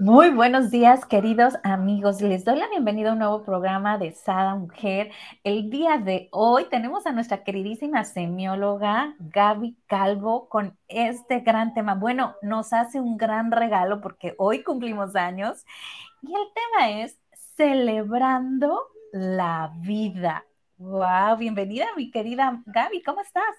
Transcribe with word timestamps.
Muy 0.00 0.30
buenos 0.30 0.70
días, 0.70 1.04
queridos 1.04 1.54
amigos. 1.64 2.20
Les 2.20 2.44
doy 2.44 2.56
la 2.56 2.68
bienvenida 2.68 3.10
a 3.10 3.12
un 3.14 3.18
nuevo 3.18 3.42
programa 3.42 3.98
de 3.98 4.12
Sada 4.12 4.54
Mujer. 4.54 5.10
El 5.42 5.70
día 5.70 5.98
de 5.98 6.28
hoy 6.30 6.66
tenemos 6.70 7.04
a 7.04 7.10
nuestra 7.10 7.42
queridísima 7.42 8.04
semióloga 8.04 9.16
Gaby 9.18 9.76
Calvo 9.88 10.48
con 10.48 10.78
este 10.86 11.40
gran 11.40 11.74
tema. 11.74 11.96
Bueno, 11.96 12.36
nos 12.42 12.72
hace 12.72 13.00
un 13.00 13.16
gran 13.16 13.50
regalo 13.50 14.00
porque 14.00 14.36
hoy 14.38 14.62
cumplimos 14.62 15.16
años 15.16 15.64
y 16.22 16.32
el 16.32 16.46
tema 16.54 16.90
es 17.02 17.18
celebrando 17.56 18.80
la 19.12 19.72
vida. 19.80 20.46
Wow, 20.76 21.38
bienvenida 21.38 21.86
mi 21.96 22.12
querida 22.12 22.62
Gaby, 22.66 23.02
¿cómo 23.02 23.20
estás? 23.20 23.52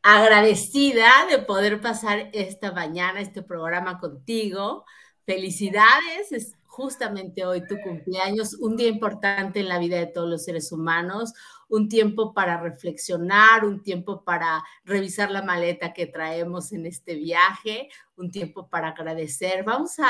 Agradecida 0.00 1.26
de 1.30 1.36
poder 1.36 1.82
pasar 1.82 2.30
esta 2.32 2.72
mañana 2.72 3.20
este 3.20 3.42
programa 3.42 3.98
contigo 3.98 4.86
Felicidades, 5.26 6.30
es 6.30 6.56
justamente 6.66 7.44
hoy 7.44 7.66
tu 7.66 7.80
cumpleaños, 7.80 8.54
un 8.54 8.76
día 8.76 8.86
importante 8.86 9.58
en 9.58 9.68
la 9.68 9.80
vida 9.80 9.98
de 9.98 10.06
todos 10.06 10.30
los 10.30 10.44
seres 10.44 10.70
humanos, 10.70 11.32
un 11.68 11.88
tiempo 11.88 12.32
para 12.32 12.60
reflexionar, 12.60 13.64
un 13.64 13.82
tiempo 13.82 14.22
para 14.22 14.62
revisar 14.84 15.32
la 15.32 15.42
maleta 15.42 15.92
que 15.92 16.06
traemos 16.06 16.70
en 16.70 16.86
este 16.86 17.16
viaje, 17.16 17.88
un 18.14 18.30
tiempo 18.30 18.68
para 18.68 18.90
agradecer. 18.90 19.64
Vamos 19.64 19.98
a, 19.98 20.06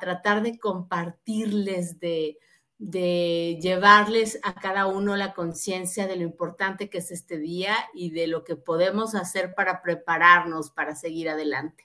tratar 0.00 0.42
de 0.42 0.58
compartirles, 0.58 2.00
de, 2.00 2.38
de 2.78 3.58
llevarles 3.60 4.40
a 4.42 4.54
cada 4.54 4.86
uno 4.86 5.14
la 5.14 5.34
conciencia 5.34 6.08
de 6.08 6.16
lo 6.16 6.22
importante 6.22 6.88
que 6.90 6.98
es 6.98 7.12
este 7.12 7.38
día 7.38 7.76
y 7.92 8.10
de 8.10 8.26
lo 8.26 8.42
que 8.42 8.56
podemos 8.56 9.14
hacer 9.14 9.54
para 9.54 9.80
prepararnos 9.82 10.70
para 10.70 10.96
seguir 10.96 11.28
adelante. 11.28 11.83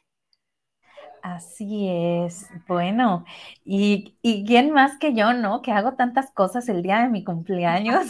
Así 1.21 1.87
es. 1.89 2.49
Bueno, 2.67 3.25
y, 3.65 4.17
y 4.21 4.45
quién 4.45 4.71
más 4.71 4.97
que 4.97 5.13
yo, 5.13 5.33
¿no? 5.33 5.61
Que 5.61 5.71
hago 5.71 5.95
tantas 5.95 6.31
cosas 6.31 6.69
el 6.69 6.81
día 6.83 7.01
de 7.01 7.09
mi 7.09 7.23
cumpleaños. 7.23 8.07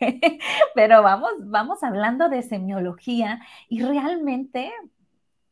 Pero 0.74 1.02
vamos, 1.02 1.32
vamos 1.40 1.82
hablando 1.82 2.28
de 2.28 2.42
semiología 2.42 3.40
y 3.68 3.82
realmente, 3.82 4.72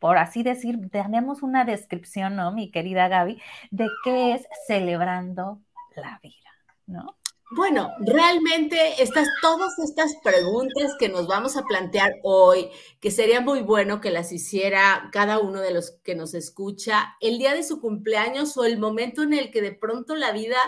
por 0.01 0.19
así 0.19 0.43
decir, 0.43 0.91
tenemos 0.91 1.43
una 1.43 1.65
descripción, 1.67 2.37
¿no, 2.37 2.53
mi 2.53 2.71
querida 2.71 3.09
Gaby, 3.09 3.41
de 3.71 3.89
qué 4.05 4.35
es 4.35 4.49
celebrando 4.67 5.63
la 5.97 6.21
vida, 6.23 6.51
¿no? 6.87 7.18
Bueno, 7.51 7.91
realmente 8.01 9.03
estas, 9.03 9.27
todas 9.41 9.79
estas 9.79 10.15
preguntas 10.23 10.93
que 10.99 11.09
nos 11.09 11.27
vamos 11.27 11.57
a 11.57 11.63
plantear 11.63 12.13
hoy, 12.23 12.69
que 13.01 13.11
sería 13.11 13.41
muy 13.41 13.63
bueno 13.63 14.03
que 14.03 14.11
las 14.11 14.33
hiciera 14.33 15.09
cada 15.13 15.39
uno 15.39 15.63
de 15.63 15.73
los 15.73 15.93
que 16.05 16.15
nos 16.15 16.35
escucha 16.35 17.17
el 17.21 17.39
día 17.39 17.55
de 17.55 17.63
su 17.63 17.81
cumpleaños 17.81 18.55
o 18.59 18.67
el 18.67 18.79
momento 18.79 19.23
en 19.23 19.33
el 19.33 19.51
que 19.51 19.63
de 19.63 19.73
pronto 19.73 20.15
la 20.15 20.33
vida 20.33 20.59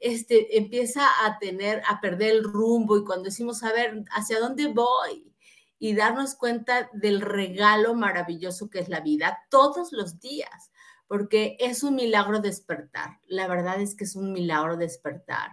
este, 0.00 0.58
empieza 0.58 1.06
a 1.24 1.38
tener, 1.38 1.82
a 1.88 2.02
perder 2.02 2.32
el 2.32 2.44
rumbo 2.44 2.98
y 2.98 3.04
cuando 3.04 3.24
decimos, 3.24 3.62
a 3.62 3.72
ver, 3.72 4.04
¿hacia 4.10 4.38
dónde 4.38 4.66
voy? 4.66 5.32
Y 5.78 5.94
darnos 5.94 6.34
cuenta 6.34 6.90
del 6.92 7.22
regalo 7.22 7.94
maravilloso 7.94 8.68
que 8.68 8.80
es 8.80 8.90
la 8.90 9.00
vida 9.00 9.46
todos 9.48 9.92
los 9.92 10.20
días, 10.20 10.72
porque 11.06 11.56
es 11.58 11.82
un 11.82 11.94
milagro 11.94 12.40
despertar. 12.40 13.18
La 13.26 13.48
verdad 13.48 13.80
es 13.80 13.94
que 13.94 14.04
es 14.04 14.14
un 14.14 14.32
milagro 14.32 14.76
despertar 14.76 15.52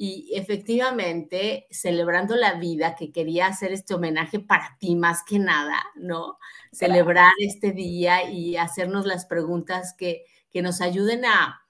y 0.00 0.30
efectivamente 0.34 1.66
celebrando 1.72 2.36
la 2.36 2.54
vida, 2.54 2.94
que 2.94 3.10
quería 3.10 3.48
hacer 3.48 3.72
este 3.72 3.94
homenaje 3.94 4.38
para 4.38 4.76
ti 4.78 4.94
más 4.94 5.24
que 5.24 5.40
nada, 5.40 5.84
¿no? 5.96 6.38
Celebrar 6.70 7.32
este 7.40 7.72
día 7.72 8.30
y 8.30 8.56
hacernos 8.56 9.06
las 9.06 9.26
preguntas 9.26 9.96
que, 9.98 10.24
que 10.52 10.62
nos 10.62 10.80
ayuden 10.80 11.24
a, 11.24 11.66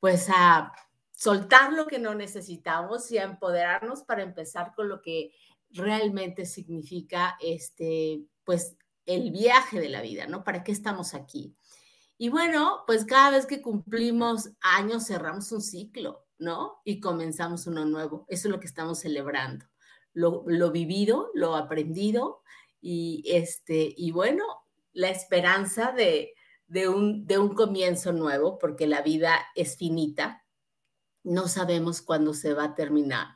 pues 0.00 0.28
a 0.28 0.72
soltar 1.12 1.72
lo 1.72 1.86
que 1.86 1.98
no 1.98 2.14
necesitamos 2.14 3.10
y 3.10 3.16
a 3.16 3.22
empoderarnos 3.22 4.02
para 4.02 4.22
empezar 4.22 4.74
con 4.76 4.90
lo 4.90 5.00
que 5.00 5.32
realmente 5.70 6.44
significa 6.44 7.38
este, 7.40 8.20
pues 8.44 8.76
el 9.06 9.30
viaje 9.30 9.80
de 9.80 9.88
la 9.88 10.02
vida, 10.02 10.26
¿no? 10.26 10.44
¿Para 10.44 10.62
qué 10.62 10.72
estamos 10.72 11.14
aquí? 11.14 11.56
Y 12.18 12.28
bueno, 12.28 12.82
pues 12.86 13.06
cada 13.06 13.30
vez 13.30 13.46
que 13.46 13.62
cumplimos 13.62 14.50
años 14.60 15.06
cerramos 15.06 15.50
un 15.52 15.62
ciclo, 15.62 16.23
¿no? 16.38 16.80
Y 16.84 17.00
comenzamos 17.00 17.66
uno 17.66 17.84
nuevo. 17.84 18.24
Eso 18.28 18.48
es 18.48 18.52
lo 18.52 18.60
que 18.60 18.66
estamos 18.66 19.00
celebrando. 19.00 19.66
Lo, 20.12 20.44
vivido, 20.70 21.30
lo 21.34 21.56
aprendido 21.56 22.42
y, 22.80 23.24
este, 23.26 23.92
y 23.96 24.12
bueno, 24.12 24.44
la 24.92 25.10
esperanza 25.10 25.92
de, 25.92 26.34
un, 26.88 27.26
de 27.26 27.38
un 27.38 27.54
comienzo 27.54 28.12
nuevo, 28.12 28.58
porque 28.58 28.86
la 28.86 29.02
vida 29.02 29.44
es 29.56 29.76
finita. 29.76 30.44
No 31.24 31.48
sabemos 31.48 32.00
cuándo 32.00 32.32
se 32.34 32.54
va 32.54 32.64
a 32.64 32.74
terminar. 32.74 33.28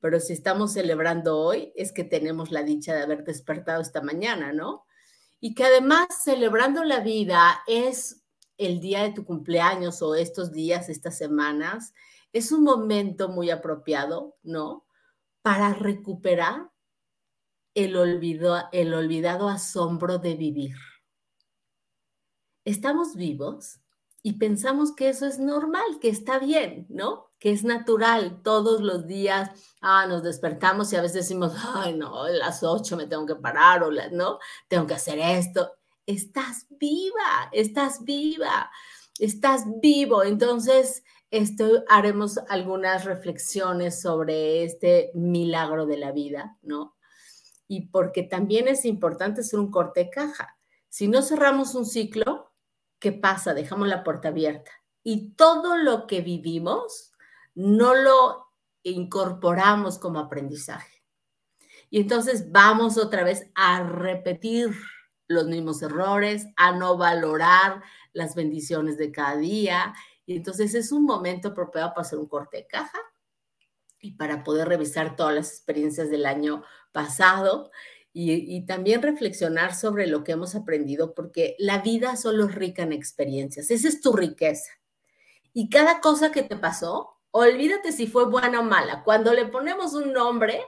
Pero 0.00 0.20
si 0.20 0.32
estamos 0.32 0.72
celebrando 0.72 1.38
hoy, 1.38 1.72
es 1.76 1.92
que 1.92 2.04
tenemos 2.04 2.50
la 2.50 2.62
dicha 2.62 2.94
de 2.94 3.02
haber 3.02 3.24
despertado 3.24 3.80
esta 3.80 4.02
mañana, 4.02 4.52
¿no? 4.52 4.84
Y 5.40 5.54
que 5.54 5.64
además 5.64 6.06
celebrando 6.24 6.82
la 6.84 7.00
vida 7.00 7.62
es 7.66 8.24
el 8.58 8.80
día 8.80 9.02
de 9.02 9.12
tu 9.12 9.24
cumpleaños 9.24 10.02
o 10.02 10.14
estos 10.14 10.52
días, 10.52 10.88
estas 10.88 11.18
semanas, 11.18 11.92
es 12.36 12.52
un 12.52 12.64
momento 12.64 13.30
muy 13.30 13.50
apropiado, 13.50 14.36
¿no? 14.42 14.84
Para 15.40 15.72
recuperar 15.72 16.70
el, 17.74 17.96
el 18.72 18.94
olvidado 18.94 19.48
asombro 19.48 20.18
de 20.18 20.34
vivir. 20.34 20.76
Estamos 22.64 23.14
vivos 23.14 23.80
y 24.22 24.34
pensamos 24.34 24.94
que 24.94 25.08
eso 25.08 25.24
es 25.24 25.38
normal, 25.38 25.98
que 25.98 26.10
está 26.10 26.38
bien, 26.38 26.86
¿no? 26.90 27.30
Que 27.38 27.52
es 27.52 27.64
natural. 27.64 28.42
Todos 28.42 28.82
los 28.82 29.06
días 29.06 29.50
ah, 29.80 30.06
nos 30.06 30.22
despertamos 30.22 30.92
y 30.92 30.96
a 30.96 31.02
veces 31.02 31.22
decimos, 31.28 31.54
ay, 31.74 31.96
no, 31.96 32.24
a 32.24 32.30
las 32.30 32.62
ocho 32.62 32.98
me 32.98 33.06
tengo 33.06 33.24
que 33.24 33.36
parar 33.36 33.82
o 33.82 33.90
no, 34.12 34.40
tengo 34.68 34.86
que 34.86 34.94
hacer 34.94 35.18
esto. 35.20 35.72
Estás 36.04 36.66
viva, 36.68 37.48
estás 37.52 38.04
viva, 38.04 38.70
estás 39.18 39.64
vivo. 39.80 40.22
Entonces, 40.22 41.02
esto 41.36 41.84
haremos 41.88 42.38
algunas 42.48 43.04
reflexiones 43.04 44.00
sobre 44.00 44.64
este 44.64 45.10
milagro 45.14 45.86
de 45.86 45.96
la 45.96 46.12
vida, 46.12 46.58
¿no? 46.62 46.96
Y 47.68 47.88
porque 47.88 48.22
también 48.22 48.68
es 48.68 48.84
importante 48.84 49.40
hacer 49.40 49.58
un 49.58 49.70
corte 49.70 50.04
de 50.04 50.10
caja. 50.10 50.58
Si 50.88 51.08
no 51.08 51.22
cerramos 51.22 51.74
un 51.74 51.84
ciclo, 51.84 52.52
¿qué 52.98 53.12
pasa? 53.12 53.54
Dejamos 53.54 53.88
la 53.88 54.04
puerta 54.04 54.28
abierta. 54.28 54.70
Y 55.02 55.32
todo 55.34 55.76
lo 55.76 56.06
que 56.06 56.20
vivimos 56.20 57.12
no 57.54 57.94
lo 57.94 58.46
incorporamos 58.82 59.98
como 59.98 60.20
aprendizaje. 60.20 61.02
Y 61.90 62.00
entonces 62.00 62.50
vamos 62.50 62.98
otra 62.98 63.24
vez 63.24 63.50
a 63.54 63.82
repetir 63.82 64.74
los 65.28 65.46
mismos 65.46 65.82
errores, 65.82 66.46
a 66.56 66.72
no 66.72 66.96
valorar 66.96 67.82
las 68.12 68.34
bendiciones 68.34 68.96
de 68.96 69.12
cada 69.12 69.36
día 69.36 69.94
y 70.26 70.36
entonces 70.36 70.74
es 70.74 70.90
un 70.90 71.04
momento 71.04 71.48
apropiado 71.48 71.90
para 71.90 72.02
hacer 72.02 72.18
un 72.18 72.26
corte 72.26 72.58
de 72.58 72.66
caja 72.66 72.98
y 74.00 74.12
para 74.12 74.42
poder 74.42 74.68
revisar 74.68 75.16
todas 75.16 75.34
las 75.34 75.50
experiencias 75.50 76.10
del 76.10 76.26
año 76.26 76.64
pasado 76.92 77.70
y, 78.18 78.64
también 78.64 79.02
reflexionar 79.02 79.74
sobre 79.74 80.06
lo 80.06 80.24
que 80.24 80.32
hemos 80.32 80.54
aprendido, 80.54 81.14
porque 81.14 81.54
la 81.58 81.82
vida 81.82 82.16
solo 82.16 82.46
es 82.46 82.54
rica 82.54 82.82
en 82.82 82.92
experiencias. 82.92 83.70
Esa 83.70 83.88
es 83.88 84.00
tu 84.00 84.14
riqueza. 84.14 84.72
Y 85.52 85.68
cada 85.68 86.00
cosa 86.00 86.32
que 86.32 86.42
te 86.42 86.56
pasó, 86.56 87.18
olvídate 87.30 87.92
si 87.92 88.06
fue 88.06 88.24
buena 88.24 88.60
o 88.60 88.62
mala. 88.62 89.04
Cuando 89.04 89.34
le 89.34 89.44
ponemos 89.44 89.92
un 89.92 90.14
nombre, 90.14 90.62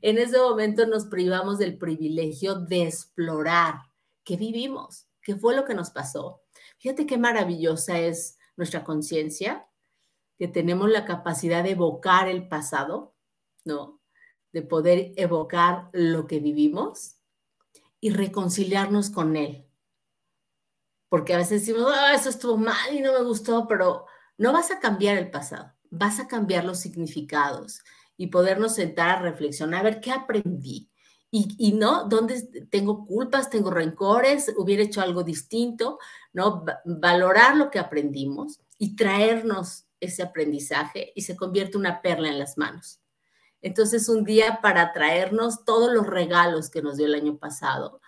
en 0.00 0.16
ese 0.16 0.38
momento 0.38 0.86
nos 0.86 1.04
privamos 1.04 1.58
del 1.58 1.76
privilegio 1.76 2.54
de 2.54 2.84
explorar 2.84 3.74
qué 4.24 4.38
vivimos, 4.38 5.06
qué 5.20 5.36
fue 5.36 5.54
lo 5.54 5.66
que 5.66 5.74
nos 5.74 5.90
pasó. 5.90 6.40
Fíjate 6.78 7.04
qué 7.04 7.18
maravillosa 7.18 7.98
es 7.98 8.38
nuestra 8.56 8.84
conciencia, 8.84 9.68
que 10.38 10.48
tenemos 10.48 10.90
la 10.90 11.04
capacidad 11.04 11.62
de 11.62 11.72
evocar 11.72 12.28
el 12.28 12.48
pasado, 12.48 13.14
¿no? 13.64 14.00
De 14.52 14.62
poder 14.62 15.12
evocar 15.16 15.90
lo 15.92 16.26
que 16.26 16.40
vivimos 16.40 17.16
y 18.00 18.10
reconciliarnos 18.10 19.10
con 19.10 19.36
él. 19.36 19.66
Porque 21.08 21.34
a 21.34 21.38
veces 21.38 21.60
decimos, 21.64 21.92
ah, 21.94 22.14
eso 22.14 22.28
estuvo 22.28 22.56
mal 22.56 22.94
y 22.94 23.00
no 23.00 23.12
me 23.12 23.22
gustó, 23.22 23.66
pero 23.68 24.06
no 24.36 24.52
vas 24.52 24.70
a 24.70 24.80
cambiar 24.80 25.16
el 25.16 25.30
pasado, 25.30 25.72
vas 25.90 26.18
a 26.18 26.26
cambiar 26.26 26.64
los 26.64 26.80
significados 26.80 27.82
y 28.16 28.28
podernos 28.28 28.74
sentar 28.74 29.10
a 29.10 29.22
reflexionar, 29.22 29.80
a 29.80 29.84
ver 29.84 30.00
qué 30.00 30.10
aprendí 30.10 30.90
y, 31.36 31.72
no, 31.72 32.04
¿dónde 32.04 32.42
tengo 32.70 33.04
culpas, 33.04 33.50
tengo 33.50 33.68
rencores, 33.72 34.54
hubiera 34.56 34.84
hecho 34.84 35.00
algo 35.00 35.24
distinto? 35.24 35.98
¿No? 36.34 36.66
Valorar 36.84 37.56
lo 37.56 37.70
que 37.70 37.78
aprendimos 37.78 38.60
y 38.76 38.96
traernos 38.96 39.86
ese 40.00 40.22
aprendizaje 40.22 41.12
y 41.14 41.22
se 41.22 41.36
convierte 41.36 41.78
una 41.78 42.02
perla 42.02 42.28
en 42.28 42.38
las 42.38 42.58
manos. 42.58 43.00
Entonces, 43.62 44.10
un 44.10 44.24
día 44.24 44.58
para 44.60 44.92
traernos 44.92 45.64
todos 45.64 45.90
los 45.90 46.06
regalos 46.06 46.68
que 46.68 46.82
nos 46.82 46.98
dio 46.98 47.06
el 47.06 47.14
año 47.14 47.38
pasado 47.38 48.02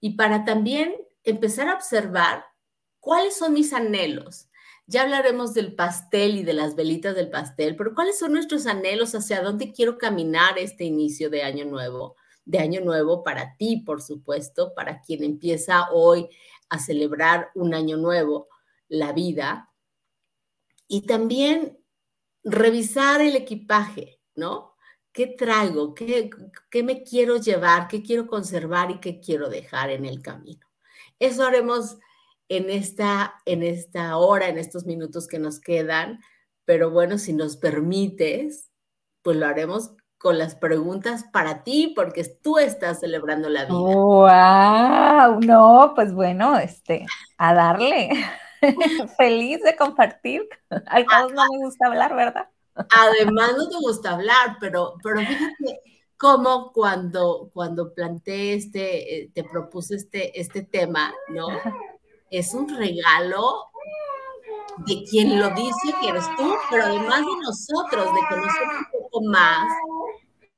y 0.00 0.16
para 0.16 0.44
también 0.44 0.94
empezar 1.24 1.68
a 1.70 1.74
observar 1.74 2.44
cuáles 3.00 3.38
son 3.38 3.54
mis 3.54 3.72
anhelos. 3.72 4.48
Ya 4.86 5.02
hablaremos 5.02 5.54
del 5.54 5.74
pastel 5.74 6.36
y 6.36 6.42
de 6.42 6.52
las 6.52 6.74
velitas 6.74 7.14
del 7.14 7.30
pastel, 7.30 7.74
pero 7.76 7.94
cuáles 7.94 8.18
son 8.18 8.32
nuestros 8.32 8.66
anhelos, 8.66 9.14
hacia 9.14 9.40
dónde 9.40 9.72
quiero 9.72 9.96
caminar 9.96 10.58
este 10.58 10.84
inicio 10.84 11.30
de 11.30 11.42
año 11.42 11.64
nuevo 11.64 12.16
de 12.48 12.58
Año 12.60 12.80
Nuevo 12.80 13.22
para 13.22 13.56
ti, 13.56 13.82
por 13.84 14.00
supuesto, 14.00 14.72
para 14.74 15.02
quien 15.02 15.22
empieza 15.22 15.90
hoy 15.92 16.30
a 16.70 16.78
celebrar 16.78 17.50
un 17.54 17.74
año 17.74 17.98
nuevo, 17.98 18.48
la 18.88 19.12
vida. 19.12 19.70
Y 20.86 21.02
también 21.02 21.78
revisar 22.42 23.20
el 23.20 23.36
equipaje, 23.36 24.18
¿no? 24.34 24.74
¿Qué 25.12 25.26
traigo? 25.26 25.94
¿Qué, 25.94 26.30
¿Qué, 26.70 26.82
me 26.82 27.02
quiero 27.02 27.36
llevar? 27.36 27.86
¿Qué 27.86 28.02
quiero 28.02 28.26
conservar 28.26 28.90
y 28.90 29.00
qué 29.00 29.20
quiero 29.20 29.50
dejar 29.50 29.90
en 29.90 30.06
el 30.06 30.22
camino? 30.22 30.66
Eso 31.18 31.44
haremos 31.44 31.98
en 32.48 32.70
esta, 32.70 33.42
en 33.44 33.62
esta 33.62 34.16
hora, 34.16 34.48
en 34.48 34.56
estos 34.56 34.86
minutos 34.86 35.28
que 35.28 35.38
nos 35.38 35.60
quedan. 35.60 36.20
Pero 36.64 36.90
bueno, 36.90 37.18
si 37.18 37.34
nos 37.34 37.58
permites, 37.58 38.70
pues 39.20 39.36
lo 39.36 39.44
haremos 39.44 39.90
con 40.18 40.36
las 40.36 40.56
preguntas 40.56 41.24
para 41.32 41.62
ti, 41.62 41.92
porque 41.94 42.24
tú 42.42 42.58
estás 42.58 43.00
celebrando 43.00 43.48
la 43.48 43.64
vida. 43.64 43.78
¡Wow! 43.78 45.40
No, 45.40 45.92
pues 45.94 46.12
bueno, 46.12 46.58
este, 46.58 47.06
a 47.38 47.54
darle. 47.54 48.10
Feliz 49.16 49.62
de 49.62 49.76
compartir. 49.76 50.48
Al 50.86 51.06
cabo 51.06 51.30
no 51.30 51.44
me 51.50 51.58
gusta 51.58 51.86
hablar, 51.86 52.14
¿verdad? 52.16 52.48
Además 52.74 53.52
no 53.56 53.68
te 53.68 53.76
gusta 53.80 54.10
hablar, 54.12 54.56
pero, 54.60 54.94
pero 55.02 55.20
fíjate 55.20 55.80
cómo 56.16 56.72
cuando, 56.72 57.50
cuando 57.54 57.94
planteé 57.94 58.54
este, 58.54 59.22
eh, 59.22 59.30
te 59.32 59.44
propuse 59.44 59.94
este, 59.96 60.38
este 60.38 60.62
tema, 60.62 61.12
¿no? 61.28 61.48
Es 62.30 62.54
un 62.54 62.68
regalo 62.68 63.66
de 64.86 65.04
quien 65.04 65.38
lo 65.38 65.50
dice 65.50 65.94
que 66.00 66.08
eres 66.08 66.24
tú, 66.36 66.54
pero 66.70 66.84
además 66.84 67.20
de 67.20 67.42
nosotros, 67.42 68.06
de 68.14 68.20
conocer 68.28 68.68
un 68.78 69.00
poco 69.00 69.22
más, 69.24 69.68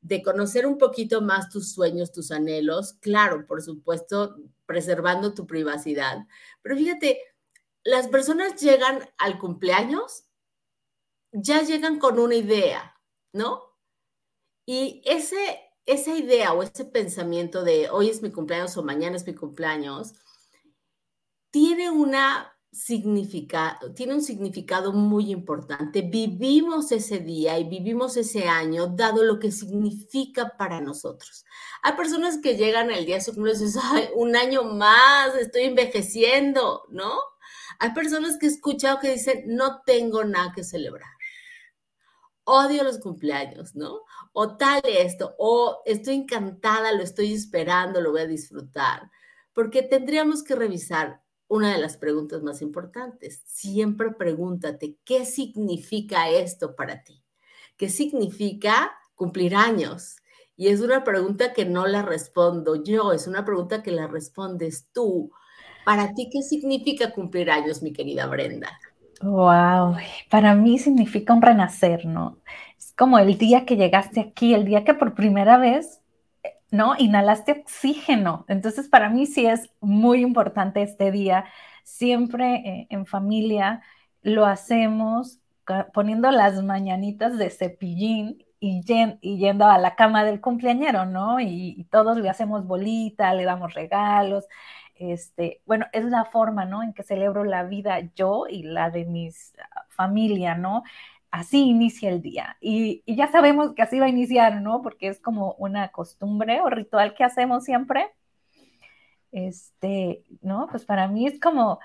de 0.00 0.22
conocer 0.22 0.66
un 0.66 0.78
poquito 0.78 1.20
más 1.20 1.48
tus 1.48 1.72
sueños, 1.72 2.12
tus 2.12 2.30
anhelos, 2.30 2.94
claro, 3.00 3.46
por 3.46 3.62
supuesto, 3.62 4.36
preservando 4.66 5.34
tu 5.34 5.46
privacidad. 5.46 6.26
Pero 6.62 6.76
fíjate, 6.76 7.20
las 7.84 8.08
personas 8.08 8.60
llegan 8.60 9.08
al 9.18 9.38
cumpleaños, 9.38 10.24
ya 11.32 11.62
llegan 11.62 11.98
con 11.98 12.18
una 12.18 12.34
idea, 12.34 13.00
¿no? 13.32 13.62
Y 14.66 15.02
ese, 15.04 15.60
esa 15.86 16.14
idea 16.14 16.52
o 16.52 16.62
ese 16.62 16.84
pensamiento 16.84 17.64
de 17.64 17.90
hoy 17.90 18.10
es 18.10 18.22
mi 18.22 18.30
cumpleaños 18.30 18.76
o 18.76 18.82
mañana 18.82 19.16
es 19.16 19.26
mi 19.26 19.34
cumpleaños, 19.34 20.14
tiene 21.50 21.90
una 21.90 22.56
significado, 22.72 23.92
tiene 23.94 24.14
un 24.14 24.22
significado 24.22 24.92
muy 24.92 25.30
importante. 25.32 26.02
Vivimos 26.02 26.92
ese 26.92 27.18
día 27.18 27.58
y 27.58 27.68
vivimos 27.68 28.16
ese 28.16 28.48
año 28.48 28.86
dado 28.86 29.24
lo 29.24 29.38
que 29.40 29.50
significa 29.50 30.56
para 30.56 30.80
nosotros. 30.80 31.44
Hay 31.82 31.94
personas 31.94 32.38
que 32.38 32.56
llegan 32.56 32.90
el 32.90 33.06
día 33.06 33.16
de 33.16 33.22
su 33.22 33.34
cumpleaños 33.34 33.74
y 33.74 34.18
un 34.18 34.36
año 34.36 34.62
más, 34.64 35.34
estoy 35.34 35.62
envejeciendo, 35.62 36.84
¿no? 36.90 37.18
Hay 37.80 37.92
personas 37.92 38.38
que 38.38 38.46
he 38.46 38.50
escuchado 38.50 39.00
que 39.00 39.12
dicen, 39.12 39.44
no 39.46 39.82
tengo 39.84 40.22
nada 40.24 40.52
que 40.54 40.62
celebrar. 40.62 41.10
Odio 42.44 42.84
los 42.84 42.98
cumpleaños, 42.98 43.74
¿no? 43.74 44.02
O 44.32 44.56
tal 44.56 44.80
esto, 44.84 45.34
o 45.38 45.82
estoy 45.86 46.14
encantada, 46.14 46.92
lo 46.92 47.02
estoy 47.02 47.32
esperando, 47.32 48.00
lo 48.00 48.12
voy 48.12 48.22
a 48.22 48.26
disfrutar. 48.26 49.10
Porque 49.52 49.82
tendríamos 49.82 50.42
que 50.42 50.54
revisar 50.54 51.22
una 51.50 51.72
de 51.72 51.78
las 51.78 51.96
preguntas 51.96 52.42
más 52.42 52.62
importantes. 52.62 53.42
Siempre 53.44 54.12
pregúntate, 54.12 54.96
¿qué 55.04 55.24
significa 55.24 56.30
esto 56.30 56.76
para 56.76 57.02
ti? 57.02 57.24
¿Qué 57.76 57.88
significa 57.88 58.92
cumplir 59.16 59.56
años? 59.56 60.16
Y 60.56 60.68
es 60.68 60.80
una 60.80 61.02
pregunta 61.02 61.52
que 61.52 61.64
no 61.64 61.88
la 61.88 62.02
respondo 62.02 62.84
yo, 62.84 63.12
es 63.12 63.26
una 63.26 63.44
pregunta 63.44 63.82
que 63.82 63.90
la 63.90 64.06
respondes 64.06 64.86
tú. 64.92 65.32
Para 65.84 66.14
ti, 66.14 66.30
¿qué 66.32 66.40
significa 66.42 67.12
cumplir 67.12 67.50
años, 67.50 67.82
mi 67.82 67.92
querida 67.92 68.26
Brenda? 68.26 68.70
Wow, 69.20 69.96
para 70.30 70.54
mí 70.54 70.78
significa 70.78 71.32
un 71.34 71.42
renacer, 71.42 72.06
¿no? 72.06 72.38
Es 72.78 72.94
como 72.96 73.18
el 73.18 73.36
día 73.36 73.66
que 73.66 73.76
llegaste 73.76 74.20
aquí, 74.20 74.54
el 74.54 74.64
día 74.64 74.84
que 74.84 74.94
por 74.94 75.14
primera 75.14 75.58
vez 75.58 75.99
¿no? 76.70 76.94
Inhalaste 76.98 77.52
oxígeno. 77.52 78.44
Entonces, 78.48 78.88
para 78.88 79.08
mí 79.10 79.26
sí 79.26 79.46
es 79.46 79.70
muy 79.80 80.20
importante 80.22 80.82
este 80.82 81.10
día. 81.10 81.44
Siempre 81.84 82.56
eh, 82.56 82.86
en 82.90 83.06
familia 83.06 83.82
lo 84.22 84.46
hacemos 84.46 85.40
poniendo 85.92 86.30
las 86.30 86.62
mañanitas 86.62 87.38
de 87.38 87.50
cepillín 87.50 88.44
y, 88.60 88.82
yendo 89.38 89.66
a 89.66 89.78
la 89.78 89.94
cama 89.96 90.24
del 90.24 90.40
cumpleañero, 90.40 91.06
¿no? 91.06 91.40
Y, 91.40 91.86
todos 91.90 92.18
le 92.18 92.28
hacemos 92.28 92.66
bolita, 92.66 93.34
le 93.34 93.44
damos 93.44 93.74
regalos. 93.74 94.46
Este, 94.96 95.62
bueno, 95.66 95.86
es 95.92 96.04
la 96.04 96.24
forma, 96.26 96.64
¿no? 96.66 96.82
En 96.82 96.92
que 96.92 97.02
celebro 97.02 97.44
la 97.44 97.64
vida 97.64 98.00
yo 98.14 98.46
y 98.48 98.62
la 98.62 98.90
de 98.90 99.06
mis 99.06 99.54
ah, 99.58 99.86
familia, 99.88 100.54
¿no? 100.54 100.82
Así 101.30 101.68
inicia 101.68 102.10
el 102.10 102.22
día. 102.22 102.56
Y, 102.60 103.02
ya 103.06 103.30
sabemos 103.30 103.74
que 103.74 103.82
así 103.82 103.98
va 103.98 104.06
a 104.06 104.10
iniciar, 104.10 104.60
¿no? 104.60 104.82
Porque 104.82 105.08
es 105.08 105.20
como 105.20 105.54
una 105.58 105.90
costumbre 105.92 106.60
o 106.60 106.70
ritual 106.70 107.14
que 107.14 107.24
hacemos 107.24 107.64
siempre. 107.64 108.12
Este, 109.32 110.24
¿no? 110.42 110.66
Pues 110.70 110.84
para 110.84 111.08
mí 111.08 111.26
es 111.26 111.38
como, 111.40 111.78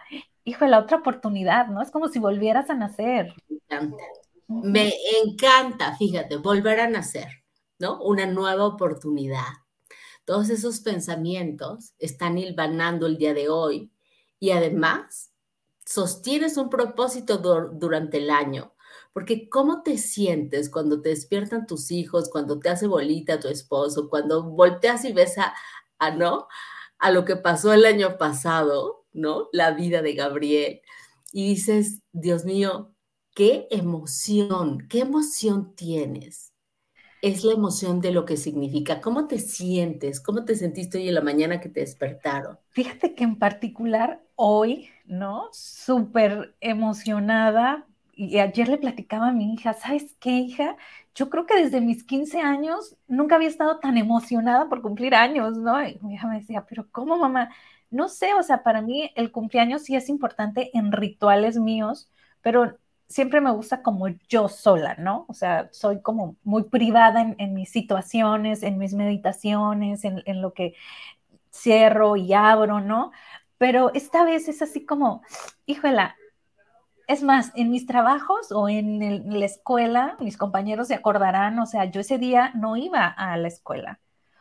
hijo, 0.43 0.65
la 0.65 0.79
otra 0.79 0.97
oportunidad, 0.97 1.67
¿no? 1.67 1.81
Es 1.81 1.91
como 1.91 2.07
si 2.07 2.19
volvieras 2.19 2.69
a 2.69 2.75
nacer. 2.75 3.33
Me 3.47 3.57
encanta. 3.57 4.03
Me 4.47 4.93
encanta, 5.23 5.95
fíjate, 5.95 6.37
volver 6.37 6.79
a 6.79 6.89
nacer, 6.89 7.43
¿no? 7.79 8.01
Una 8.01 8.25
nueva 8.25 8.65
oportunidad. 8.65 9.65
Todos 10.23 10.49
esos 10.49 10.79
pensamientos 10.81 11.93
están 11.99 12.37
hilvanando 12.37 13.05
el 13.05 13.17
día 13.17 13.33
de 13.33 13.49
hoy 13.49 13.91
y 14.39 14.51
además 14.51 15.31
sostienes 15.85 16.57
un 16.57 16.69
propósito 16.69 17.37
durante 17.37 18.17
el 18.17 18.31
año 18.31 18.74
porque 19.15 19.47
¿cómo 19.47 19.81
te 19.81 19.97
sientes 19.97 20.69
cuando 20.69 21.01
te 21.01 21.07
despiertan 21.07 21.67
tus 21.67 21.89
hijos, 21.89 22.29
cuando 22.29 22.59
te 22.59 22.67
hace 22.67 22.85
bolita 22.85 23.39
tu 23.39 23.47
esposo, 23.47 24.09
cuando 24.09 24.43
volteas 24.43 25.05
y 25.05 25.13
ves 25.13 25.37
a, 25.37 26.11
¿no? 26.11 26.49
A 26.99 27.11
lo 27.11 27.23
que 27.23 27.37
pasó 27.37 27.71
el 27.71 27.85
año 27.85 28.17
pasado, 28.17 29.05
¿no? 29.13 29.47
La 29.53 29.71
vida 29.71 30.01
de 30.01 30.15
Gabriel. 30.15 30.81
Y 31.31 31.47
dices, 31.47 32.01
Dios 32.11 32.43
mío, 32.43 32.93
qué 33.33 33.69
emoción, 33.71 34.85
qué 34.89 34.99
emoción 34.99 35.73
tienes. 35.75 36.51
Es 37.21 37.45
la 37.45 37.53
emoción 37.53 38.01
de 38.01 38.11
lo 38.11 38.25
que 38.25 38.35
significa. 38.35 38.99
¿Cómo 38.99 39.27
te 39.27 39.39
sientes? 39.39 40.19
¿Cómo 40.19 40.43
te 40.43 40.55
sentiste 40.55 40.97
hoy 40.97 41.07
en 41.07 41.15
la 41.15 41.21
mañana 41.21 41.61
que 41.61 41.69
te 41.69 41.79
despertaron? 41.79 42.59
Fíjate 42.71 43.15
que 43.15 43.23
en 43.23 43.39
particular 43.39 44.21
hoy, 44.35 44.89
¿no? 45.05 45.47
Súper 45.53 46.57
emocionada 46.59 47.87
y 48.15 48.39
ayer 48.39 48.69
le 48.69 48.77
platicaba 48.77 49.29
a 49.29 49.31
mi 49.33 49.53
hija, 49.53 49.73
¿sabes 49.73 50.15
qué, 50.19 50.31
hija? 50.31 50.77
Yo 51.13 51.29
creo 51.29 51.45
que 51.45 51.55
desde 51.61 51.81
mis 51.81 52.03
15 52.03 52.41
años 52.41 52.95
nunca 53.07 53.35
había 53.35 53.49
estado 53.49 53.79
tan 53.79 53.97
emocionada 53.97 54.69
por 54.69 54.81
cumplir 54.81 55.15
años, 55.15 55.57
¿no? 55.57 55.85
Y 55.85 55.99
mi 56.01 56.15
hija 56.15 56.27
me 56.27 56.39
decía, 56.39 56.65
pero 56.67 56.87
¿cómo, 56.91 57.17
mamá? 57.17 57.49
No 57.91 58.09
sé, 58.09 58.33
o 58.33 58.43
sea, 58.43 58.63
para 58.63 58.81
mí 58.81 59.11
el 59.15 59.31
cumpleaños 59.31 59.83
sí 59.83 59.95
es 59.95 60.09
importante 60.09 60.71
en 60.77 60.91
rituales 60.91 61.57
míos, 61.57 62.09
pero 62.41 62.77
siempre 63.07 63.41
me 63.41 63.51
gusta 63.51 63.81
como 63.83 64.07
yo 64.29 64.47
sola, 64.49 64.95
¿no? 64.97 65.25
O 65.27 65.33
sea, 65.33 65.69
soy 65.71 66.01
como 66.01 66.37
muy 66.43 66.63
privada 66.63 67.35
en, 67.37 67.53
mis 67.53 67.71
situaciones, 67.71 68.63
en 68.63 68.77
mis 68.77 68.93
meditaciones, 68.93 70.03
en, 70.05 70.23
en 70.25 70.41
lo 70.41 70.53
que 70.53 70.75
cierro 71.51 72.15
y 72.15 72.33
abro, 72.33 72.81
¿no? 72.81 73.11
Pero 73.57 73.93
esta 73.93 74.25
vez 74.25 74.47
es 74.49 74.61
así 74.61 74.85
como, 74.85 75.21
híjola, 75.65 76.15
es 77.07 77.23
más, 77.23 77.51
en 77.55 77.71
mis 77.71 77.85
trabajos 77.85 78.51
o 78.51 78.69
en, 78.69 79.39
la 79.39 79.45
escuela, 79.45 80.17
mis 80.19 80.37
compañeros 80.37 80.87
se 80.87 80.95
acordarán, 80.95 81.57
o 81.59 81.65
sea, 81.65 81.85
yo 81.85 82.01
ese 82.01 82.17
día 82.17 82.51
no 82.55 82.77
iba 82.77 83.05
a 83.07 83.37
la 83.37 83.47
escuela 83.47 83.99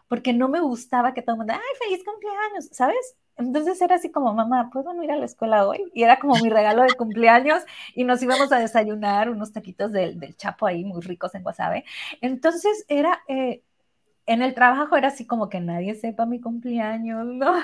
porque 0.09 0.33
no 0.33 0.49
me 0.49 0.61
gustaba 0.61 1.15
que 1.15 1.23
todo 1.23 1.35
el 1.35 1.39
mundo, 1.39 1.55
ay, 1.55 1.87
feliz 1.87 2.05
cumpleaños, 2.05 2.69
¿sabes? 2.73 3.17
Entonces 3.37 3.81
era 3.83 3.97
así 3.97 4.13
como, 4.13 4.33
mamá, 4.33 4.71
¿puedo 4.73 4.93
no 4.95 5.03
ir 5.03 5.11
a 5.11 5.17
la 5.17 5.25
escuela 5.25 5.67
hoy? 5.67 5.91
Y 5.93 6.05
era 6.05 6.19
como 6.19 6.35
mi 6.37 6.49
regalo 6.51 6.83
de 6.83 6.95
cumpleaños 6.95 7.65
y 7.95 8.05
nos 8.05 8.23
íbamos 8.23 8.53
a 8.53 8.59
desayunar 8.59 9.29
unos 9.31 9.53
taquitos 9.53 9.91
del, 9.93 10.21
del 10.21 10.37
chapo 10.37 10.67
ahí 10.67 10.85
muy 10.85 11.01
ricos 11.03 11.35
en 11.35 11.43
Guasave. 11.43 11.85
Entonces 12.21 12.85
era, 12.89 13.23
eh, 13.29 13.63
en 14.27 14.43
el 14.43 14.55
trabajo 14.55 14.97
era 14.97 15.09
así 15.09 15.27
como 15.27 15.49
que 15.49 15.61
nadie 15.61 15.95
sepa 15.97 16.27
mi 16.27 16.41
cumpleaños, 16.41 17.27
¿no? 17.27 17.55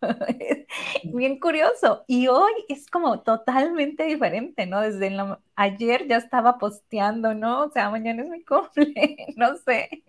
Bien 1.04 1.38
curioso. 1.38 2.04
Y 2.06 2.28
hoy 2.28 2.52
es 2.68 2.88
como 2.88 3.20
totalmente 3.20 4.04
diferente, 4.04 4.66
¿no? 4.66 4.80
Desde 4.80 5.16
ayer 5.56 6.06
ya 6.08 6.16
estaba 6.16 6.58
posteando, 6.58 7.34
¿no? 7.34 7.64
O 7.64 7.70
sea, 7.70 7.90
mañana 7.90 8.22
es 8.22 8.28
mi 8.28 8.44
cumple, 8.44 9.16
no 9.36 9.56
sé. 9.56 10.04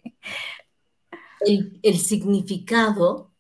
El, 1.41 1.79
el 1.81 1.98
significado, 1.98 3.31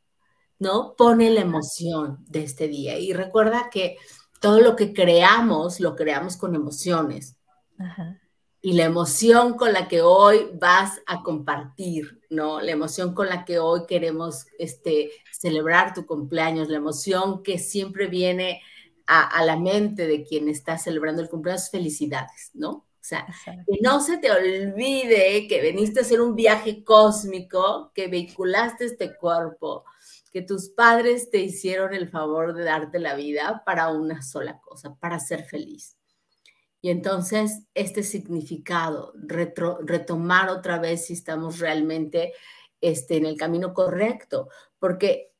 ¿no? 0.59 0.95
Pone 0.97 1.29
la 1.29 1.41
emoción 1.41 2.25
de 2.27 2.43
este 2.43 2.67
día. 2.67 2.97
Y 2.97 3.13
recuerda 3.13 3.69
que 3.71 3.97
todo 4.39 4.59
lo 4.59 4.75
que 4.75 4.93
creamos, 4.93 5.79
lo 5.79 5.95
creamos 5.95 6.37
con 6.37 6.55
emociones. 6.55 7.37
Ajá 7.77 8.20
y 8.61 8.73
la 8.73 8.85
emoción 8.85 9.55
con 9.55 9.73
la 9.73 9.87
que 9.87 10.01
hoy 10.01 10.51
vas 10.53 11.01
a 11.07 11.23
compartir, 11.23 12.21
¿no? 12.29 12.61
La 12.61 12.71
emoción 12.71 13.15
con 13.15 13.27
la 13.27 13.43
que 13.43 13.57
hoy 13.57 13.87
queremos 13.87 14.45
este, 14.59 15.09
celebrar 15.31 15.95
tu 15.95 16.05
cumpleaños, 16.05 16.69
la 16.69 16.77
emoción 16.77 17.41
que 17.41 17.57
siempre 17.57 18.05
viene 18.07 18.61
a, 19.07 19.43
la 19.43 19.57
mente 19.57 20.07
de 20.07 20.23
quien 20.23 20.47
está 20.47 20.77
celebrando 20.77 21.21
el 21.21 21.27
cumpleaños, 21.27 21.69
felicidades, 21.69 22.51
¿no? 22.53 22.69
O 22.69 23.03
sea, 23.03 23.25
que 23.45 23.79
no 23.81 23.99
se 23.99 24.19
te 24.19 24.31
olvide 24.31 25.47
que 25.47 25.59
veniste 25.59 25.99
a 25.99 26.03
hacer 26.03 26.21
un 26.21 26.35
viaje 26.35 26.83
cósmico, 26.83 27.91
que 27.93 28.07
vehiculaste 28.07 28.85
este 28.85 29.17
cuerpo, 29.17 29.83
que 30.31 30.43
tus 30.43 30.69
padres 30.69 31.29
te 31.29 31.39
hicieron 31.39 31.93
el 31.93 32.09
favor 32.09 32.53
de 32.53 32.63
darte 32.63 32.99
la 32.99 33.15
vida 33.15 33.63
para 33.65 33.89
una 33.89 34.21
sola 34.21 34.61
cosa, 34.61 34.95
para 34.95 35.19
ser 35.19 35.43
feliz. 35.43 35.97
Y 36.81 36.89
entonces 36.89 37.61
este 37.75 38.03
significado, 38.03 39.13
retomar 39.15 40.49
otra 40.49 40.79
vez 40.79 41.05
si 41.05 41.13
estamos 41.13 41.59
realmente 41.59 42.33
este, 42.81 43.17
en 43.17 43.25
el 43.25 43.37
camino 43.37 43.73
correcto, 43.73 44.49
porque 44.79 45.31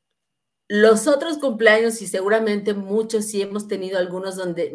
los 0.68 1.08
otros 1.08 1.38
cumpleaños, 1.38 2.00
y 2.00 2.06
seguramente 2.06 2.74
muchos 2.74 3.26
sí 3.26 3.42
hemos 3.42 3.68
tenido 3.68 3.98
algunos 3.98 4.36
donde 4.36 4.72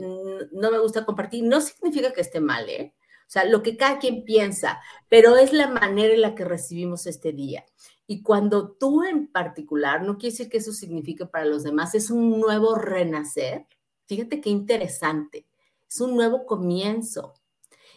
no 0.52 0.72
me 0.72 0.80
gusta 0.80 1.06
compartir, 1.06 1.44
no 1.44 1.62
significa 1.62 2.12
que 2.12 2.22
esté 2.22 2.40
mal, 2.40 2.70
¿eh? 2.70 2.94
O 3.22 3.30
sea, 3.30 3.46
lo 3.46 3.64
que 3.64 3.78
cada 3.78 3.98
quien 4.00 4.24
piensa, 4.24 4.80
pero 5.10 5.38
es 5.38 5.54
la 5.54 5.68
manera 5.70 6.14
en 6.14 6.22
la 6.22 6.36
que 6.36 6.46
recibimos 6.46 7.08
este 7.08 7.34
día. 7.34 7.66
Y 8.06 8.22
cuando 8.22 8.72
tú 8.72 9.04
en 9.04 9.28
particular, 9.28 10.04
no 10.04 10.18
quiere 10.18 10.34
decir 10.34 10.50
que 10.50 10.58
eso 10.60 10.72
signifique 10.72 11.26
para 11.26 11.46
los 11.46 11.64
demás, 11.64 11.96
es 11.96 12.10
un 12.12 12.40
nuevo 12.40 12.76
renacer. 12.76 13.66
Fíjate 14.06 14.40
qué 14.40 14.50
interesante 14.50 15.47
es 15.90 16.02
un 16.02 16.16
nuevo 16.16 16.46
comienzo. 16.46 17.34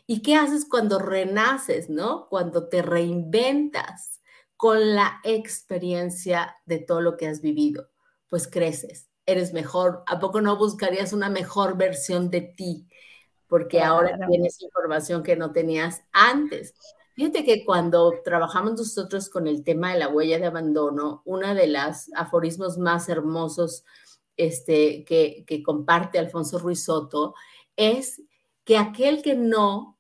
¿Y 0.06 0.23
qué 0.23 0.35
haces 0.35 0.66
cuando 0.68 0.99
renaces, 0.99 1.88
no? 1.88 2.28
Cuando 2.28 2.68
te 2.68 2.82
reinventas 2.82 4.20
con 4.56 4.94
la 4.94 5.20
experiencia 5.25 6.56
de 6.66 6.78
todo 6.78 7.00
lo 7.00 7.16
que 7.16 7.28
has 7.28 7.40
vivido, 7.40 7.88
pues 8.28 8.49
creces, 8.49 9.09
eres 9.25 9.52
mejor. 9.52 10.02
¿A 10.06 10.18
poco 10.18 10.40
no 10.40 10.56
buscarías 10.56 11.12
una 11.12 11.30
mejor 11.30 11.76
versión 11.76 12.28
de 12.28 12.40
ti? 12.40 12.88
Porque 13.47 13.82
ahora 13.82 14.18
tienes 14.28 14.61
información 14.61 15.23
que 15.23 15.37
no 15.37 15.52
tenías 15.52 16.02
antes. 16.12 16.75
Fíjate 17.14 17.44
que 17.44 17.64
cuando 17.64 18.14
trabajamos 18.25 18.73
nosotros 18.73 19.28
con 19.28 19.47
el 19.47 19.64
tema 19.64 19.92
de 19.92 19.99
la 19.99 20.09
huella 20.09 20.38
de 20.38 20.47
abandono, 20.47 21.23
una 21.25 21.54
de 21.54 21.66
las 21.66 22.11
aforismos 22.14 22.78
más 22.78 23.09
hermosos 23.09 23.85
este, 24.37 25.04
que, 25.04 25.44
que 25.47 25.62
comparte 25.62 26.18
Alfonso 26.18 26.59
Ruiz 26.59 26.85
Soto 26.85 27.35
es 27.80 28.22
que 28.64 28.76
aquel 28.76 29.22
que 29.22 29.34
no 29.34 29.99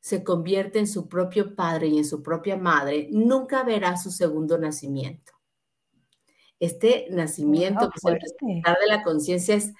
se 0.00 0.24
convierte 0.24 0.78
en 0.78 0.86
su 0.86 1.08
propio 1.08 1.54
padre 1.54 1.88
y 1.88 1.98
en 1.98 2.04
su 2.04 2.22
propia 2.22 2.56
madre, 2.56 3.08
nunca 3.10 3.62
verá 3.64 3.96
su 3.96 4.10
segundo 4.10 4.56
nacimiento. 4.58 5.32
Este 6.58 7.06
nacimiento 7.10 7.90
que 7.90 7.96
es 7.96 8.34
el 8.40 8.62
de 8.62 8.86
la 8.86 9.02
conciencia 9.02 9.54
es 9.54 9.72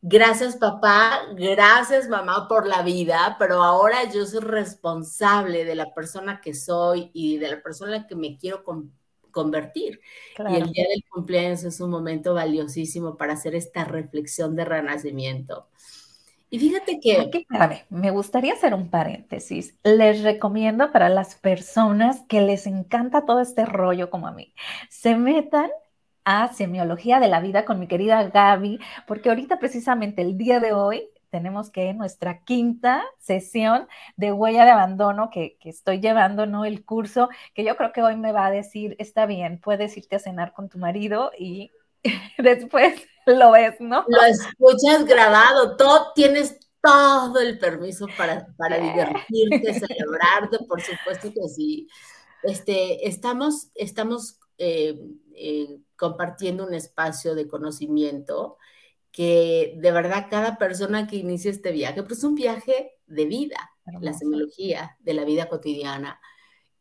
gracias 0.00 0.56
papá, 0.56 1.22
gracias 1.36 2.08
mamá 2.08 2.46
por 2.48 2.66
la 2.66 2.82
vida, 2.82 3.36
pero 3.38 3.62
ahora 3.62 4.10
yo 4.12 4.26
soy 4.26 4.40
responsable 4.40 5.64
de 5.64 5.74
la 5.74 5.94
persona 5.94 6.40
que 6.40 6.54
soy 6.54 7.10
y 7.12 7.38
de 7.38 7.50
la 7.50 7.62
persona 7.62 8.06
que 8.06 8.14
me 8.14 8.36
quiero 8.36 8.62
convertir. 9.30 10.00
Y 10.50 10.56
el 10.56 10.70
día 10.70 10.86
del 10.88 11.04
cumpleaños 11.08 11.64
es 11.64 11.80
un 11.80 11.90
momento 11.90 12.34
valiosísimo 12.34 13.16
para 13.16 13.32
hacer 13.32 13.54
esta 13.54 13.84
reflexión 13.84 14.54
de 14.54 14.64
renacimiento. 14.64 15.68
Y 16.50 16.58
fíjate 16.58 17.00
que... 17.00 17.46
me 17.90 18.10
gustaría 18.10 18.52
hacer 18.52 18.74
un 18.74 18.88
paréntesis. 18.88 19.78
Les 19.82 20.22
recomiendo 20.22 20.92
para 20.92 21.08
las 21.08 21.34
personas 21.34 22.22
que 22.28 22.40
les 22.40 22.66
encanta 22.66 23.24
todo 23.24 23.40
este 23.40 23.64
rollo 23.66 24.10
como 24.10 24.28
a 24.28 24.32
mí, 24.32 24.54
se 24.88 25.16
metan 25.16 25.70
a 26.24 26.52
Semiología 26.52 27.20
de 27.20 27.28
la 27.28 27.40
Vida 27.40 27.64
con 27.64 27.78
mi 27.78 27.86
querida 27.86 28.22
Gaby, 28.22 28.80
porque 29.06 29.28
ahorita 29.28 29.58
precisamente 29.58 30.22
el 30.22 30.38
día 30.38 30.58
de 30.60 30.72
hoy 30.72 31.08
tenemos 31.34 31.70
que 31.70 31.92
nuestra 31.94 32.44
quinta 32.44 33.04
sesión 33.18 33.88
de 34.16 34.30
huella 34.30 34.64
de 34.64 34.70
abandono 34.70 35.30
que, 35.30 35.58
estoy 35.64 36.00
llevando, 36.00 36.46
¿no? 36.46 36.64
El 36.64 36.84
curso 36.84 37.28
que 37.54 37.64
yo 37.64 37.76
creo 37.76 37.92
que 37.92 38.02
hoy 38.02 38.16
me 38.16 38.30
va 38.30 38.46
a 38.46 38.50
decir, 38.52 38.94
está 39.00 39.26
bien, 39.26 39.58
puedes 39.58 39.96
irte 39.96 40.14
a 40.14 40.20
cenar 40.20 40.52
con 40.52 40.68
tu 40.68 40.78
marido 40.78 41.32
y 41.36 41.72
después 42.38 43.04
lo 43.38 43.52
ves, 43.52 43.74
¿no? 43.80 44.04
Lo 44.08 44.22
escuchas 44.24 45.04
grabado, 45.04 45.76
todo, 45.76 46.12
tienes 46.14 46.58
todo 46.82 47.40
el 47.40 47.58
permiso 47.58 48.06
para, 48.16 48.46
para 48.56 48.78
divertirte, 48.78 49.74
celebrarte, 49.86 50.58
por 50.68 50.80
supuesto 50.80 51.32
que 51.32 51.48
sí. 51.48 51.88
Este, 52.42 53.08
estamos, 53.08 53.70
estamos 53.74 54.38
eh, 54.58 55.00
eh, 55.34 55.78
compartiendo 55.96 56.66
un 56.66 56.74
espacio 56.74 57.34
de 57.34 57.48
conocimiento 57.48 58.58
que 59.10 59.74
de 59.78 59.92
verdad 59.92 60.26
cada 60.28 60.58
persona 60.58 61.06
que 61.06 61.16
inicia 61.16 61.50
este 61.50 61.72
viaje, 61.72 62.02
pues 62.02 62.18
es 62.18 62.24
un 62.24 62.34
viaje 62.34 62.92
de 63.06 63.24
vida, 63.26 63.70
la 64.00 64.12
semiología 64.12 64.96
de 65.00 65.14
la 65.14 65.24
vida 65.24 65.48
cotidiana, 65.48 66.20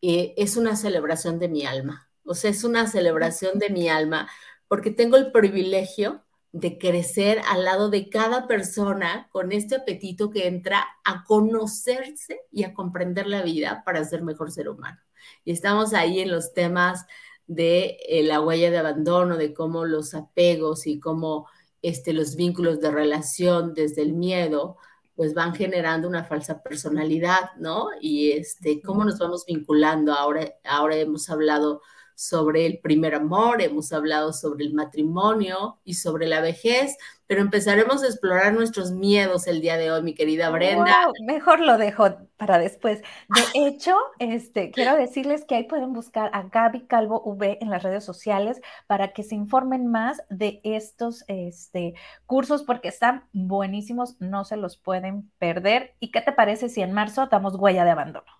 eh, 0.01 0.33
es 0.35 0.57
una 0.57 0.75
celebración 0.75 1.39
de 1.39 1.47
mi 1.47 1.65
alma, 1.65 2.09
o 2.25 2.33
sea, 2.33 2.49
es 2.49 2.63
una 2.63 2.87
celebración 2.87 3.59
de 3.59 3.69
mi 3.69 3.87
alma, 3.87 4.29
porque 4.67 4.89
tengo 4.89 5.15
el 5.15 5.31
privilegio 5.31 6.23
de 6.53 6.77
crecer 6.77 7.41
al 7.49 7.65
lado 7.65 7.89
de 7.89 8.09
cada 8.09 8.47
persona 8.47 9.27
con 9.31 9.51
este 9.51 9.75
apetito 9.75 10.29
que 10.29 10.47
entra 10.47 10.85
a 11.03 11.25
conocerse 11.25 12.41
y 12.51 12.63
a 12.63 12.75
comprender 12.75 13.27
la 13.27 13.41
vida 13.41 13.81
para 13.83 14.05
ser 14.05 14.21
mejor 14.21 14.51
ser 14.51 14.69
humano. 14.69 14.99
Y 15.43 15.51
estamos 15.51 15.93
ahí 15.95 16.19
en 16.19 16.31
los 16.31 16.53
temas 16.53 17.05
de 17.47 17.97
eh, 18.07 18.23
la 18.23 18.39
huella 18.39 18.69
de 18.69 18.77
abandono, 18.77 19.35
de 19.35 19.53
cómo 19.53 19.85
los 19.85 20.13
apegos 20.13 20.85
y 20.85 20.99
cómo 20.99 21.47
este, 21.81 22.13
los 22.13 22.35
vínculos 22.35 22.79
de 22.79 22.91
relación 22.91 23.73
desde 23.73 24.03
el 24.03 24.13
miedo, 24.13 24.77
pues 25.15 25.33
van 25.33 25.55
generando 25.55 26.07
una 26.07 26.23
falsa 26.23 26.61
personalidad, 26.61 27.51
¿no? 27.57 27.87
Y 27.99 28.31
este, 28.31 28.79
cómo 28.81 29.03
nos 29.03 29.17
vamos 29.17 29.43
vinculando. 29.47 30.13
Ahora, 30.13 30.53
ahora 30.63 30.97
hemos 30.97 31.31
hablado 31.31 31.81
sobre 32.15 32.65
el 32.65 32.79
primer 32.79 33.15
amor, 33.15 33.61
hemos 33.61 33.91
hablado 33.93 34.33
sobre 34.33 34.65
el 34.65 34.73
matrimonio 34.73 35.79
y 35.83 35.95
sobre 35.95 36.27
la 36.27 36.41
vejez, 36.41 36.97
pero 37.27 37.41
empezaremos 37.41 38.03
a 38.03 38.07
explorar 38.07 38.53
nuestros 38.53 38.91
miedos 38.91 39.47
el 39.47 39.61
día 39.61 39.77
de 39.77 39.91
hoy, 39.91 40.03
mi 40.03 40.13
querida 40.13 40.49
Brenda. 40.49 41.09
mejor 41.25 41.59
lo 41.59 41.77
dejo 41.77 42.09
para 42.37 42.59
después. 42.59 43.01
De 43.29 43.67
hecho, 43.67 43.95
este, 44.19 44.71
quiero 44.71 44.95
decirles 44.95 45.45
que 45.45 45.55
ahí 45.55 45.63
pueden 45.63 45.93
buscar 45.93 46.29
a 46.33 46.43
Gaby 46.43 46.81
Calvo 46.81 47.21
V 47.25 47.57
en 47.61 47.69
las 47.69 47.81
redes 47.81 48.03
sociales 48.03 48.61
para 48.87 49.13
que 49.13 49.23
se 49.23 49.35
informen 49.35 49.87
más 49.87 50.21
de 50.29 50.59
estos 50.63 51.23
este, 51.27 51.95
cursos 52.25 52.63
porque 52.63 52.89
están 52.89 53.25
buenísimos, 53.31 54.15
no 54.19 54.45
se 54.45 54.57
los 54.57 54.77
pueden 54.77 55.31
perder. 55.39 55.95
¿Y 55.99 56.11
qué 56.11 56.21
te 56.21 56.33
parece 56.33 56.69
si 56.69 56.81
en 56.81 56.93
marzo 56.93 57.27
damos 57.27 57.55
huella 57.55 57.85
de 57.85 57.91
abandono? 57.91 58.31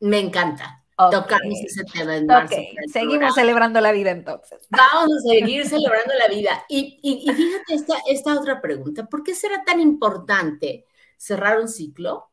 Me 0.00 0.18
encanta. 0.18 0.84
Tocamos 0.98 1.60
ese 1.64 1.84
tema 1.84 2.16
en 2.16 2.26
marzo. 2.26 2.56
Seguimos 2.92 3.32
celebrando 3.34 3.80
la 3.80 3.92
vida 3.92 4.10
entonces. 4.10 4.66
Vamos 4.68 5.16
a 5.16 5.20
seguir 5.28 5.64
celebrando 5.64 6.12
la 6.14 6.26
vida. 6.26 6.64
Y, 6.68 6.98
y, 7.00 7.32
fíjate 7.32 7.74
esta, 7.74 7.94
esta 8.08 8.38
otra 8.38 8.60
pregunta, 8.60 9.06
¿por 9.06 9.22
qué 9.22 9.32
será 9.32 9.62
tan 9.64 9.78
importante 9.78 10.86
cerrar 11.16 11.60
un 11.60 11.68
ciclo? 11.68 12.30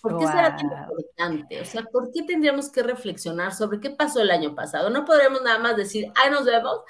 ¿Por 0.00 0.16
qué 0.18 0.26
será 0.26 0.56
tan 0.56 0.66
importante? 0.66 1.60
O 1.60 1.64
sea, 1.66 1.82
¿por 1.82 2.10
qué 2.12 2.22
tendríamos 2.22 2.70
que 2.70 2.82
reflexionar 2.82 3.52
sobre 3.52 3.80
qué 3.80 3.90
pasó 3.90 4.22
el 4.22 4.30
año 4.30 4.54
pasado? 4.54 4.88
No 4.88 5.04
podremos 5.04 5.42
nada 5.42 5.58
más 5.58 5.76
decir, 5.76 6.10
ay, 6.14 6.30
nos 6.30 6.46
vemos, 6.46 6.80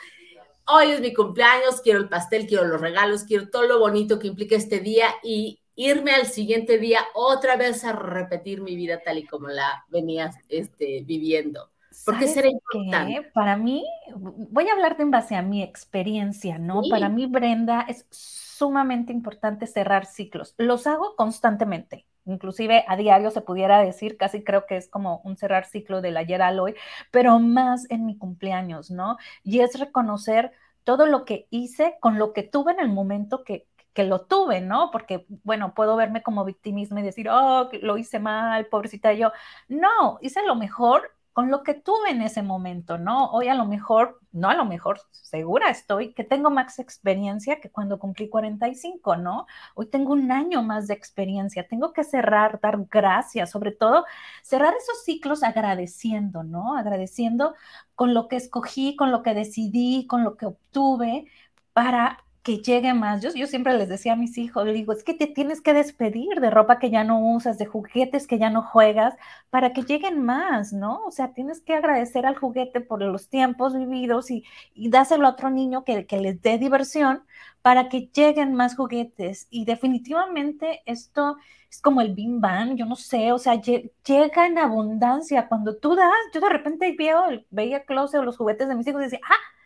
hoy 0.68 0.92
es 0.92 1.00
mi 1.00 1.12
cumpleaños, 1.12 1.80
quiero 1.80 1.98
el 1.98 2.08
pastel, 2.08 2.46
quiero 2.46 2.64
los 2.66 2.80
regalos, 2.80 3.24
quiero 3.24 3.48
todo 3.48 3.64
lo 3.64 3.80
bonito 3.80 4.20
que 4.20 4.28
implica 4.28 4.54
este 4.54 4.78
día 4.78 5.08
y 5.24 5.60
irme 5.78 6.10
al 6.10 6.26
siguiente 6.26 6.76
día 6.78 6.98
otra 7.14 7.56
vez 7.56 7.84
a 7.84 7.92
repetir 7.92 8.60
mi 8.60 8.74
vida 8.74 9.00
tal 9.00 9.18
y 9.18 9.26
como 9.26 9.46
la 9.46 9.84
venías 9.88 10.36
este, 10.48 11.04
viviendo. 11.06 11.70
Porque 12.04 12.26
será 12.26 12.48
importante. 12.48 13.30
Para 13.32 13.56
mí, 13.56 13.84
voy 14.16 14.68
a 14.68 14.72
hablarte 14.72 15.02
en 15.02 15.12
base 15.12 15.36
a 15.36 15.42
mi 15.42 15.62
experiencia, 15.62 16.58
¿no? 16.58 16.82
Para 16.90 17.08
mí, 17.08 17.26
Brenda, 17.26 17.86
es 17.88 18.06
sumamente 18.10 19.12
importante 19.12 19.68
cerrar 19.68 20.04
ciclos. 20.04 20.54
Los 20.58 20.86
hago 20.86 21.14
constantemente. 21.16 22.06
inclusive 22.24 22.84
a 22.86 22.96
diario 22.96 23.30
se 23.30 23.40
pudiera 23.40 23.80
decir, 23.80 24.16
casi 24.16 24.42
creo 24.42 24.66
que 24.66 24.76
es 24.76 24.88
como 24.88 25.22
un 25.24 25.36
cerrar 25.36 25.64
ciclo 25.64 26.02
del 26.02 26.16
ayer 26.16 26.42
al 26.42 26.60
hoy, 26.60 26.74
pero 27.10 27.38
más 27.38 27.88
en 27.88 28.04
mi 28.04 28.18
cumpleaños, 28.18 28.90
¿no? 28.90 29.16
Y 29.44 29.60
es 29.60 29.78
reconocer 29.78 30.50
todo 30.82 31.06
lo 31.06 31.24
que 31.24 31.46
hice 31.50 31.96
con 32.00 32.18
lo 32.18 32.32
que 32.32 32.42
tuve 32.42 32.72
en 32.72 32.80
el 32.80 32.88
momento 32.88 33.44
que, 33.44 33.66
que 33.98 34.04
lo 34.04 34.20
tuve, 34.20 34.60
¿no? 34.60 34.92
Porque, 34.92 35.26
bueno, 35.42 35.74
puedo 35.74 35.96
verme 35.96 36.22
como 36.22 36.44
victimismo 36.44 37.00
y 37.00 37.02
decir, 37.02 37.28
oh, 37.28 37.68
lo 37.82 37.98
hice 37.98 38.20
mal, 38.20 38.66
pobrecita 38.66 39.12
yo. 39.12 39.32
No, 39.66 40.18
hice 40.20 40.46
lo 40.46 40.54
mejor 40.54 41.10
con 41.32 41.50
lo 41.50 41.64
que 41.64 41.74
tuve 41.74 42.10
en 42.10 42.22
ese 42.22 42.42
momento, 42.42 42.96
¿no? 42.96 43.28
Hoy 43.32 43.48
a 43.48 43.56
lo 43.56 43.64
mejor, 43.64 44.20
no 44.30 44.50
a 44.50 44.54
lo 44.54 44.64
mejor, 44.64 45.00
segura 45.10 45.68
estoy 45.70 46.14
que 46.14 46.22
tengo 46.22 46.48
más 46.48 46.78
experiencia 46.78 47.58
que 47.60 47.70
cuando 47.72 47.98
cumplí 47.98 48.28
45, 48.28 49.16
¿no? 49.16 49.46
Hoy 49.74 49.86
tengo 49.86 50.12
un 50.12 50.30
año 50.30 50.62
más 50.62 50.86
de 50.86 50.94
experiencia, 50.94 51.66
tengo 51.66 51.92
que 51.92 52.04
cerrar, 52.04 52.60
dar 52.60 52.78
gracias, 52.88 53.50
sobre 53.50 53.72
todo 53.72 54.04
cerrar 54.42 54.74
esos 54.74 55.02
ciclos 55.02 55.42
agradeciendo, 55.42 56.44
¿no? 56.44 56.76
Agradeciendo 56.76 57.56
con 57.96 58.14
lo 58.14 58.28
que 58.28 58.36
escogí, 58.36 58.94
con 58.94 59.10
lo 59.10 59.24
que 59.24 59.34
decidí, 59.34 60.06
con 60.06 60.22
lo 60.22 60.36
que 60.36 60.46
obtuve 60.46 61.26
para 61.72 62.18
que 62.48 62.62
llegue 62.62 62.94
más. 62.94 63.20
Yo, 63.20 63.28
yo 63.34 63.46
siempre 63.46 63.76
les 63.76 63.90
decía 63.90 64.14
a 64.14 64.16
mis 64.16 64.38
hijos, 64.38 64.64
les 64.64 64.74
digo, 64.74 64.94
es 64.94 65.04
que 65.04 65.12
te 65.12 65.26
tienes 65.26 65.60
que 65.60 65.74
despedir 65.74 66.40
de 66.40 66.48
ropa 66.48 66.78
que 66.78 66.88
ya 66.88 67.04
no 67.04 67.20
usas, 67.34 67.58
de 67.58 67.66
juguetes 67.66 68.26
que 68.26 68.38
ya 68.38 68.48
no 68.48 68.62
juegas, 68.62 69.14
para 69.50 69.74
que 69.74 69.82
lleguen 69.82 70.24
más, 70.24 70.72
¿no? 70.72 71.04
O 71.04 71.10
sea, 71.10 71.34
tienes 71.34 71.60
que 71.60 71.74
agradecer 71.74 72.24
al 72.24 72.36
juguete 72.38 72.80
por 72.80 73.02
los 73.02 73.28
tiempos 73.28 73.76
vividos 73.76 74.30
y, 74.30 74.44
y 74.74 74.88
dáselo 74.88 75.26
a 75.26 75.32
otro 75.32 75.50
niño 75.50 75.84
que, 75.84 76.06
que 76.06 76.18
les 76.18 76.40
dé 76.40 76.56
diversión 76.56 77.22
para 77.60 77.90
que 77.90 78.08
lleguen 78.14 78.54
más 78.54 78.76
juguetes. 78.76 79.46
Y 79.50 79.66
definitivamente 79.66 80.80
esto 80.86 81.36
es 81.70 81.82
como 81.82 82.00
el 82.00 82.14
bim 82.14 82.40
bam, 82.40 82.76
yo 82.76 82.86
no 82.86 82.96
sé, 82.96 83.30
o 83.32 83.38
sea, 83.38 83.60
llega 83.60 84.46
en 84.46 84.56
abundancia. 84.56 85.48
Cuando 85.48 85.76
tú 85.76 85.94
das, 85.96 86.14
yo 86.32 86.40
de 86.40 86.48
repente 86.48 86.94
veo, 86.98 87.24
veía 87.50 87.84
closet 87.84 88.20
o 88.20 88.24
los 88.24 88.38
juguetes 88.38 88.68
de 88.68 88.74
mis 88.74 88.86
hijos 88.86 89.02
y 89.02 89.04
decía, 89.04 89.20
ah, 89.22 89.57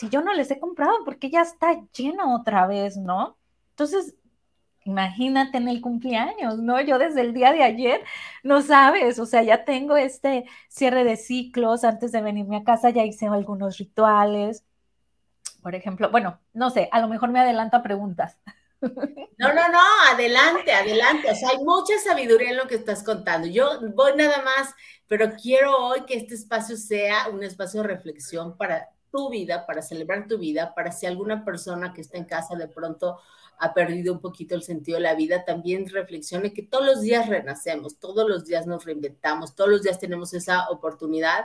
si 0.00 0.08
yo 0.08 0.22
no 0.22 0.32
les 0.32 0.50
he 0.50 0.58
comprado, 0.58 1.04
porque 1.04 1.28
ya 1.28 1.42
está 1.42 1.78
lleno 1.92 2.34
otra 2.34 2.66
vez, 2.66 2.96
¿no? 2.96 3.36
Entonces, 3.72 4.14
imagínate 4.86 5.58
en 5.58 5.68
el 5.68 5.82
cumpleaños, 5.82 6.58
¿no? 6.58 6.80
Yo 6.80 6.98
desde 6.98 7.20
el 7.20 7.34
día 7.34 7.52
de 7.52 7.62
ayer, 7.62 8.02
no 8.42 8.62
sabes, 8.62 9.18
o 9.18 9.26
sea, 9.26 9.42
ya 9.42 9.66
tengo 9.66 9.98
este 9.98 10.46
cierre 10.68 11.04
de 11.04 11.18
ciclos, 11.18 11.84
antes 11.84 12.12
de 12.12 12.22
venirme 12.22 12.56
a 12.56 12.64
casa 12.64 12.88
ya 12.88 13.04
hice 13.04 13.26
algunos 13.26 13.76
rituales, 13.76 14.64
por 15.62 15.74
ejemplo, 15.74 16.10
bueno, 16.10 16.40
no 16.54 16.70
sé, 16.70 16.88
a 16.92 17.00
lo 17.00 17.08
mejor 17.08 17.30
me 17.30 17.40
adelanto 17.40 17.76
a 17.76 17.82
preguntas. 17.82 18.38
No, 19.38 19.54
no, 19.54 19.68
no, 19.70 19.78
adelante, 20.12 20.70
adelante. 20.70 21.30
O 21.30 21.34
sea, 21.34 21.48
hay 21.48 21.64
mucha 21.64 21.98
sabiduría 21.98 22.50
en 22.50 22.58
lo 22.58 22.66
que 22.66 22.74
estás 22.74 23.02
contando. 23.02 23.48
Yo 23.48 23.66
voy 23.94 24.12
nada 24.14 24.42
más, 24.42 24.74
pero 25.06 25.32
quiero 25.34 25.74
hoy 25.78 26.04
que 26.04 26.14
este 26.14 26.34
espacio 26.34 26.76
sea 26.76 27.28
un 27.28 27.42
espacio 27.42 27.80
de 27.80 27.88
reflexión 27.88 28.58
para 28.58 28.90
tu 29.10 29.30
vida, 29.30 29.66
para 29.66 29.82
celebrar 29.82 30.26
tu 30.26 30.38
vida, 30.38 30.74
para 30.74 30.92
si 30.92 31.06
alguna 31.06 31.44
persona 31.44 31.92
que 31.92 32.00
está 32.00 32.18
en 32.18 32.24
casa 32.24 32.56
de 32.56 32.68
pronto 32.68 33.18
ha 33.58 33.74
perdido 33.74 34.14
un 34.14 34.20
poquito 34.20 34.54
el 34.54 34.62
sentido 34.62 34.96
de 34.96 35.02
la 35.02 35.14
vida, 35.14 35.44
también 35.44 35.88
reflexione 35.88 36.52
que 36.52 36.62
todos 36.62 36.86
los 36.86 37.00
días 37.02 37.28
renacemos, 37.28 37.98
todos 37.98 38.28
los 38.28 38.46
días 38.46 38.66
nos 38.66 38.84
reinventamos, 38.84 39.54
todos 39.54 39.70
los 39.70 39.82
días 39.82 39.98
tenemos 39.98 40.32
esa 40.32 40.70
oportunidad, 40.70 41.44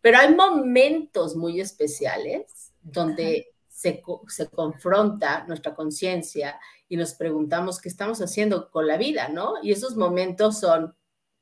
pero 0.00 0.18
hay 0.18 0.34
momentos 0.34 1.34
muy 1.34 1.60
especiales 1.60 2.72
donde 2.82 3.48
se, 3.68 4.00
se, 4.28 4.48
confronta 4.48 5.44
nuestra 5.48 5.74
conciencia 5.74 6.58
y 6.88 6.96
nos 6.96 7.14
preguntamos 7.14 7.80
qué 7.80 7.88
estamos 7.88 8.22
haciendo 8.22 8.70
con 8.70 8.86
la 8.86 8.96
vida, 8.96 9.28
¿no? 9.28 9.54
Y 9.60 9.72
esos 9.72 9.96
momentos 9.96 10.60
son 10.60 10.94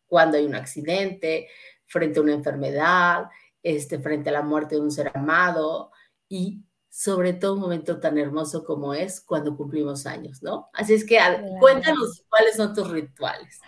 cuando 0.06 0.38
hay 0.38 0.46
un 0.46 0.54
accidente, 0.54 1.48
frente 1.86 2.18
a 2.18 2.22
una 2.22 2.32
enfermedad, 2.32 3.26
este, 3.64 3.98
frente 3.98 4.28
a 4.28 4.34
la 4.34 4.42
muerte 4.42 4.76
de 4.76 4.82
un 4.82 4.92
ser 4.92 5.10
amado 5.14 5.90
y 6.28 6.62
sobre 6.90 7.32
todo 7.32 7.54
un 7.54 7.60
momento 7.60 7.98
tan 7.98 8.18
hermoso 8.18 8.62
como 8.62 8.94
es 8.94 9.20
cuando 9.20 9.56
cumplimos 9.56 10.06
años, 10.06 10.42
¿no? 10.42 10.68
Así 10.74 10.94
es 10.94 11.04
que 11.04 11.18
cuéntanos 11.58 12.22
cuáles 12.28 12.56
son 12.56 12.72
tus 12.72 12.88
rituales. 12.88 13.60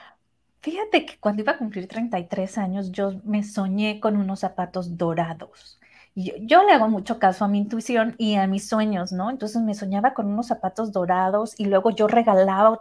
Fíjate 0.60 1.06
que 1.06 1.18
cuando 1.18 1.42
iba 1.42 1.52
a 1.52 1.58
cumplir 1.58 1.88
33 1.88 2.58
años, 2.58 2.92
yo 2.92 3.20
me 3.24 3.42
soñé 3.42 3.98
con 3.98 4.16
unos 4.16 4.40
zapatos 4.40 4.96
dorados. 4.96 5.80
Yo, 6.14 6.34
yo, 6.38 6.62
le 6.62 6.72
hago 6.72 6.88
mucho 6.88 7.18
caso 7.18 7.44
a 7.44 7.48
mi 7.48 7.58
intuición 7.58 8.14
y 8.16 8.36
a 8.36 8.46
mis 8.46 8.68
sueños, 8.68 9.12
¿no? 9.12 9.30
Entonces 9.30 9.60
me 9.62 9.74
soñaba 9.74 10.14
con 10.14 10.26
unos 10.26 10.46
zapatos 10.46 10.92
dorados 10.92 11.58
y 11.58 11.66
luego 11.66 11.90
yo 11.90 12.06
regalaba. 12.06 12.80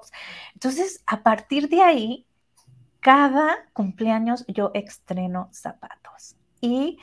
Entonces, 0.53 1.01
a 1.07 1.23
partir 1.23 1.69
de 1.69 1.81
ahí, 1.81 2.25
cada 2.99 3.55
cumpleaños 3.73 4.45
yo 4.47 4.71
estreno 4.73 5.49
zapatos 5.51 6.04
y 6.65 6.99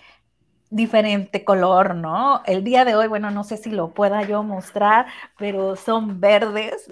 diferente 0.70 1.44
color, 1.44 1.94
¿no? 1.94 2.42
El 2.46 2.64
día 2.64 2.84
de 2.84 2.94
hoy, 2.94 3.06
bueno, 3.06 3.30
no 3.30 3.44
sé 3.44 3.56
si 3.58 3.70
lo 3.70 3.92
pueda 3.92 4.22
yo 4.22 4.42
mostrar, 4.42 5.06
pero 5.38 5.76
son 5.76 6.20
verdes. 6.20 6.88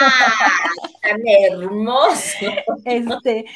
¡Ah! 0.00 0.50
¡Tan 1.02 1.20
hermoso! 1.26 2.46
Este, 2.84 3.46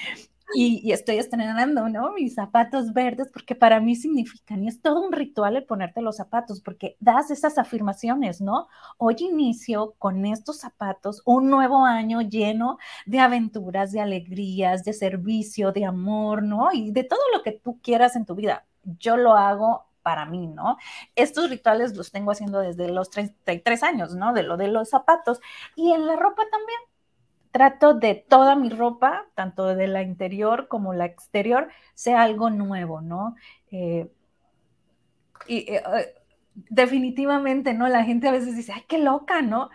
y, 0.54 0.92
estoy 0.92 1.16
estrenando, 1.16 1.88
¿no? 1.88 2.12
Mis 2.12 2.34
zapatos 2.34 2.92
verdes, 2.92 3.28
porque 3.32 3.54
para 3.54 3.80
mí 3.80 3.94
significan, 3.96 4.64
y 4.64 4.68
es 4.68 4.80
todo 4.80 5.00
un 5.00 5.12
ritual 5.12 5.56
el 5.56 5.64
ponerte 5.64 6.02
los 6.02 6.16
zapatos, 6.16 6.60
porque 6.60 6.96
das 7.00 7.30
esas 7.30 7.58
afirmaciones, 7.58 8.40
¿no? 8.40 8.68
Hoy 8.98 9.16
inicio 9.20 9.94
con 9.98 10.26
estos 10.26 10.58
zapatos 10.58 11.22
un 11.24 11.50
nuevo 11.50 11.84
año 11.84 12.20
lleno 12.22 12.78
de 13.06 13.20
aventuras, 13.20 13.92
de 13.92 14.00
alegrías, 14.00 14.84
de 14.84 14.92
servicio, 14.92 15.72
de 15.72 15.84
amor, 15.84 16.42
¿no? 16.42 16.72
Y 16.72 16.90
de 16.92 17.04
todo 17.04 17.20
lo 17.34 17.42
que 17.42 17.52
tú 17.52 17.80
quieras 17.82 18.16
en 18.16 18.26
tu 18.26 18.34
vida. 18.34 18.66
Yo 18.84 19.16
lo 19.16 19.34
hago 19.34 19.86
para 20.02 20.26
mí, 20.26 20.46
¿no? 20.46 20.76
Estos 21.14 21.50
rituales 21.50 21.96
los 21.96 22.10
tengo 22.10 22.32
haciendo 22.32 22.60
desde 22.60 22.88
los 22.90 23.10
33 23.10 23.82
años, 23.82 24.14
¿no? 24.14 24.32
De 24.32 24.42
lo 24.42 24.56
de 24.56 24.68
los 24.68 24.90
zapatos. 24.90 25.40
Y 25.76 25.92
en 25.92 26.06
la 26.06 26.16
ropa 26.16 26.42
también 26.50 26.80
trato 27.50 27.94
de 27.94 28.14
toda 28.14 28.54
mi 28.56 28.68
ropa, 28.68 29.26
tanto 29.34 29.66
de 29.66 29.86
la 29.86 30.02
interior 30.02 30.68
como 30.68 30.94
la 30.94 31.06
exterior, 31.06 31.68
sea 31.94 32.22
algo 32.22 32.50
nuevo, 32.50 33.00
¿no? 33.00 33.34
Eh, 33.70 34.10
y 35.46 35.58
eh, 35.72 35.82
eh, 35.96 36.14
definitivamente, 36.54 37.74
¿no? 37.74 37.88
La 37.88 38.04
gente 38.04 38.28
a 38.28 38.32
veces 38.32 38.56
dice, 38.56 38.72
ay, 38.72 38.84
qué 38.86 38.98
loca, 38.98 39.42
¿no? 39.42 39.70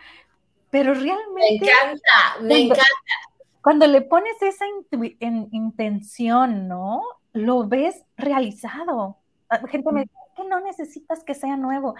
Pero 0.69 0.93
realmente... 0.93 1.65
Me 1.65 1.67
encanta, 1.67 2.41
me 2.41 2.59
encanta. 2.59 2.85
Cuando 3.61 3.87
le 3.87 4.01
pones 4.01 4.39
esa 4.41 4.65
intención, 5.21 6.67
¿no? 6.67 7.03
Lo 7.33 7.67
ves 7.67 8.03
realizado. 8.15 9.17
Gente 9.69 9.91
me 9.91 10.01
dice, 10.01 10.13
que 10.35 10.43
no 10.43 10.59
necesitas 10.59 11.23
que 11.23 11.33
sea 11.33 11.57
nuevo 11.57 11.95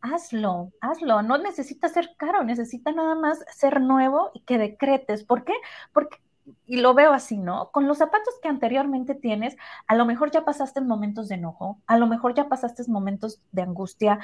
hazlo, 0.00 0.72
hazlo, 0.80 1.22
no 1.22 1.38
necesita 1.38 1.88
ser 1.88 2.14
caro, 2.16 2.44
necesita 2.44 2.92
nada 2.92 3.14
más 3.14 3.44
ser 3.54 3.80
nuevo 3.80 4.30
y 4.34 4.40
que 4.40 4.58
decretes. 4.58 5.24
¿Por 5.24 5.44
qué? 5.44 5.54
Porque, 5.92 6.18
y 6.66 6.78
lo 6.78 6.94
veo 6.94 7.12
así, 7.12 7.38
¿no? 7.38 7.70
Con 7.70 7.86
los 7.88 7.98
zapatos 7.98 8.34
que 8.42 8.48
anteriormente 8.48 9.14
tienes, 9.14 9.56
a 9.86 9.94
lo 9.94 10.06
mejor 10.06 10.30
ya 10.30 10.44
pasaste 10.44 10.80
momentos 10.80 11.28
de 11.28 11.36
enojo, 11.36 11.80
a 11.86 11.98
lo 11.98 12.06
mejor 12.06 12.34
ya 12.34 12.48
pasaste 12.48 12.82
momentos 12.88 13.40
de 13.52 13.62
angustia, 13.62 14.18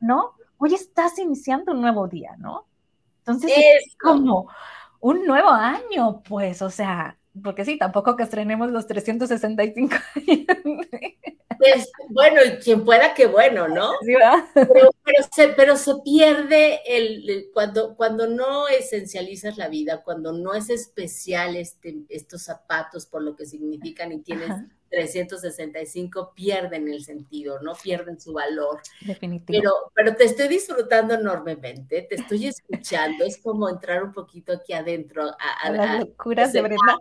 ¿no? 0.00 0.34
Hoy 0.58 0.74
estás 0.74 1.18
iniciando 1.18 1.72
un 1.72 1.80
nuevo 1.80 2.08
día, 2.08 2.36
¿no? 2.38 2.66
Entonces, 3.18 3.52
es 3.56 3.96
como 3.96 4.48
un 5.00 5.24
nuevo 5.26 5.50
año, 5.50 6.22
pues, 6.22 6.62
o 6.62 6.70
sea, 6.70 7.16
porque 7.42 7.64
sí, 7.64 7.78
tampoco 7.78 8.16
que 8.16 8.22
estrenemos 8.24 8.70
los 8.70 8.86
365 8.86 9.94
años. 10.16 10.46
Pues, 11.60 11.92
bueno, 12.08 12.40
y 12.42 12.56
quien 12.56 12.86
pueda, 12.86 13.12
qué 13.12 13.26
bueno, 13.26 13.68
¿no? 13.68 13.92
pero, 14.54 14.88
se, 15.30 15.48
pero, 15.48 15.76
se, 15.76 15.92
pierde 16.02 16.80
el, 16.86 17.50
cuando, 17.52 17.96
cuando 17.96 18.26
no 18.26 18.66
esencializas 18.66 19.58
la 19.58 19.68
vida, 19.68 20.02
cuando 20.02 20.32
no 20.32 20.54
es 20.54 20.70
especial 20.70 21.56
este, 21.56 21.98
estos 22.08 22.44
zapatos 22.44 23.04
por 23.04 23.20
lo 23.22 23.36
que 23.36 23.44
significan 23.44 24.10
y 24.10 24.22
tienes 24.22 24.48
365, 24.88 26.32
pierden 26.34 26.88
el 26.88 27.04
sentido, 27.04 27.60
¿no? 27.60 27.74
Pierden 27.74 28.18
su 28.18 28.32
valor. 28.32 28.80
Definitivamente. 29.02 29.52
Pero, 29.52 29.72
pero 29.94 30.16
te 30.16 30.24
estoy 30.24 30.48
disfrutando 30.48 31.12
enormemente, 31.12 32.06
te 32.08 32.14
estoy 32.14 32.46
escuchando, 32.46 33.22
es 33.22 33.36
como 33.36 33.68
entrar 33.68 34.02
un 34.02 34.12
poquito 34.12 34.54
aquí 34.54 34.72
adentro. 34.72 35.24
A, 35.24 35.66
a, 35.66 35.70
las 35.70 36.00
locuras 36.00 36.54
de 36.54 36.62
Brenda 36.62 36.96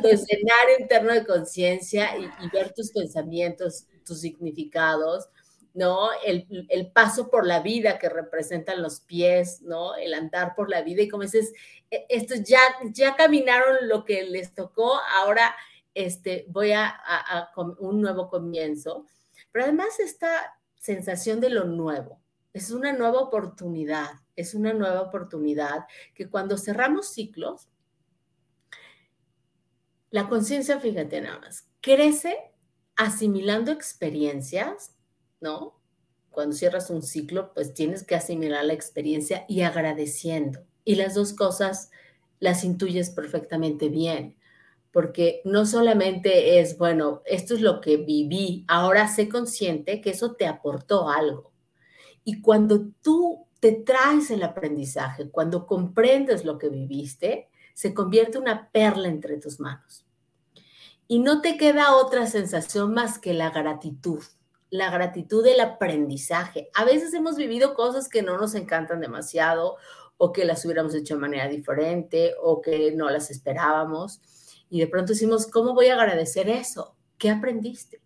tu 0.00 0.08
escenario 0.08 0.78
interno 0.78 1.12
de 1.12 1.26
conciencia 1.26 2.16
y, 2.16 2.28
ver 2.50 2.72
tus 2.72 2.90
pensamientos, 2.92 3.86
tus 4.04 4.20
significados, 4.20 5.28
¿no? 5.74 6.10
El, 6.24 6.46
el, 6.68 6.90
paso 6.90 7.30
por 7.30 7.46
la 7.46 7.60
vida 7.60 7.98
que 7.98 8.08
representan 8.08 8.82
los 8.82 9.00
pies, 9.00 9.62
¿no? 9.62 9.94
El 9.96 10.14
andar 10.14 10.54
por 10.54 10.68
la 10.68 10.82
vida 10.82 11.02
y 11.02 11.08
como 11.08 11.22
dices, 11.22 11.52
e, 11.90 12.06
estos 12.08 12.42
ya, 12.42 12.60
ya 12.92 13.16
caminaron 13.16 13.88
lo 13.88 14.04
que 14.04 14.22
les 14.24 14.54
tocó, 14.54 14.98
ahora 15.14 15.54
este, 15.94 16.46
voy 16.48 16.72
a, 16.72 16.86
a, 16.86 17.38
a 17.38 17.52
un 17.78 18.00
nuevo 18.00 18.28
comienzo. 18.28 19.06
Pero 19.52 19.64
además 19.64 20.00
esta 20.00 20.58
sensación 20.78 21.40
de 21.40 21.50
lo 21.50 21.64
nuevo, 21.64 22.20
es 22.52 22.70
una 22.70 22.92
nueva 22.92 23.20
oportunidad, 23.20 24.10
es 24.34 24.54
una 24.54 24.72
nueva 24.72 25.02
oportunidad 25.02 25.86
que 26.14 26.28
cuando 26.28 26.58
cerramos 26.58 27.08
ciclos, 27.08 27.68
La 30.10 30.28
conciencia, 30.28 30.80
fíjate 30.80 31.20
nada 31.20 31.38
más, 31.38 31.68
crece 31.80 32.36
asimilando 32.96 33.70
experiencias, 33.72 34.94
¿no? 35.40 35.80
Cuando 36.30 36.54
cierras 36.54 36.90
un 36.90 37.02
ciclo, 37.02 37.52
pues 37.54 37.74
tienes 37.74 38.04
que 38.04 38.14
asimilar 38.14 38.64
la 38.64 38.72
experiencia 38.72 39.44
y 39.48 39.62
agradeciendo. 39.62 40.60
Y 40.84 40.96
las 40.96 41.14
dos 41.14 41.32
cosas 41.32 41.90
las 42.40 42.64
intuyes 42.64 43.10
perfectamente 43.10 43.88
bien, 43.88 44.36
porque 44.92 45.42
no 45.44 45.66
solamente 45.66 46.58
es, 46.58 46.76
bueno, 46.78 47.22
esto 47.26 47.54
es 47.54 47.60
lo 47.60 47.80
que 47.80 47.98
viví, 47.98 48.64
ahora 48.66 49.06
sé 49.06 49.28
consciente 49.28 50.00
que 50.00 50.10
eso 50.10 50.32
te 50.32 50.46
aportó 50.46 51.08
algo. 51.08 51.52
Y 52.24 52.40
cuando 52.40 52.88
tú 53.02 53.46
te 53.60 53.72
traes 53.72 54.30
el 54.30 54.42
aprendizaje, 54.42 55.30
cuando 55.30 55.66
comprendes 55.66 56.44
lo 56.44 56.58
que 56.58 56.68
viviste, 56.70 57.49
se 57.74 57.94
convierte 57.94 58.38
una 58.38 58.70
perla 58.70 59.08
entre 59.08 59.38
tus 59.38 59.60
manos. 59.60 60.04
Y 61.08 61.18
no 61.18 61.40
te 61.40 61.56
queda 61.56 61.96
otra 61.96 62.26
sensación 62.26 62.94
más 62.94 63.18
que 63.18 63.34
la 63.34 63.50
gratitud, 63.50 64.22
la 64.70 64.90
gratitud 64.90 65.42
del 65.42 65.60
aprendizaje. 65.60 66.70
A 66.74 66.84
veces 66.84 67.12
hemos 67.14 67.36
vivido 67.36 67.74
cosas 67.74 68.08
que 68.08 68.22
no 68.22 68.38
nos 68.38 68.54
encantan 68.54 69.00
demasiado 69.00 69.76
o 70.16 70.32
que 70.32 70.44
las 70.44 70.64
hubiéramos 70.64 70.94
hecho 70.94 71.14
de 71.14 71.20
manera 71.20 71.48
diferente 71.48 72.34
o 72.40 72.60
que 72.60 72.92
no 72.92 73.10
las 73.10 73.30
esperábamos. 73.30 74.20
Y 74.68 74.78
de 74.78 74.86
pronto 74.86 75.14
decimos, 75.14 75.46
¿cómo 75.46 75.74
voy 75.74 75.86
a 75.86 75.94
agradecer 75.94 76.48
eso? 76.48 76.94
¿Qué 77.18 77.30
aprendiste? 77.30 78.00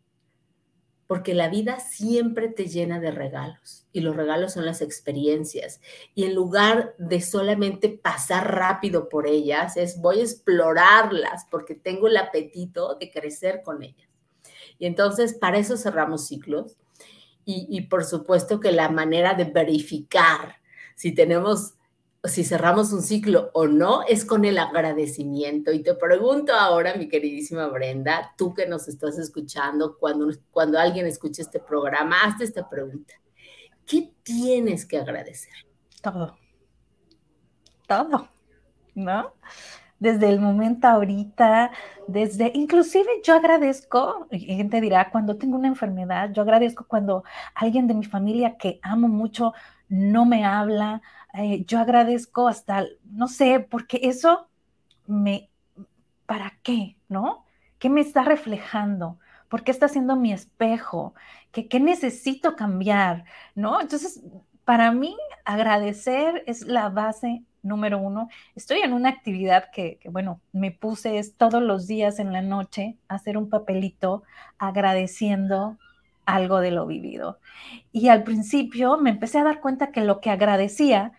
Porque 1.15 1.33
la 1.33 1.49
vida 1.49 1.79
siempre 1.79 2.49
te 2.49 2.67
llena 2.67 2.99
de 2.99 3.13
regalos 3.13 3.87
y 3.93 4.01
los 4.01 4.17
regalos 4.17 4.55
son 4.55 4.67
las 4.67 4.83
experiencias. 4.83 5.81
Y 6.13 6.25
en 6.25 6.35
lugar 6.35 6.97
de 6.99 7.21
solamente 7.21 7.89
pasar 7.89 8.53
rápido 8.53 9.09
por 9.09 9.29
ellas, 9.29 9.77
es 9.77 10.01
voy 10.01 10.19
a 10.19 10.23
explorarlas 10.25 11.47
porque 11.53 11.77
tengo 11.77 12.09
el 12.09 12.17
apetito 12.17 12.97
de 12.97 13.13
crecer 13.13 13.63
con 13.63 13.85
ellas. 13.85 14.09
Y 14.81 14.87
entonces 14.87 15.35
para 15.35 15.59
eso 15.59 15.77
cerramos 15.77 16.27
ciclos. 16.27 16.79
Y, 17.45 17.69
y 17.71 17.83
por 17.83 18.05
supuesto 18.05 18.59
que 18.59 18.73
la 18.73 18.89
manera 18.89 19.35
de 19.35 19.45
verificar 19.45 20.57
si 20.97 21.15
tenemos 21.15 21.75
si 22.25 22.43
cerramos 22.43 22.93
un 22.93 23.03
ciclo 23.03 23.51
o 23.53 23.67
no, 23.67 24.03
es 24.03 24.25
con 24.25 24.45
el 24.45 24.59
agradecimiento. 24.59 25.73
Y 25.73 25.83
te 25.83 25.95
pregunto 25.95 26.55
ahora, 26.55 26.95
mi 26.95 27.09
queridísima 27.09 27.67
Brenda, 27.67 28.33
tú 28.37 28.55
que 28.55 28.67
nos 28.67 28.89
estás 28.89 29.19
escuchando, 29.19 29.99
cuando, 29.99 30.29
cuando 30.51 30.79
alguien 30.79 31.07
escuche 31.07 31.43
este 31.43 31.61
programa, 31.61 32.23
hazte 32.25 32.45
esta 32.45 32.69
pregunta. 32.69 33.15
¿Qué 33.87 34.15
tienes 34.23 34.87
que 34.87 34.99
agradecer? 34.99 35.53
Todo. 36.01 36.39
Todo, 37.87 38.29
¿no? 38.95 39.35
Desde 39.99 40.29
el 40.29 40.41
momento 40.41 40.89
ahorita, 40.89 41.71
desde, 42.09 42.51
inclusive 42.55 43.21
yo 43.23 43.35
agradezco, 43.35 44.27
y 44.31 44.39
gente 44.41 44.81
dirá, 44.81 45.11
cuando 45.11 45.37
tengo 45.37 45.57
una 45.57 45.69
enfermedad, 45.69 46.31
yo 46.33 46.43
agradezco 46.43 46.87
cuando 46.89 47.25
alguien 47.55 47.87
de 47.87 47.95
mi 47.95 48.05
familia 48.05 48.57
que 48.57 48.81
amo 48.83 49.09
mucho 49.09 49.53
no 49.89 50.25
me 50.25 50.45
habla, 50.45 51.03
eh, 51.35 51.65
yo 51.67 51.81
agradezco 51.81 52.49
hasta, 52.49 52.85
no 53.05 53.29
sé, 53.29 53.61
porque 53.61 54.01
eso 54.05 54.49
me, 55.07 55.51
¿para 56.27 56.59
qué? 56.63 56.97
¿No? 57.09 57.45
¿Qué 57.79 57.91
me 57.91 58.01
está 58.01 58.23
reflejando? 58.23 59.19
¿Por 59.49 59.65
qué 59.65 59.73
está 59.73 59.89
siendo 59.89 60.17
mi 60.17 60.33
espejo? 60.33 61.15
¿Qué, 61.53 61.69
¿Qué 61.69 61.81
necesito 61.81 62.57
cambiar? 62.57 63.25
¿No? 63.55 63.81
Entonces, 63.81 64.23
para 64.65 64.93
mí, 64.93 65.17
agradecer 65.45 66.45
es 66.47 66.63
la 66.63 66.89
base 66.89 67.43
número 67.63 67.99
uno. 67.99 68.29
Estoy 68.55 68.79
en 68.79 68.93
una 68.93 69.09
actividad 69.09 69.71
que, 69.73 69.99
que, 69.99 70.11
bueno, 70.11 70.41
me 70.53 70.71
puse 70.71 71.19
es 71.19 71.37
todos 71.37 71.63
los 71.63 71.87
días 71.87 72.19
en 72.19 72.33
la 72.33 72.43
noche 72.43 72.97
hacer 73.09 73.37
un 73.37 73.51
papelito 73.51 74.23
agradeciendo 74.59 75.79
algo 76.27 76.61
de 76.61 76.71
lo 76.71 76.87
vivido. 76.87 77.41
Y 77.93 78.09
al 78.09 78.23
principio 78.23 78.99
me 78.99 79.11
empecé 79.11 79.39
a 79.39 79.45
dar 79.45 79.61
cuenta 79.61 79.91
que 79.91 80.03
lo 80.03 80.21
que 80.21 80.31
agradecía 80.31 81.13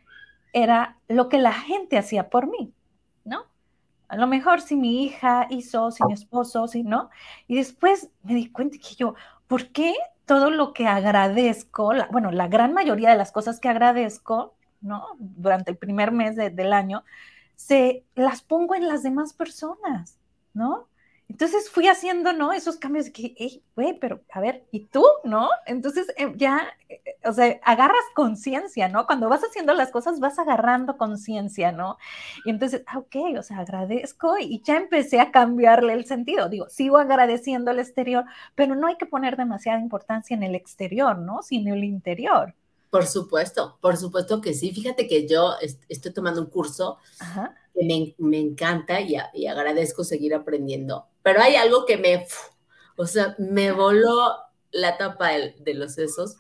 era 0.56 0.98
lo 1.10 1.28
que 1.28 1.38
la 1.38 1.52
gente 1.52 1.98
hacía 1.98 2.30
por 2.30 2.48
mí, 2.48 2.74
¿no? 3.26 3.44
A 4.08 4.16
lo 4.16 4.26
mejor 4.26 4.62
si 4.62 4.78
mi 4.78 5.04
hija 5.04 5.48
hizo, 5.50 5.92
si 5.92 6.02
mi 6.06 6.14
esposo, 6.14 6.70
si 6.70 6.84
no. 6.84 7.10
Y 7.46 7.58
después 7.58 8.10
me 8.24 8.36
di 8.36 8.50
cuenta 8.50 8.78
que 8.78 8.96
yo, 8.96 9.16
¿por 9.48 9.68
qué 9.74 9.94
todo 10.26 10.52
lo 10.52 10.72
que 10.74 10.88
agradezco, 10.88 11.92
bueno, 12.10 12.32
la 12.32 12.48
gran 12.48 12.72
mayoría 12.74 13.10
de 13.10 13.18
las 13.18 13.34
cosas 13.34 13.60
que 13.60 13.68
agradezco, 13.68 14.56
¿no? 14.80 15.08
Durante 15.20 15.72
el 15.72 15.78
primer 15.78 16.14
mes 16.14 16.38
del 16.38 16.72
año, 16.72 17.04
se 17.58 18.06
las 18.16 18.42
pongo 18.42 18.76
en 18.76 18.88
las 18.88 19.04
demás 19.04 19.34
personas, 19.34 20.20
¿no? 20.54 20.88
Entonces 21.28 21.70
fui 21.70 21.88
haciendo, 21.88 22.34
¿no? 22.34 22.54
Esos 22.54 22.78
cambios 22.78 23.06
de 23.06 23.12
que, 23.12 23.62
güey, 23.76 23.98
pero 24.00 24.22
a 24.32 24.40
ver, 24.40 24.64
¿y 24.72 24.86
tú, 24.86 25.04
no? 25.24 25.50
Entonces 25.66 26.08
em, 26.18 26.38
ya, 26.38 26.68
eh, 26.88 27.02
o 27.26 27.34
sea, 27.34 27.60
agarras 27.64 28.04
conciencia, 28.14 28.88
¿no? 28.90 29.08
Cuando 29.08 29.28
vas 29.28 29.42
haciendo 29.42 29.74
las 29.74 29.92
cosas 29.92 30.20
vas 30.20 30.38
agarrando 30.38 30.98
conciencia, 30.98 31.72
¿no? 31.72 31.98
Y 32.46 32.52
entonces, 32.52 32.84
ah, 32.88 33.00
ok, 33.00 33.16
o 33.40 33.42
sea, 33.44 33.60
agradezco 33.60 34.38
y 34.38 34.62
ya 34.64 34.78
empecé 34.78 35.20
a 35.20 35.32
cambiarle 35.32 35.94
el 35.94 36.06
sentido. 36.06 36.48
Digo, 36.48 36.70
sigo 36.70 36.98
agradeciendo 36.98 37.72
el 37.72 37.80
exterior, 37.80 38.26
pero 38.54 38.76
no 38.76 38.88
hay 38.88 38.98
que 38.98 39.08
poner 39.08 39.36
demasiada 39.36 39.80
importancia 39.80 40.36
en 40.36 40.44
el 40.44 40.54
exterior, 40.54 41.18
¿no? 41.18 41.42
Sino 41.42 41.74
el 41.74 41.84
interior. 41.84 42.54
Por 42.92 43.08
supuesto, 43.08 43.78
por 43.82 43.98
supuesto 43.98 44.40
que 44.40 44.54
sí. 44.54 44.72
Fíjate 44.72 45.08
que 45.08 45.28
yo 45.28 45.56
estoy 45.90 46.14
tomando 46.14 46.40
un 46.40 46.50
curso 46.50 46.98
que 47.76 47.86
me, 47.86 48.16
me 48.18 48.40
encanta 48.40 49.02
y, 49.02 49.16
y, 49.34 49.48
agradezco 49.48 50.04
seguir 50.04 50.34
aprendiendo. 50.34 51.08
Pero 51.22 51.42
hay 51.42 51.56
algo 51.56 51.86
que 51.86 51.98
me, 51.98 52.26
o 52.96 53.06
sea, 53.06 53.36
me 53.38 53.72
voló 53.72 54.36
la 54.72 54.98
tapa 54.98 55.30
de, 55.30 55.56
de 55.60 55.74
los 55.74 55.94
sesos 55.94 56.38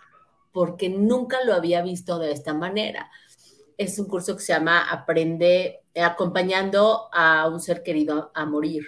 porque 0.52 0.90
nunca 0.90 1.44
lo 1.44 1.54
había 1.54 1.82
visto 1.82 2.18
de 2.18 2.32
esta 2.32 2.54
manera. 2.54 3.12
Es 3.78 4.00
un 4.00 4.08
curso 4.08 4.36
que 4.36 4.42
se 4.42 4.54
llama 4.54 4.90
Aprende 4.90 5.82
acompañando 5.96 7.10
a 7.12 7.48
un 7.50 7.60
ser 7.60 7.84
querido 7.84 8.32
a 8.34 8.46
morir. 8.46 8.86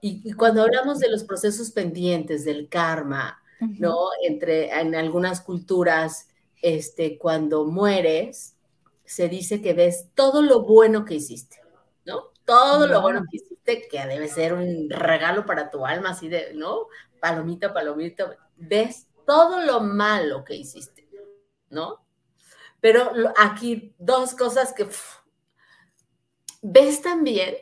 Y, 0.00 0.22
y 0.24 0.32
cuando 0.32 0.62
hablamos 0.62 0.98
de 0.98 1.10
los 1.10 1.24
procesos 1.24 1.70
pendientes, 1.70 2.44
del 2.44 2.68
karma, 2.68 3.42
uh 3.60 3.64
-huh. 3.66 3.78
¿no? 3.78 3.96
Entre 4.26 4.70
en 4.70 4.94
algunas 4.94 5.40
culturas 5.40 6.28
este, 6.64 7.18
cuando 7.18 7.66
mueres, 7.66 8.56
se 9.04 9.28
dice 9.28 9.60
que 9.60 9.74
ves 9.74 10.06
todo 10.14 10.40
lo 10.40 10.62
bueno 10.62 11.04
que 11.04 11.14
hiciste, 11.16 11.58
¿no? 12.04 12.30
Todo 12.44 12.86
lo 12.86 13.00
bueno 13.00 13.24
que 13.30 13.38
hiciste, 13.38 13.88
que 13.88 14.06
debe 14.06 14.28
ser 14.28 14.52
un 14.52 14.90
regalo 14.90 15.46
para 15.46 15.70
tu 15.70 15.86
alma, 15.86 16.10
así 16.10 16.28
de, 16.28 16.52
¿no? 16.54 16.88
Palomita, 17.20 17.72
palomita, 17.72 18.36
ves 18.56 19.08
todo 19.26 19.62
lo 19.62 19.80
malo 19.80 20.44
que 20.44 20.54
hiciste, 20.54 21.08
¿no? 21.70 22.04
Pero 22.80 23.10
aquí 23.38 23.94
dos 23.98 24.34
cosas 24.34 24.74
que 24.74 24.84
pff, 24.84 25.20
ves 26.60 27.00
también, 27.00 27.56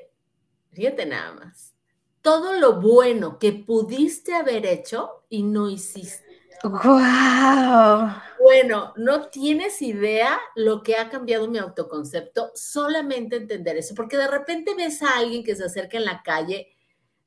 fíjate 0.72 1.07
nada 1.07 1.33
más, 1.35 1.74
todo 2.22 2.55
lo 2.55 2.81
bueno 2.81 3.38
que 3.38 3.52
pudiste 3.52 4.35
haber 4.35 4.66
hecho 4.66 5.24
y 5.28 5.42
no 5.42 5.68
hiciste. 5.68 6.31
¡Wow! 6.64 8.12
Bueno, 8.40 8.92
no 8.96 9.29
tienes 9.29 9.83
idea 9.83 10.38
lo 10.55 10.83
que 10.83 10.96
ha 10.96 11.11
cambiado 11.11 11.48
mi 11.48 11.59
autoconcepto 11.59 12.53
solamente 12.55 13.37
entender 13.37 13.77
eso, 13.77 13.94
porque 13.94 14.16
de 14.16 14.29
repente 14.29 14.75
ves 14.75 15.03
a 15.03 15.18
alguien 15.18 15.42
que 15.42 15.57
se 15.57 15.64
acerca 15.64 15.96
en 15.96 16.05
la 16.05 16.22
calle, 16.22 16.68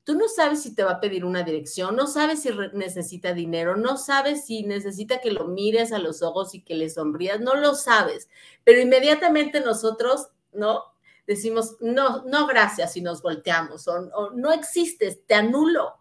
tú 0.06 0.16
no 0.16 0.28
sabes 0.30 0.64
si 0.64 0.74
te 0.74 0.84
va 0.84 0.92
a 0.92 1.00
pedir 1.00 1.26
una 1.26 1.44
dirección, 1.44 1.96
no 1.96 2.08
sabes 2.08 2.44
si 2.44 2.50
necesita 2.74 3.34
dinero, 3.34 3.76
no 3.76 3.98
sabes 3.98 4.46
si 4.46 4.64
necesita 4.64 5.20
que 5.20 5.32
lo 5.32 5.48
mires 5.48 5.92
a 5.92 6.00
los 6.00 6.22
ojos 6.22 6.54
y 6.54 6.62
que 6.64 6.76
le 6.76 6.90
sonrías, 6.90 7.42
no 7.42 7.56
lo 7.56 7.76
sabes, 7.76 8.30
pero 8.64 8.80
inmediatamente 8.80 9.60
nosotros, 9.60 10.30
¿no? 10.54 10.84
Decimos, 11.28 11.76
no, 11.82 12.24
no, 12.26 12.46
gracias, 12.48 12.96
y 12.96 13.02
nos 13.02 13.22
volteamos, 13.22 13.88
o, 13.88 14.10
o 14.14 14.30
no 14.32 14.54
existes, 14.54 15.26
te 15.26 15.36
anulo 15.36 15.96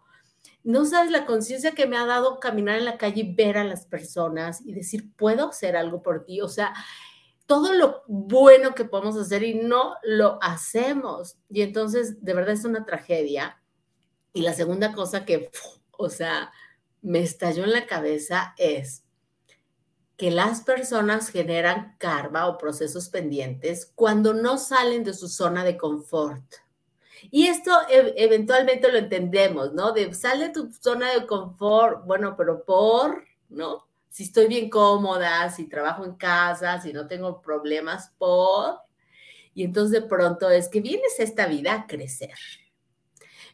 no 0.65 0.83
sabes 0.83 1.11
la 1.11 1.25
conciencia 1.25 1.73
que 1.73 1.85
me 1.85 1.95
ha 1.95 2.05
dado 2.05 2.39
caminar 2.39 2.79
en 2.79 2.85
la 2.85 2.97
calle 2.97 3.21
y 3.21 3.35
ver 3.35 3.57
a 3.57 3.63
las 3.63 3.85
personas 3.85 4.61
y 4.65 4.73
decir, 4.73 5.11
puedo 5.15 5.49
hacer 5.49 5.77
algo 5.77 6.01
por 6.01 6.25
ti. 6.25 6.41
O 6.41 6.49
sea, 6.49 6.73
todo 7.45 7.71
lo 7.71 8.01
bueno 8.07 8.73
que 8.73 8.83
podemos 8.83 9.15
hacer 9.15 9.43
y 9.43 9.53
no 9.53 9.93
lo 10.01 10.39
hacemos. 10.41 11.37
Y 11.51 11.61
entonces, 11.61 12.23
de 12.25 12.33
verdad 12.33 12.55
es 12.55 12.65
una 12.65 12.83
tragedia. 12.83 13.61
Y 14.33 14.41
la 14.41 14.53
segunda 14.53 14.91
cosa 14.91 15.23
que, 15.23 15.51
o 15.91 16.09
sea, 16.09 16.51
me 17.03 17.19
estalló 17.19 17.63
en 17.63 17.71
la 17.71 17.85
cabeza 17.85 18.55
es 18.57 19.03
que 20.17 20.31
las 20.31 20.61
personas 20.61 21.29
generan 21.29 21.95
karma 21.99 22.47
o 22.47 22.57
procesos 22.57 23.09
pendientes 23.09 23.91
cuando 23.93 24.33
no 24.33 24.57
salen 24.57 25.03
de 25.03 25.13
su 25.13 25.27
zona 25.27 25.63
de 25.63 25.77
confort. 25.77 26.64
Y 27.31 27.47
esto 27.47 27.71
e 27.89 28.13
eventualmente 28.17 28.91
lo 28.91 28.97
entendemos, 28.97 29.73
¿no? 29.73 29.91
De 29.91 30.13
sal 30.13 30.39
de 30.39 30.49
tu 30.49 30.71
zona 30.71 31.13
de 31.13 31.25
confort, 31.25 32.05
bueno, 32.05 32.35
pero 32.37 32.63
por, 32.63 33.23
¿no? 33.49 33.87
Si 34.09 34.23
estoy 34.23 34.47
bien 34.47 34.69
cómoda, 34.69 35.49
si 35.49 35.67
trabajo 35.67 36.05
en 36.05 36.15
casa, 36.15 36.79
si 36.81 36.93
no 36.93 37.07
tengo 37.07 37.41
problemas, 37.41 38.11
por. 38.17 38.79
Y 39.53 39.63
entonces 39.63 40.01
de 40.01 40.07
pronto 40.07 40.49
es 40.49 40.69
que 40.69 40.81
vienes 40.81 41.19
a 41.19 41.23
esta 41.23 41.47
vida 41.47 41.73
a 41.73 41.87
crecer. 41.87 42.33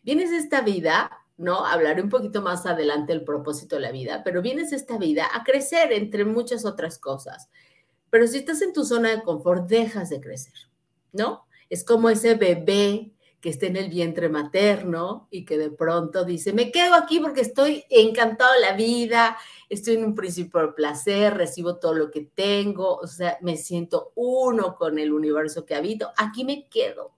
vienes 0.03 0.31
a 0.31 0.37
esta 0.37 0.61
vida, 0.61 1.11
¿no? 1.37 1.65
Hablaré 1.65 2.01
un 2.01 2.09
poquito 2.09 2.41
más 2.41 2.65
adelante 2.65 3.13
del 3.13 3.23
propósito 3.23 3.75
de 3.75 3.81
la 3.81 3.91
vida, 3.91 4.23
pero 4.23 4.41
vienes 4.41 4.73
a 4.73 4.75
esta 4.75 4.97
vida 4.97 5.27
a 5.33 5.43
crecer 5.43 5.91
entre 5.93 6.25
muchas 6.25 6.65
otras 6.65 6.97
cosas. 6.99 7.49
Pero 8.09 8.27
si 8.27 8.39
estás 8.39 8.61
en 8.61 8.73
tu 8.73 8.83
zona 8.85 9.09
de 9.09 9.23
confort, 9.23 9.67
dejas 9.67 10.09
de 10.09 10.19
crecer, 10.21 10.53
¿no? 11.13 11.45
Es 11.69 11.83
como 11.83 12.09
ese 12.09 12.35
bebé 12.35 13.11
que 13.41 13.49
está 13.49 13.65
en 13.65 13.75
el 13.75 13.89
vientre 13.89 14.29
materno 14.29 15.27
y 15.31 15.45
que 15.45 15.57
de 15.57 15.71
pronto 15.71 16.23
dice, 16.23 16.53
me 16.53 16.71
quedo 16.71 16.93
aquí 16.93 17.19
porque 17.19 17.41
estoy 17.41 17.83
encantado 17.89 18.53
de 18.53 18.59
la 18.59 18.73
vida, 18.73 19.37
estoy 19.67 19.95
en 19.95 20.05
un 20.05 20.15
principio 20.15 20.61
de 20.61 20.73
placer, 20.73 21.35
recibo 21.35 21.77
todo 21.77 21.95
lo 21.95 22.11
que 22.11 22.21
tengo, 22.21 22.97
o 22.97 23.07
sea, 23.07 23.39
me 23.41 23.57
siento 23.57 24.11
uno 24.15 24.75
con 24.75 24.99
el 24.99 25.11
universo 25.11 25.65
que 25.65 25.73
habito, 25.73 26.11
aquí 26.17 26.45
me 26.45 26.67
quedo. 26.69 27.15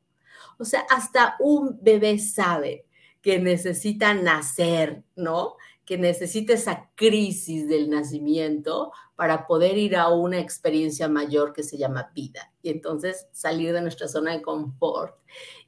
O 0.58 0.64
sea, 0.64 0.86
hasta 0.90 1.36
un 1.40 1.78
bebé 1.82 2.18
sabe 2.20 2.86
que 3.22 3.40
necesita 3.40 4.14
nacer, 4.14 5.04
¿no? 5.16 5.58
Que 5.86 5.98
necesita 5.98 6.54
esa 6.54 6.90
crisis 6.96 7.68
del 7.68 7.90
nacimiento 7.90 8.92
para 9.16 9.46
poder 9.46 9.78
ir 9.78 9.96
a 9.96 10.10
una 10.10 10.40
experiencia 10.40 11.08
mayor 11.08 11.54
que 11.54 11.64
se 11.64 11.78
llama 11.78 12.12
vida. 12.16 12.52
Y 12.62 12.70
entonces 12.70 13.28
salir 13.32 13.74
de 13.74 13.82
nuestra 13.82 14.08
zona 14.08 14.32
de 14.32 14.42
confort 14.42 15.16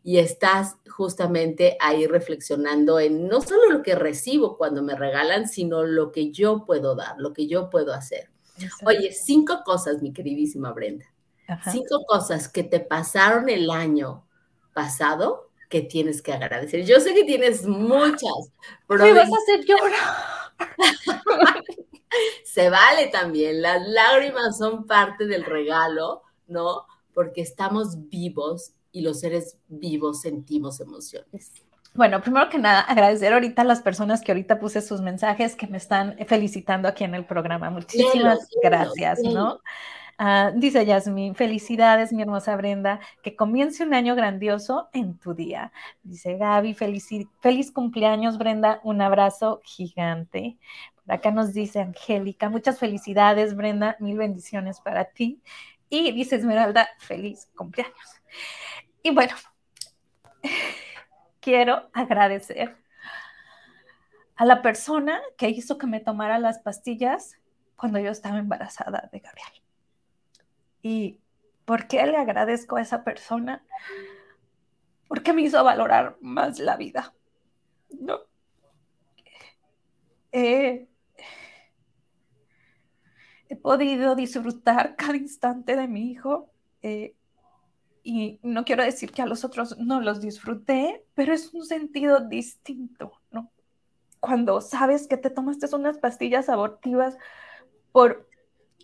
y 0.03 0.17
estás 0.17 0.77
justamente 0.89 1.77
ahí 1.79 2.07
reflexionando 2.07 2.99
en 2.99 3.27
no 3.27 3.41
solo 3.41 3.71
lo 3.71 3.83
que 3.83 3.95
recibo 3.95 4.57
cuando 4.57 4.83
me 4.83 4.95
regalan, 4.95 5.47
sino 5.47 5.83
lo 5.83 6.11
que 6.11 6.31
yo 6.31 6.65
puedo 6.65 6.95
dar, 6.95 7.15
lo 7.17 7.33
que 7.33 7.47
yo 7.47 7.69
puedo 7.69 7.93
hacer. 7.93 8.29
Oye, 8.85 9.11
cinco 9.11 9.61
cosas, 9.65 10.01
mi 10.01 10.13
queridísima 10.13 10.71
Brenda. 10.71 11.05
Cinco 11.71 12.05
cosas 12.07 12.47
que 12.47 12.63
te 12.63 12.79
pasaron 12.79 13.49
el 13.49 13.69
año 13.69 14.25
pasado 14.73 15.49
que 15.69 15.81
tienes 15.81 16.21
que 16.21 16.33
agradecer. 16.33 16.85
Yo 16.85 16.99
sé 16.99 17.13
que 17.13 17.23
tienes 17.23 17.65
muchas, 17.65 18.51
pero... 18.87 19.03
Me 19.03 19.13
vas 19.13 19.29
a 19.31 19.35
hacer 19.35 19.65
llorar. 19.65 20.45
Se 22.43 22.69
vale 22.69 23.07
también. 23.07 23.61
Las 23.61 23.85
lágrimas 23.87 24.57
son 24.57 24.85
parte 24.85 25.25
del 25.25 25.43
regalo, 25.43 26.23
¿no? 26.47 26.85
Porque 27.13 27.41
estamos 27.41 28.09
vivos 28.09 28.71
y 28.91 29.01
los 29.01 29.19
seres 29.19 29.57
vivos 29.67 30.21
sentimos 30.21 30.79
emociones. 30.79 31.51
Bueno, 31.93 32.21
primero 32.21 32.49
que 32.49 32.57
nada, 32.57 32.81
agradecer 32.81 33.31
ahorita 33.33 33.61
a 33.61 33.65
las 33.65 33.81
personas 33.81 34.21
que 34.21 34.31
ahorita 34.31 34.59
puse 34.59 34.81
sus 34.81 35.01
mensajes, 35.01 35.55
que 35.55 35.67
me 35.67 35.77
están 35.77 36.17
felicitando 36.27 36.89
aquí 36.89 37.05
en 37.05 37.15
el 37.15 37.25
programa. 37.25 37.69
Muchísimas 37.69 38.47
gracias, 38.61 39.19
¿no? 39.21 39.61
Ah, 40.17 40.51
dice 40.55 40.85
Yasmin, 40.85 41.35
felicidades, 41.35 42.13
mi 42.13 42.21
hermosa 42.21 42.55
Brenda, 42.55 43.01
que 43.21 43.35
comience 43.35 43.83
un 43.83 43.93
año 43.93 44.15
grandioso 44.15 44.87
en 44.93 45.17
tu 45.17 45.33
día. 45.33 45.73
Dice 46.03 46.37
Gaby, 46.37 46.73
feliz, 46.73 47.09
feliz 47.41 47.71
cumpleaños, 47.71 48.37
Brenda, 48.37 48.79
un 48.83 49.01
abrazo 49.01 49.61
gigante. 49.65 50.57
Por 51.03 51.15
acá 51.15 51.31
nos 51.31 51.53
dice 51.53 51.81
Angélica, 51.81 52.49
muchas 52.49 52.79
felicidades, 52.79 53.55
Brenda, 53.57 53.97
mil 53.99 54.17
bendiciones 54.17 54.79
para 54.79 55.05
ti. 55.05 55.41
Y 55.89 56.13
dice 56.13 56.37
Esmeralda, 56.37 56.87
feliz 56.97 57.49
cumpleaños. 57.55 58.21
Y 59.03 59.11
bueno, 59.11 59.35
quiero 61.41 61.89
agradecer 61.93 62.77
a 64.37 64.45
la 64.45 64.61
persona 64.61 65.21
que 65.37 65.49
hizo 65.49 65.77
que 65.77 65.87
me 65.87 65.99
tomara 65.99 66.39
las 66.39 66.59
pastillas 66.59 67.37
cuando 67.75 67.99
yo 67.99 68.11
estaba 68.11 68.39
embarazada 68.39 69.09
de 69.11 69.19
Gabriel. 69.19 69.64
¿Y 70.85 71.19
por 71.65 71.87
qué 71.87 72.05
le 72.05 72.15
agradezco 72.15 72.75
a 72.75 72.81
esa 72.83 73.03
persona? 73.03 73.65
Porque 75.07 75.33
me 75.33 75.41
hizo 75.41 75.63
valorar 75.63 76.15
más 76.21 76.59
la 76.59 76.77
vida. 76.77 77.11
No. 77.89 78.19
he 80.31 80.87
podido 83.63 84.13
disfrutar 84.13 84.95
cada 84.95 85.17
instante 85.17 85.75
de 85.75 85.87
mi 85.87 86.11
hijo. 86.11 86.51
Eh, 86.83 87.15
y 88.03 88.39
no 88.43 88.63
quiero 88.63 88.83
decir 88.83 89.11
que 89.11 89.23
a 89.23 89.25
los 89.25 89.43
otros 89.43 89.79
no 89.79 90.01
los 90.01 90.21
disfruté, 90.21 91.03
pero 91.15 91.33
es 91.33 91.51
un 91.51 91.65
sentido 91.65 92.19
distinto, 92.19 93.19
¿no? 93.31 93.51
Cuando 94.19 94.61
sabes 94.61 95.07
que 95.07 95.17
te 95.17 95.31
tomaste 95.31 95.65
unas 95.75 95.97
pastillas 95.97 96.47
abortivas 96.47 97.17
por 97.91 98.29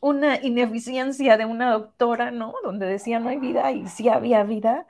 una 0.01 0.41
ineficiencia 0.41 1.37
de 1.37 1.45
una 1.45 1.71
doctora, 1.71 2.31
¿no? 2.31 2.55
Donde 2.63 2.87
decía 2.87 3.19
no 3.19 3.29
hay 3.29 3.37
vida 3.37 3.71
y 3.71 3.87
sí 3.87 4.09
había 4.09 4.43
vida. 4.43 4.87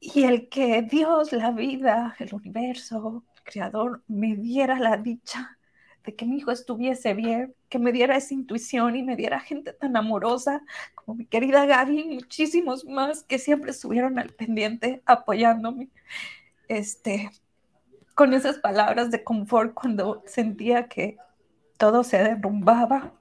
Y 0.00 0.24
el 0.24 0.48
que 0.48 0.82
Dios, 0.82 1.32
la 1.32 1.50
vida, 1.50 2.14
el 2.18 2.34
universo, 2.34 3.24
el 3.36 3.42
creador, 3.44 4.02
me 4.08 4.36
diera 4.36 4.78
la 4.78 4.96
dicha 4.96 5.58
de 6.04 6.14
que 6.14 6.26
mi 6.26 6.38
hijo 6.38 6.50
estuviese 6.50 7.14
bien, 7.14 7.54
que 7.68 7.78
me 7.78 7.92
diera 7.92 8.16
esa 8.16 8.34
intuición 8.34 8.96
y 8.96 9.02
me 9.02 9.16
diera 9.16 9.40
gente 9.40 9.72
tan 9.72 9.96
amorosa 9.96 10.62
como 10.94 11.16
mi 11.16 11.26
querida 11.26 11.66
Gaby 11.66 12.00
y 12.00 12.14
muchísimos 12.16 12.84
más 12.84 13.22
que 13.24 13.38
siempre 13.38 13.70
estuvieron 13.70 14.18
al 14.18 14.30
pendiente 14.30 15.02
apoyándome. 15.06 15.88
Este, 16.68 17.30
con 18.14 18.34
esas 18.34 18.58
palabras 18.58 19.10
de 19.10 19.24
confort 19.24 19.74
cuando 19.74 20.22
sentía 20.26 20.88
que 20.88 21.16
todo 21.78 22.04
se 22.04 22.18
derrumbaba. 22.22 23.12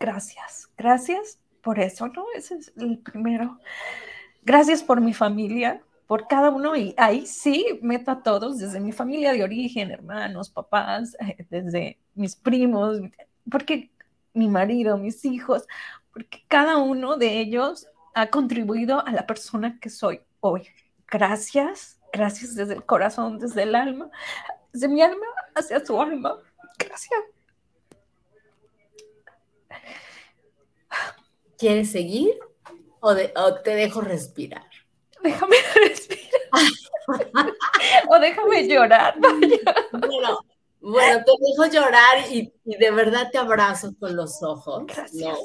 Gracias, 0.00 0.68
gracias 0.76 1.38
por 1.62 1.78
eso, 1.78 2.08
¿no? 2.08 2.24
Ese 2.34 2.56
es 2.56 2.72
el 2.76 2.98
primero. 2.98 3.58
Gracias 4.42 4.82
por 4.82 5.00
mi 5.00 5.12
familia, 5.12 5.82
por 6.06 6.26
cada 6.26 6.50
uno 6.50 6.74
y 6.74 6.94
ahí 6.96 7.26
sí 7.26 7.78
meto 7.82 8.10
a 8.10 8.22
todos, 8.22 8.58
desde 8.58 8.80
mi 8.80 8.90
familia 8.90 9.32
de 9.32 9.44
origen, 9.44 9.90
hermanos, 9.90 10.50
papás, 10.50 11.16
eh, 11.20 11.46
desde 11.50 12.00
mis 12.14 12.34
primos, 12.34 12.98
porque 13.48 13.90
mi 14.32 14.48
marido, 14.48 14.96
mis 14.96 15.24
hijos, 15.24 15.66
porque 16.12 16.42
cada 16.48 16.78
uno 16.78 17.16
de 17.16 17.38
ellos 17.38 17.86
ha 18.14 18.28
contribuido 18.28 19.06
a 19.06 19.12
la 19.12 19.26
persona 19.26 19.78
que 19.80 19.90
soy 19.90 20.20
hoy. 20.40 20.66
Gracias, 21.06 22.00
gracias 22.12 22.54
desde 22.54 22.74
el 22.74 22.84
corazón, 22.84 23.38
desde 23.38 23.62
el 23.62 23.74
alma, 23.74 24.10
desde 24.72 24.88
mi 24.88 25.02
alma 25.02 25.26
hacia 25.54 25.84
su 25.84 26.00
alma. 26.00 26.38
Gracias. 26.78 27.20
¿Quieres 31.60 31.92
seguir 31.92 32.38
o, 33.00 33.10
o 33.12 33.54
te 33.62 33.74
dejo 33.74 34.00
respirar? 34.00 34.64
déjame 35.22 35.56
respirar. 35.86 37.52
o 38.08 38.18
déjame 38.18 38.66
llorar. 38.66 39.14
Bueno, 39.20 40.38
bueno, 40.80 41.24
te 41.24 41.32
dejo 41.46 41.66
llorar 41.70 42.32
y, 42.32 42.52
de 42.64 42.90
verdad 42.90 43.28
te 43.30 43.38
abrazo 43.38 43.94
con 43.98 44.16
los 44.16 44.42
ojos. 44.42 44.84
Gracias. 44.86 45.38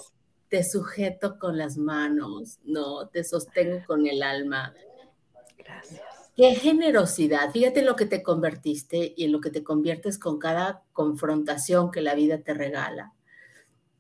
Te 0.48 0.64
sujeto 0.64 1.38
con 1.38 1.58
las 1.58 1.76
manos, 1.78 2.60
¿no? 2.64 3.08
Te 3.10 3.24
sostengo 3.24 3.84
con 3.86 4.08
el 4.08 4.24
alma. 4.24 4.74
Gracias. 5.58 6.02
Qué 6.36 6.56
generosidad. 6.56 7.52
Fíjate 7.52 7.80
en 7.80 7.88
lo 7.88 7.96
que 7.96 8.06
te 8.06 8.24
convertiste 8.24 9.14
y 9.18 9.26
en 9.26 9.32
lo 9.32 9.42
que 9.42 9.50
te 9.50 9.64
conviertes 9.64 10.18
con 10.18 10.38
cada 10.40 10.84
confrontación 10.94 11.92
que 11.92 12.02
la 12.02 12.14
vida 12.14 12.40
te 12.40 12.54
regala 12.54 13.15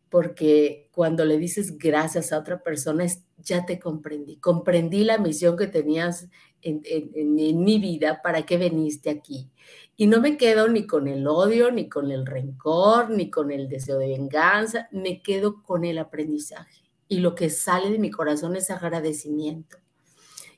porque 0.10 0.90
cuando 0.92 1.26
le 1.26 1.38
dices 1.38 1.78
gracias 1.78 2.32
a 2.32 2.40
otra 2.40 2.62
persona, 2.62 3.04
es, 3.04 3.24
ya 3.38 3.66
te 3.66 3.80
comprendí, 3.80 4.38
comprendí 4.38 5.04
la 5.04 5.18
misión 5.18 5.58
que 5.58 5.68
tenías 5.68 6.28
en, 6.62 7.64
mi 7.64 7.80
vida, 7.80 8.22
para 8.24 8.46
qué 8.46 8.58
veniste 8.58 9.10
aquí. 9.10 9.50
Y 9.96 10.08
no 10.08 10.20
me 10.20 10.36
quedo 10.36 10.68
ni 10.68 10.88
con 10.88 11.08
el 11.08 11.28
odio, 11.28 11.72
ni 11.72 11.88
con 11.88 12.12
el 12.12 12.26
rencor, 12.26 13.12
ni 13.12 13.30
con 13.30 13.52
el 13.52 13.70
deseo 13.70 14.00
de 14.00 14.08
venganza, 14.08 14.88
me 14.92 15.22
quedo 15.22 15.62
con 15.64 15.86
el 15.86 16.00
aprendizaje. 16.00 16.82
Y 17.08 17.20
lo 17.20 17.36
que 17.36 17.50
sale 17.50 17.92
de 17.92 18.00
mi 18.00 18.10
corazón 18.10 18.56
es 18.56 18.72
agradecimiento. 18.72 19.78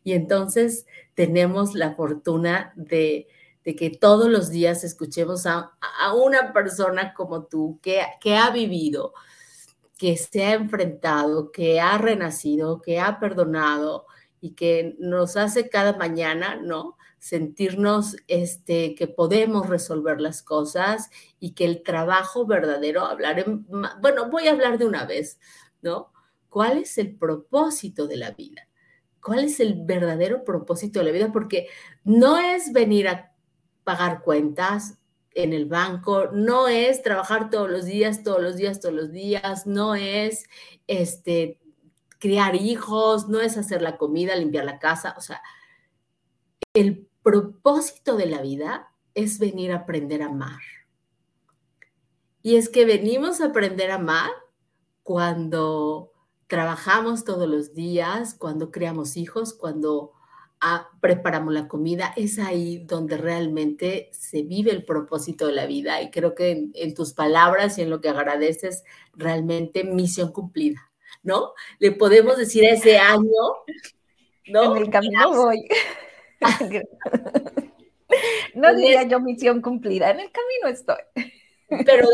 Y 0.04 0.14
entonces 0.14 0.86
tenemos 1.14 1.76
la 1.76 1.94
fortuna 1.94 2.74
de, 2.78 3.28
que 3.64 3.90
todos 3.90 4.30
los 4.30 4.50
días 4.50 4.86
escuchemos 4.86 5.46
a, 5.46 5.74
una 6.16 6.54
persona 6.54 7.14
como 7.14 7.44
tú 7.44 7.80
que, 7.82 8.02
que 8.22 8.38
ha 8.38 8.50
vivido 8.52 9.14
que 9.98 10.16
se 10.18 10.46
ha 10.46 10.54
enfrentado, 10.54 11.52
que 11.52 11.80
ha 11.80 11.98
renacido, 11.98 12.82
que 12.82 13.00
ha 13.00 13.20
perdonado 13.20 14.06
y 14.40 14.52
que 14.54 14.96
nos 15.00 15.36
hace 15.38 15.70
cada 15.70 15.98
mañana, 15.98 16.56
¿no? 16.56 16.98
Sentirnos 17.18 18.16
este, 18.28 18.94
que 18.96 19.08
podemos 19.08 19.68
resolver 19.68 20.22
las 20.22 20.44
cosas 20.44 21.10
y 21.40 21.54
que 21.54 21.66
el 21.66 21.82
trabajo 21.82 22.46
verdadero, 22.46 23.06
hablar, 23.06 23.44
bueno, 24.00 24.30
voy 24.30 24.48
a 24.48 24.52
hablar 24.52 24.78
de 24.78 24.86
una 24.86 25.06
vez, 25.06 25.40
¿no? 25.82 26.14
¿Cuál 26.50 26.78
es 26.78 26.98
el 26.98 27.16
propósito 27.16 28.08
de 28.08 28.18
la 28.18 28.32
vida? 28.32 28.68
¿Cuál 29.22 29.46
es 29.46 29.60
el 29.60 29.84
verdadero 29.84 30.44
propósito 30.44 31.00
de 31.00 31.06
la 31.06 31.12
vida? 31.12 31.32
Porque 31.32 31.68
no 32.04 32.38
es 32.38 32.72
venir 32.72 33.08
a 33.08 33.34
pagar 33.84 34.22
cuentas, 34.22 35.00
en 35.38 35.54
el 35.54 35.66
banco, 35.66 36.32
no 36.34 36.68
es 36.68 37.04
trabajar 37.04 37.52
todos 37.52 37.70
los 37.70 37.86
días, 37.86 38.24
todos 38.24 38.42
los 38.42 38.58
días, 38.58 38.80
todos 38.80 38.96
los 38.96 39.12
días, 39.12 39.68
no 39.68 39.94
es 39.94 40.46
este, 40.88 41.60
criar 42.18 42.56
hijos, 42.56 43.30
no 43.30 43.40
es 43.40 43.56
hacer 43.56 43.84
la 43.84 43.98
comida, 43.98 44.36
limpiar 44.36 44.66
la 44.66 44.80
casa, 44.80 45.14
o 45.16 45.22
sea, 45.22 45.42
el 46.74 47.08
propósito 47.22 48.18
de 48.18 48.26
la 48.26 48.42
vida 48.42 48.90
es 49.14 49.38
venir 49.38 49.72
a 49.72 49.78
aprender 49.78 50.24
a 50.24 50.28
amar. 50.28 50.60
Y 52.42 52.56
es 52.56 52.70
que 52.70 52.86
venimos 52.86 53.40
a 53.40 53.48
aprender 53.48 53.92
a 53.92 53.96
amar 53.96 54.32
cuando 55.04 56.14
trabajamos 56.48 57.26
todos 57.26 57.48
los 57.48 57.76
días, 57.76 58.34
cuando 58.34 58.72
creamos 58.72 59.18
hijos, 59.18 59.54
cuando 59.54 60.14
preparamos 61.02 61.54
la 61.54 61.68
comida, 61.68 62.14
es 62.16 62.40
ahí 62.40 62.80
donde 62.80 63.18
realmente 63.18 64.10
se 64.12 64.44
vive 64.44 64.72
el 64.72 64.84
propósito 64.84 65.48
de 65.48 65.54
la 65.54 65.66
vida. 65.66 66.02
Y 66.02 66.10
creo 66.10 66.36
que 66.36 66.52
en, 66.52 66.72
en 66.74 66.94
tus 66.94 67.14
palabras 67.14 67.78
y 67.78 67.84
en 67.84 67.90
lo 67.90 68.02
que 68.02 68.10
agradeces, 68.10 68.84
realmente 69.14 69.84
misión 69.84 70.32
cumplida, 70.32 70.92
¿no? 71.24 71.54
Le 71.80 71.92
podemos 71.92 72.38
decir 72.38 72.66
a 72.66 72.72
ese 72.72 72.98
año, 72.98 73.32
¿no? 74.48 74.76
En 74.76 74.84
el 74.84 74.90
camino 74.90 75.32
voy. 75.32 75.68
no 78.56 78.76
diría 78.76 79.04
yo 79.04 79.20
misión 79.20 79.62
cumplida, 79.62 80.12
en 80.12 80.20
el 80.20 80.32
camino 80.32 80.68
estoy. 80.68 80.98
Pero 81.86 82.08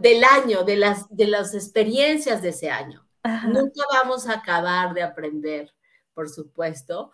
del 0.00 0.24
año, 0.24 0.64
de 0.64 0.76
las, 0.76 1.14
de 1.14 1.26
las 1.26 1.54
experiencias 1.54 2.42
de 2.42 2.50
ese 2.50 2.70
año. 2.70 3.06
Nunca 3.48 3.82
vamos 3.90 4.28
a 4.28 4.34
acabar 4.34 4.94
de 4.94 5.02
aprender, 5.02 5.72
por 6.14 6.28
supuesto. 6.28 7.12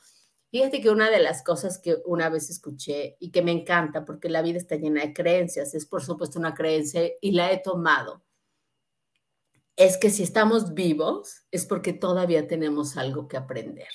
Fíjate 0.50 0.80
que 0.80 0.90
una 0.90 1.10
de 1.10 1.20
las 1.20 1.44
cosas 1.44 1.78
que 1.78 1.98
una 2.04 2.28
vez 2.28 2.50
escuché 2.50 3.16
y 3.20 3.30
que 3.30 3.42
me 3.42 3.52
encanta, 3.52 4.04
porque 4.04 4.28
la 4.28 4.42
vida 4.42 4.58
está 4.58 4.76
llena 4.76 5.02
de 5.02 5.12
creencias, 5.12 5.74
es 5.74 5.86
por 5.86 6.02
supuesto 6.02 6.38
una 6.40 6.54
creencia 6.54 7.08
y 7.20 7.32
la 7.32 7.52
he 7.52 7.58
tomado, 7.58 8.24
es 9.76 9.96
que 9.96 10.10
si 10.10 10.24
estamos 10.24 10.74
vivos 10.74 11.44
es 11.50 11.66
porque 11.66 11.92
todavía 11.92 12.48
tenemos 12.48 12.96
algo 12.96 13.28
que 13.28 13.36
aprender. 13.36 13.88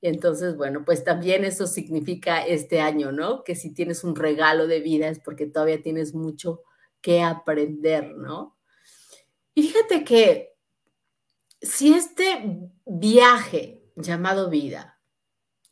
Entonces, 0.00 0.56
bueno, 0.56 0.84
pues 0.84 1.04
también 1.04 1.44
eso 1.44 1.66
significa 1.66 2.44
este 2.44 2.80
año, 2.80 3.12
¿no? 3.12 3.44
Que 3.44 3.54
si 3.54 3.72
tienes 3.72 4.02
un 4.02 4.16
regalo 4.16 4.66
de 4.66 4.80
vida 4.80 5.08
es 5.08 5.20
porque 5.20 5.46
todavía 5.46 5.82
tienes 5.82 6.14
mucho 6.14 6.62
que 7.00 7.22
aprender, 7.22 8.16
¿no? 8.16 8.56
Y 9.54 9.62
fíjate 9.62 10.04
que 10.04 10.54
si 11.60 11.94
este 11.94 12.70
viaje 12.84 13.82
llamado 13.94 14.50
vida, 14.50 14.95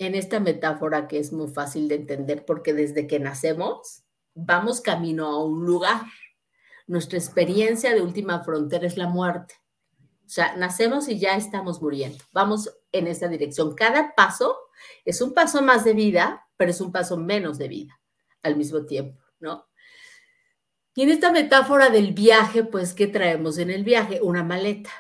en 0.05 0.15
esta 0.15 0.41
metáfora 0.41 1.09
que 1.09 1.19
es 1.19 1.33
muy 1.33 1.49
fácil 1.49 1.89
de 1.89 1.97
entender 1.97 2.45
porque 2.45 2.75
desde 2.75 3.07
que 3.07 3.19
nacemos 3.19 4.05
vamos 4.35 4.81
camino 4.81 5.27
a 5.27 5.45
un 5.45 5.65
lugar. 5.65 6.03
Nuestra 6.87 7.19
experiencia 7.19 7.95
de 7.95 8.03
última 8.03 8.43
frontera 8.45 8.87
es 8.87 8.97
la 8.97 9.09
muerte. 9.09 9.55
O 10.27 10.29
sea, 10.29 10.57
nacemos 10.57 11.09
y 11.09 11.19
ya 11.19 11.37
estamos 11.37 11.81
muriendo. 11.81 12.23
Vamos 12.33 12.71
en 12.93 13.07
esa 13.07 13.29
dirección. 13.29 13.75
Cada 13.75 14.15
paso 14.15 14.57
es 15.05 15.21
un 15.21 15.35
paso 15.35 15.63
más 15.63 15.85
de 15.85 15.93
vida, 15.93 16.47
pero 16.57 16.71
es 16.71 16.81
un 16.81 16.93
paso 16.93 17.17
menos 17.17 17.59
de 17.59 17.69
vida 17.69 18.01
al 18.43 18.57
mismo 18.57 18.85
tiempo, 18.85 19.23
¿no? 19.39 19.67
Y 20.95 21.03
en 21.03 21.11
esta 21.11 21.33
metáfora 21.33 21.91
del 21.91 22.13
viaje, 22.13 22.63
pues, 22.63 22.95
¿qué 22.95 23.07
traemos 23.07 23.59
en 23.59 23.71
el 23.71 23.83
viaje? 23.83 24.21
Una 24.23 24.45
maleta. 24.45 24.91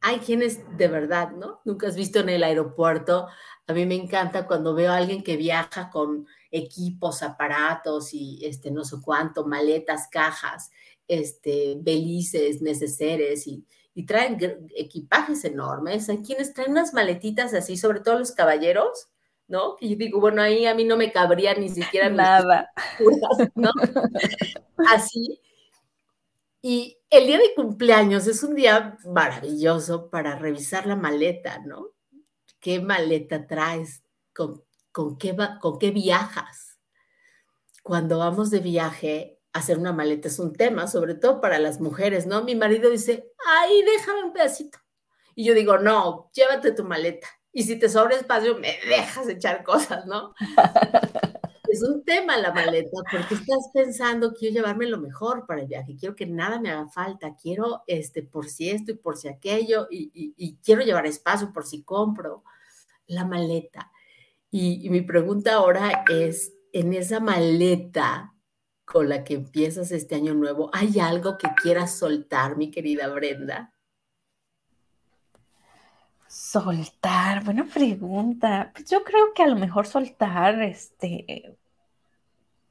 Hay 0.00 0.20
quienes 0.20 0.60
de 0.76 0.88
verdad, 0.88 1.32
¿no? 1.32 1.60
Nunca 1.64 1.88
has 1.88 1.96
visto 1.96 2.20
en 2.20 2.30
el 2.30 2.42
aeropuerto. 2.42 3.28
A 3.68 3.72
mí 3.72 3.84
me 3.84 3.96
encanta 3.96 4.46
cuando 4.46 4.74
veo 4.74 4.92
a 4.92 4.96
alguien 4.96 5.22
que 5.22 5.36
viaja 5.36 5.90
con 5.90 6.26
equipos, 6.50 7.22
aparatos 7.22 8.14
y 8.14 8.44
este 8.44 8.70
no 8.70 8.84
sé 8.84 8.96
cuánto, 9.02 9.44
maletas, 9.44 10.08
cajas, 10.08 10.70
este, 11.08 11.76
belices, 11.80 12.62
neceseres 12.62 13.46
y, 13.46 13.64
y 13.94 14.06
traen 14.06 14.38
equipajes 14.76 15.44
enormes. 15.44 16.08
Hay 16.08 16.18
quienes 16.18 16.52
traen 16.54 16.72
unas 16.72 16.94
maletitas 16.94 17.54
así, 17.54 17.76
sobre 17.76 18.00
todo 18.00 18.18
los 18.18 18.32
caballeros, 18.32 19.08
¿no? 19.48 19.76
Que 19.76 19.88
yo 19.88 19.96
digo, 19.96 20.20
bueno, 20.20 20.42
ahí 20.42 20.66
a 20.66 20.74
mí 20.74 20.84
no 20.84 20.96
me 20.96 21.10
cabría 21.10 21.54
ni 21.54 21.68
siquiera 21.68 22.08
nada, 22.10 22.70
¿no? 23.54 23.70
Así. 24.90 25.40
Y 26.62 26.98
el 27.10 27.26
día 27.26 27.38
de 27.38 27.54
cumpleaños 27.54 28.26
es 28.26 28.42
un 28.42 28.54
día 28.54 28.98
maravilloso 29.04 30.10
para 30.10 30.36
revisar 30.36 30.86
la 30.86 30.96
maleta, 30.96 31.60
¿no? 31.60 31.95
¿Qué 32.66 32.80
maleta 32.80 33.46
traes? 33.46 34.02
¿Con, 34.34 34.64
con, 34.90 35.18
qué, 35.18 35.36
con 35.60 35.78
qué 35.78 35.92
viajas? 35.92 36.80
Cuando 37.84 38.18
vamos 38.18 38.50
de 38.50 38.58
viaje, 38.58 39.38
hacer 39.52 39.78
una 39.78 39.92
maleta 39.92 40.26
es 40.26 40.40
un 40.40 40.52
tema, 40.52 40.88
sobre 40.88 41.14
todo 41.14 41.40
para 41.40 41.60
las 41.60 41.80
mujeres, 41.80 42.26
¿no? 42.26 42.42
Mi 42.42 42.56
marido 42.56 42.90
dice, 42.90 43.30
ay, 43.46 43.84
déjame 43.84 44.24
un 44.24 44.32
pedacito. 44.32 44.80
Y 45.36 45.44
yo 45.44 45.54
digo, 45.54 45.78
no, 45.78 46.28
llévate 46.34 46.72
tu 46.72 46.82
maleta. 46.82 47.28
Y 47.52 47.62
si 47.62 47.78
te 47.78 47.88
sobra 47.88 48.16
espacio, 48.16 48.58
me 48.58 48.76
dejas 48.88 49.28
echar 49.28 49.62
cosas, 49.62 50.04
¿no? 50.06 50.34
es 51.68 51.84
un 51.84 52.04
tema 52.04 52.36
la 52.36 52.52
maleta, 52.52 52.90
porque 53.12 53.34
estás 53.34 53.70
pensando, 53.72 54.34
quiero 54.34 54.54
llevarme 54.54 54.86
lo 54.86 54.98
mejor 54.98 55.46
para 55.46 55.60
el 55.60 55.68
viaje, 55.68 55.94
quiero 55.96 56.16
que 56.16 56.26
nada 56.26 56.58
me 56.58 56.70
haga 56.70 56.88
falta, 56.88 57.36
quiero, 57.40 57.84
este, 57.86 58.24
por 58.24 58.48
si 58.48 58.70
esto 58.70 58.90
y 58.90 58.96
por 58.96 59.16
si 59.16 59.28
aquello, 59.28 59.86
y, 59.88 60.58
quiero 60.64 60.82
llevar 60.82 61.06
espacio 61.06 61.52
por 61.52 61.64
si 61.64 61.84
compro 61.84 62.42
la 63.06 63.24
maleta. 63.24 63.92
y 64.50 64.88
mi 64.90 65.02
pregunta 65.02 65.54
ahora 65.54 66.04
es, 66.08 66.54
en 66.72 66.92
esa 66.92 67.20
maleta, 67.20 68.34
con 68.86 69.08
la 69.08 69.24
que 69.24 69.34
empiezas 69.34 69.90
este 69.90 70.14
año 70.14 70.32
nuevo, 70.32 70.70
¿hay 70.72 71.00
algo 71.00 71.36
que 71.36 71.48
quieras 71.60 71.98
soltar, 71.98 72.56
mi 72.56 72.70
querida 72.70 73.08
Brenda? 73.08 73.72
Soltar, 76.28 77.44
buena 77.44 77.64
pregunta. 77.64 78.70
Pues 78.72 78.88
yo 78.88 79.02
creo 79.02 79.34
que 79.34 79.42
a 79.42 79.48
lo 79.48 79.56
mejor 79.56 79.86
soltar, 79.86 80.62
este, 80.62 81.56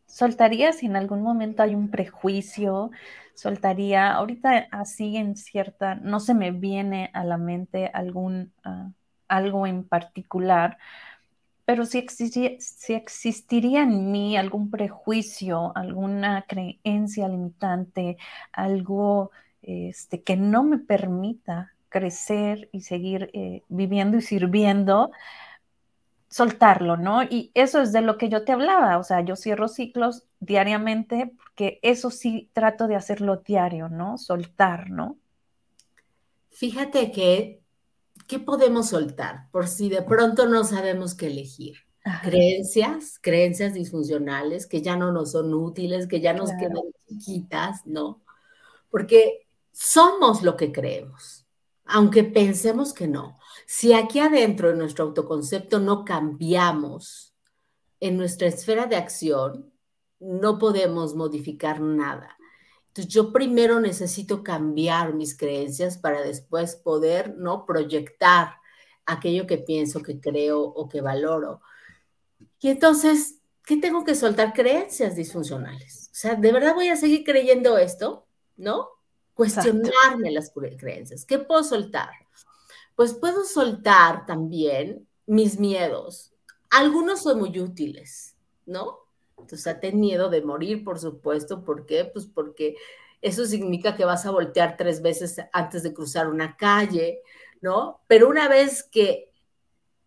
soltaría 0.05 0.71
si 0.71 0.85
en 0.85 0.95
algún 0.95 1.21
momento 1.21 1.63
hay 1.63 1.75
un 1.75 1.91
prejuicio, 1.91 2.91
soltaría, 3.33 4.13
ahorita 4.13 4.67
así 4.71 5.17
en 5.17 5.35
cierta, 5.35 5.95
no 5.95 6.21
se 6.21 6.33
me 6.33 6.51
viene 6.51 7.11
a 7.13 7.25
la 7.25 7.37
mente 7.37 7.87
algún, 7.93 8.53
ah, 8.63 8.89
algo 9.27 9.67
en 9.67 9.83
particular, 9.83 10.77
pero 11.65 11.85
si 11.85 11.97
existiría, 11.97 13.83
en 13.83 14.11
mí 14.11 14.37
algún 14.37 14.69
prejuicio, 14.69 15.75
alguna 15.75 16.45
creencia 16.47 17.27
limitante, 17.27 18.17
algo 18.51 19.31
este, 19.63 20.21
que 20.21 20.37
no 20.37 20.63
me 20.63 20.77
permita 20.77 21.73
crecer 21.89 22.69
y 22.71 22.81
seguir 22.81 23.31
eh, 23.33 23.63
viviendo 23.67 24.17
y 24.17 24.21
sirviendo, 24.21 25.11
soltarlo, 26.29 26.97
¿no? 26.97 27.23
Y 27.23 27.51
eso 27.55 27.81
es 27.81 27.91
de 27.93 28.01
lo 28.01 28.17
que 28.17 28.29
yo 28.29 28.43
te 28.43 28.51
hablaba, 28.51 28.99
o 28.99 29.03
sea, 29.03 29.21
yo 29.21 29.35
cierro 29.35 29.67
ciclos 29.67 30.27
diariamente 30.39 31.31
porque 31.37 31.79
eso 31.81 32.11
sí 32.11 32.49
trato 32.53 32.87
de 32.87 32.95
hacerlo 32.95 33.37
diario, 33.37 33.89
¿no? 33.89 34.17
Soltar, 34.19 34.91
¿no? 34.91 35.17
Fíjate 36.51 37.11
que 37.11 37.61
¿qué 38.27 38.39
podemos 38.39 38.89
soltar 38.89 39.49
por 39.51 39.67
si 39.67 39.89
de 39.89 40.01
pronto 40.01 40.47
no 40.47 40.63
sabemos 40.63 41.15
qué 41.15 41.27
elegir? 41.27 41.77
Creencias, 42.21 43.17
creencias 43.19 43.73
disfuncionales 43.73 44.67
que 44.67 44.83
ya 44.83 44.95
no 44.95 45.11
nos 45.11 45.31
son 45.31 45.53
útiles, 45.53 46.07
que 46.07 46.21
ya 46.21 46.33
nos 46.33 46.51
quedan 46.51 46.83
chiquitas, 47.07 47.85
¿no? 47.87 48.21
Porque 48.91 49.47
somos 49.71 50.43
lo 50.43 50.55
que 50.55 50.71
creemos, 50.71 51.47
aunque 51.83 52.23
pensemos 52.23 52.93
que 52.93 53.07
no. 53.07 53.39
Si 53.65 53.93
aquí 53.93 54.19
adentro 54.19 54.69
en 54.69 54.77
nuestro 54.77 55.05
autoconcepto 55.05 55.79
no 55.79 56.05
cambiamos 56.05 57.33
en 57.99 58.17
nuestra 58.17 58.47
esfera 58.47 58.85
de 58.85 58.97
acción, 58.97 59.73
no 60.19 60.59
podemos 60.59 61.15
modificar 61.15 61.81
nada. 61.81 62.37
Entonces 62.95 63.13
yo 63.13 63.33
primero 63.33 63.81
necesito 63.81 64.41
cambiar 64.41 65.13
mis 65.13 65.35
creencias 65.35 65.97
para 65.97 66.21
después 66.21 66.77
poder, 66.77 67.35
¿no? 67.35 67.65
Proyectar 67.65 68.53
aquello 69.05 69.45
que 69.45 69.57
pienso, 69.57 70.01
que 70.01 70.21
creo 70.21 70.61
o 70.61 70.87
que 70.87 71.01
valoro. 71.01 71.59
Y 72.61 72.69
entonces, 72.69 73.41
¿qué 73.65 73.75
tengo 73.75 74.05
que 74.05 74.15
soltar? 74.15 74.53
Creencias 74.53 75.17
disfuncionales. 75.17 76.09
O 76.13 76.15
sea, 76.15 76.35
¿de 76.35 76.53
verdad 76.53 76.73
voy 76.73 76.87
a 76.87 76.95
seguir 76.95 77.25
creyendo 77.25 77.77
esto? 77.77 78.27
¿No? 78.55 78.87
Cuestionarme 79.33 80.31
las 80.31 80.53
creencias. 80.53 81.25
¿Qué 81.25 81.37
puedo 81.37 81.65
soltar? 81.65 82.11
Pues 82.95 83.13
puedo 83.13 83.43
soltar 83.43 84.25
también 84.25 85.05
mis 85.25 85.59
miedos. 85.59 86.31
Algunos 86.69 87.23
son 87.23 87.39
muy 87.39 87.59
útiles, 87.59 88.37
¿no? 88.65 89.04
Entonces, 89.37 89.79
ten 89.79 89.99
miedo 89.99 90.29
de 90.29 90.41
morir, 90.41 90.83
por 90.83 90.99
supuesto. 90.99 91.63
¿Por 91.63 91.85
qué? 91.85 92.05
Pues 92.05 92.25
porque 92.25 92.75
eso 93.21 93.45
significa 93.45 93.95
que 93.95 94.05
vas 94.05 94.25
a 94.25 94.31
voltear 94.31 94.77
tres 94.77 95.01
veces 95.01 95.37
antes 95.51 95.83
de 95.83 95.93
cruzar 95.93 96.27
una 96.27 96.55
calle, 96.57 97.21
¿no? 97.61 98.01
Pero 98.07 98.29
una 98.29 98.47
vez 98.47 98.83
que 98.83 99.31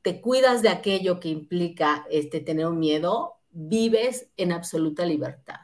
te 0.02 0.20
cuidas 0.20 0.62
de 0.62 0.68
aquello 0.68 1.20
que 1.20 1.28
implica 1.28 2.06
este, 2.10 2.40
tener 2.40 2.66
un 2.66 2.78
miedo, 2.78 3.38
vives 3.50 4.28
en 4.36 4.52
absoluta 4.52 5.04
libertad, 5.04 5.60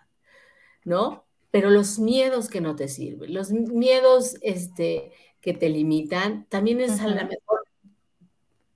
¿no? 0.85 1.25
Pero 1.51 1.71
los 1.71 1.99
miedos 1.99 2.49
que 2.49 2.61
no 2.61 2.75
te 2.75 2.89
sirven, 2.89 3.33
los 3.33 3.53
miedos 3.53 4.37
este, 4.43 5.13
que 5.41 5.55
te 5.55 5.69
limitan, 5.69 6.47
también 6.49 6.81
es 6.81 7.01
a 7.01 7.07
lo 7.07 7.15
mejor 7.15 7.65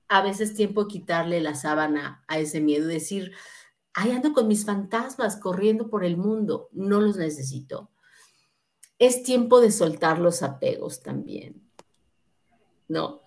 a 0.07 0.23
veces 0.23 0.55
tiempo 0.55 0.87
quitarle 0.87 1.41
la 1.41 1.55
sábana 1.55 2.25
a 2.29 2.39
ese 2.39 2.61
miedo, 2.61 2.87
decir, 2.87 3.33
ahí 3.99 4.13
ando 4.13 4.33
con 4.33 4.47
mis 4.47 4.65
fantasmas 4.65 5.37
corriendo 5.37 5.91
por 5.91 6.05
el 6.05 6.17
mundo, 6.17 6.69
no 6.73 7.01
los 7.01 7.17
necesito. 7.17 7.91
Es 8.99 9.25
tiempo 9.25 9.61
de 9.61 9.73
soltar 9.73 10.21
los 10.21 10.43
apegos 10.45 11.03
también, 11.03 11.69
¿no? 12.87 13.23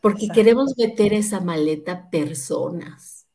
Porque 0.00 0.28
queremos 0.28 0.74
meter 0.78 1.12
esa 1.12 1.40
maleta 1.40 2.08
personas, 2.10 3.26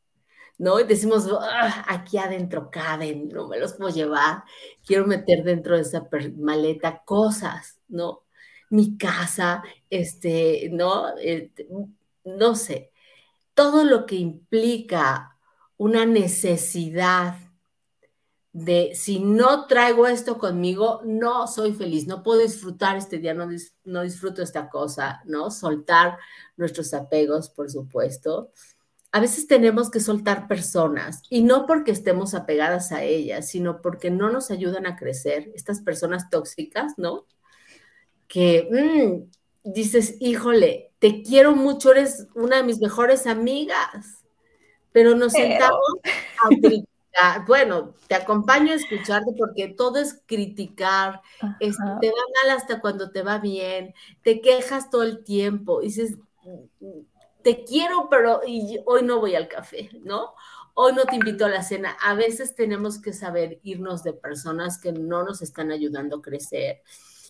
¿no? 0.58 0.80
Y 0.80 0.84
decimos, 0.84 1.28
ah, 1.32 1.84
aquí 1.86 2.18
adentro 2.18 2.70
caben, 2.70 3.28
no 3.28 3.46
me 3.46 3.58
los 3.58 3.74
puedo 3.74 3.94
llevar, 3.94 4.42
quiero 4.84 5.06
meter 5.06 5.44
dentro 5.44 5.76
de 5.76 5.82
esa 5.82 6.08
maleta 6.38 7.02
cosas, 7.04 7.78
¿no? 7.88 8.24
Mi 8.68 8.96
casa, 8.96 9.62
este, 9.90 10.70
¿no? 10.72 11.16
Este, 11.18 11.68
no 12.24 12.56
sé, 12.56 12.90
todo 13.54 13.84
lo 13.84 14.06
que 14.06 14.16
implica 14.16 15.36
una 15.80 16.04
necesidad 16.04 17.36
de 18.52 18.92
si 18.94 19.18
no 19.18 19.66
traigo 19.66 20.06
esto 20.06 20.36
conmigo, 20.36 21.00
no 21.06 21.46
soy 21.46 21.72
feliz, 21.72 22.06
no 22.06 22.22
puedo 22.22 22.42
disfrutar 22.42 22.98
este 22.98 23.16
día, 23.16 23.32
no, 23.32 23.48
no 23.84 24.02
disfruto 24.02 24.42
esta 24.42 24.68
cosa, 24.68 25.22
¿no? 25.24 25.50
Soltar 25.50 26.18
nuestros 26.58 26.92
apegos, 26.92 27.48
por 27.48 27.70
supuesto. 27.70 28.52
A 29.10 29.20
veces 29.20 29.46
tenemos 29.46 29.90
que 29.90 30.00
soltar 30.00 30.48
personas 30.48 31.22
y 31.30 31.44
no 31.44 31.64
porque 31.64 31.92
estemos 31.92 32.34
apegadas 32.34 32.92
a 32.92 33.02
ellas, 33.02 33.48
sino 33.48 33.80
porque 33.80 34.10
no 34.10 34.30
nos 34.30 34.50
ayudan 34.50 34.84
a 34.84 34.96
crecer. 34.96 35.50
Estas 35.54 35.80
personas 35.80 36.28
tóxicas, 36.28 36.92
¿no? 36.98 37.24
Que 38.28 38.68
mm, 38.70 39.72
dices, 39.72 40.16
híjole, 40.20 40.92
te 40.98 41.22
quiero 41.22 41.56
mucho, 41.56 41.92
eres 41.92 42.26
una 42.34 42.58
de 42.58 42.64
mis 42.64 42.80
mejores 42.80 43.26
amigas, 43.26 44.19
pero 44.92 45.14
nos 45.14 45.32
sentamos 45.32 45.80
a 46.42 46.48
bueno, 47.46 47.94
te 48.06 48.14
acompaño 48.14 48.72
a 48.72 48.76
escucharte 48.76 49.32
porque 49.36 49.68
todo 49.68 49.98
es 49.98 50.22
criticar, 50.26 51.20
te 51.58 51.68
va 51.68 51.84
mal 52.00 52.56
hasta 52.56 52.80
cuando 52.80 53.10
te 53.10 53.22
va 53.22 53.38
bien, 53.38 53.94
te 54.22 54.40
quejas 54.40 54.90
todo 54.90 55.02
el 55.02 55.24
tiempo, 55.24 55.80
dices, 55.80 56.16
te 57.42 57.64
quiero, 57.64 58.08
pero 58.10 58.40
hoy 58.86 59.02
no 59.02 59.20
voy 59.20 59.34
al 59.34 59.48
café, 59.48 59.90
¿no? 60.02 60.34
Hoy 60.74 60.92
no 60.92 61.04
te 61.04 61.16
invito 61.16 61.44
a 61.44 61.48
la 61.48 61.62
cena. 61.62 61.96
A 62.00 62.14
veces 62.14 62.54
tenemos 62.54 63.00
que 63.00 63.12
saber 63.12 63.58
irnos 63.62 64.02
de 64.02 64.12
personas 64.12 64.78
que 64.78 64.92
no 64.92 65.24
nos 65.24 65.42
están 65.42 65.72
ayudando 65.72 66.16
a 66.16 66.22
crecer. 66.22 66.82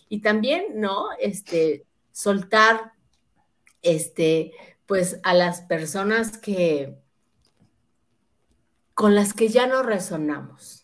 Y 0.09 0.21
también, 0.21 0.81
¿no? 0.81 1.09
Este, 1.19 1.87
soltar, 2.13 2.93
este, 3.83 4.53
pues 4.87 5.19
a 5.23 5.35
las 5.35 5.63
personas 5.63 6.37
que, 6.39 6.99
con 9.01 9.15
las 9.15 9.33
que 9.33 9.49
ya 9.49 9.67
no 9.67 9.83
resonamos. 9.83 10.83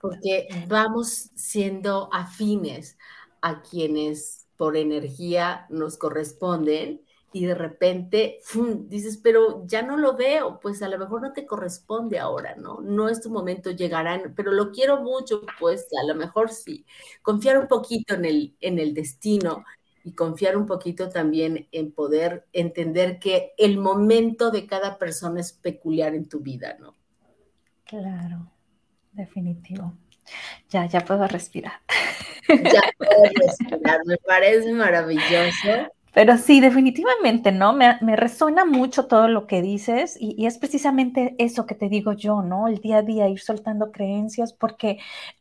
Porque 0.00 0.48
vamos 0.66 1.28
siendo 1.34 2.08
afines 2.10 2.96
a 3.42 3.60
quienes 3.60 4.46
por 4.56 4.78
energía 4.78 5.66
nos 5.68 5.98
corresponden 5.98 7.02
y 7.34 7.44
de 7.44 7.54
repente 7.54 8.40
dices, 8.88 9.18
pero 9.22 9.66
ya 9.66 9.82
no 9.82 9.98
lo 9.98 10.16
veo, 10.16 10.58
pues 10.58 10.80
a 10.80 10.88
lo 10.88 10.96
mejor 10.98 11.20
no 11.20 11.34
te 11.34 11.44
corresponde 11.44 12.18
ahora, 12.18 12.54
¿no? 12.56 12.80
No 12.80 13.10
es 13.10 13.20
tu 13.20 13.28
momento, 13.28 13.72
llegarán, 13.72 14.32
pero 14.34 14.52
lo 14.52 14.70
quiero 14.70 15.02
mucho, 15.02 15.42
pues 15.60 15.88
a 16.02 16.06
lo 16.06 16.14
mejor 16.14 16.48
sí. 16.48 16.86
Confiar 17.20 17.58
un 17.58 17.68
poquito 17.68 18.14
en 18.14 18.24
el, 18.24 18.56
en 18.60 18.78
el 18.78 18.94
destino 18.94 19.66
y 20.06 20.12
confiar 20.12 20.56
un 20.56 20.66
poquito 20.66 21.08
también 21.08 21.66
en 21.72 21.90
poder 21.90 22.46
entender 22.52 23.18
que 23.18 23.54
el 23.58 23.76
momento 23.76 24.52
de 24.52 24.64
cada 24.64 24.98
persona 24.98 25.40
es 25.40 25.52
peculiar 25.52 26.14
en 26.14 26.28
tu 26.28 26.38
vida, 26.38 26.76
¿no? 26.78 26.94
Claro, 27.84 28.48
definitivo. 29.12 29.94
Ya, 30.70 30.86
ya 30.86 31.00
puedo 31.00 31.26
respirar. 31.26 31.80
Ya 32.48 32.82
puedo 32.98 33.24
respirar, 33.34 34.00
me 34.06 34.16
parece 34.18 34.72
maravilloso. 34.72 35.90
Pero 36.14 36.38
sí, 36.38 36.60
definitivamente, 36.60 37.50
¿no? 37.50 37.72
Me, 37.72 37.98
me 38.00 38.14
resuena 38.14 38.64
mucho 38.64 39.06
todo 39.06 39.26
lo 39.26 39.48
que 39.48 39.60
dices 39.60 40.16
y, 40.20 40.36
y, 40.38 40.46
es 40.46 40.56
precisamente 40.56 41.34
eso 41.38 41.66
que 41.66 41.74
te 41.74 41.88
digo 41.88 42.12
yo, 42.12 42.42
¿no? 42.42 42.68
El 42.68 42.78
día 42.78 42.98
a 42.98 43.02
día, 43.02 43.28
ir 43.28 43.40
soltando 43.40 43.90
creencias, 43.90 44.52
porque 44.52 44.98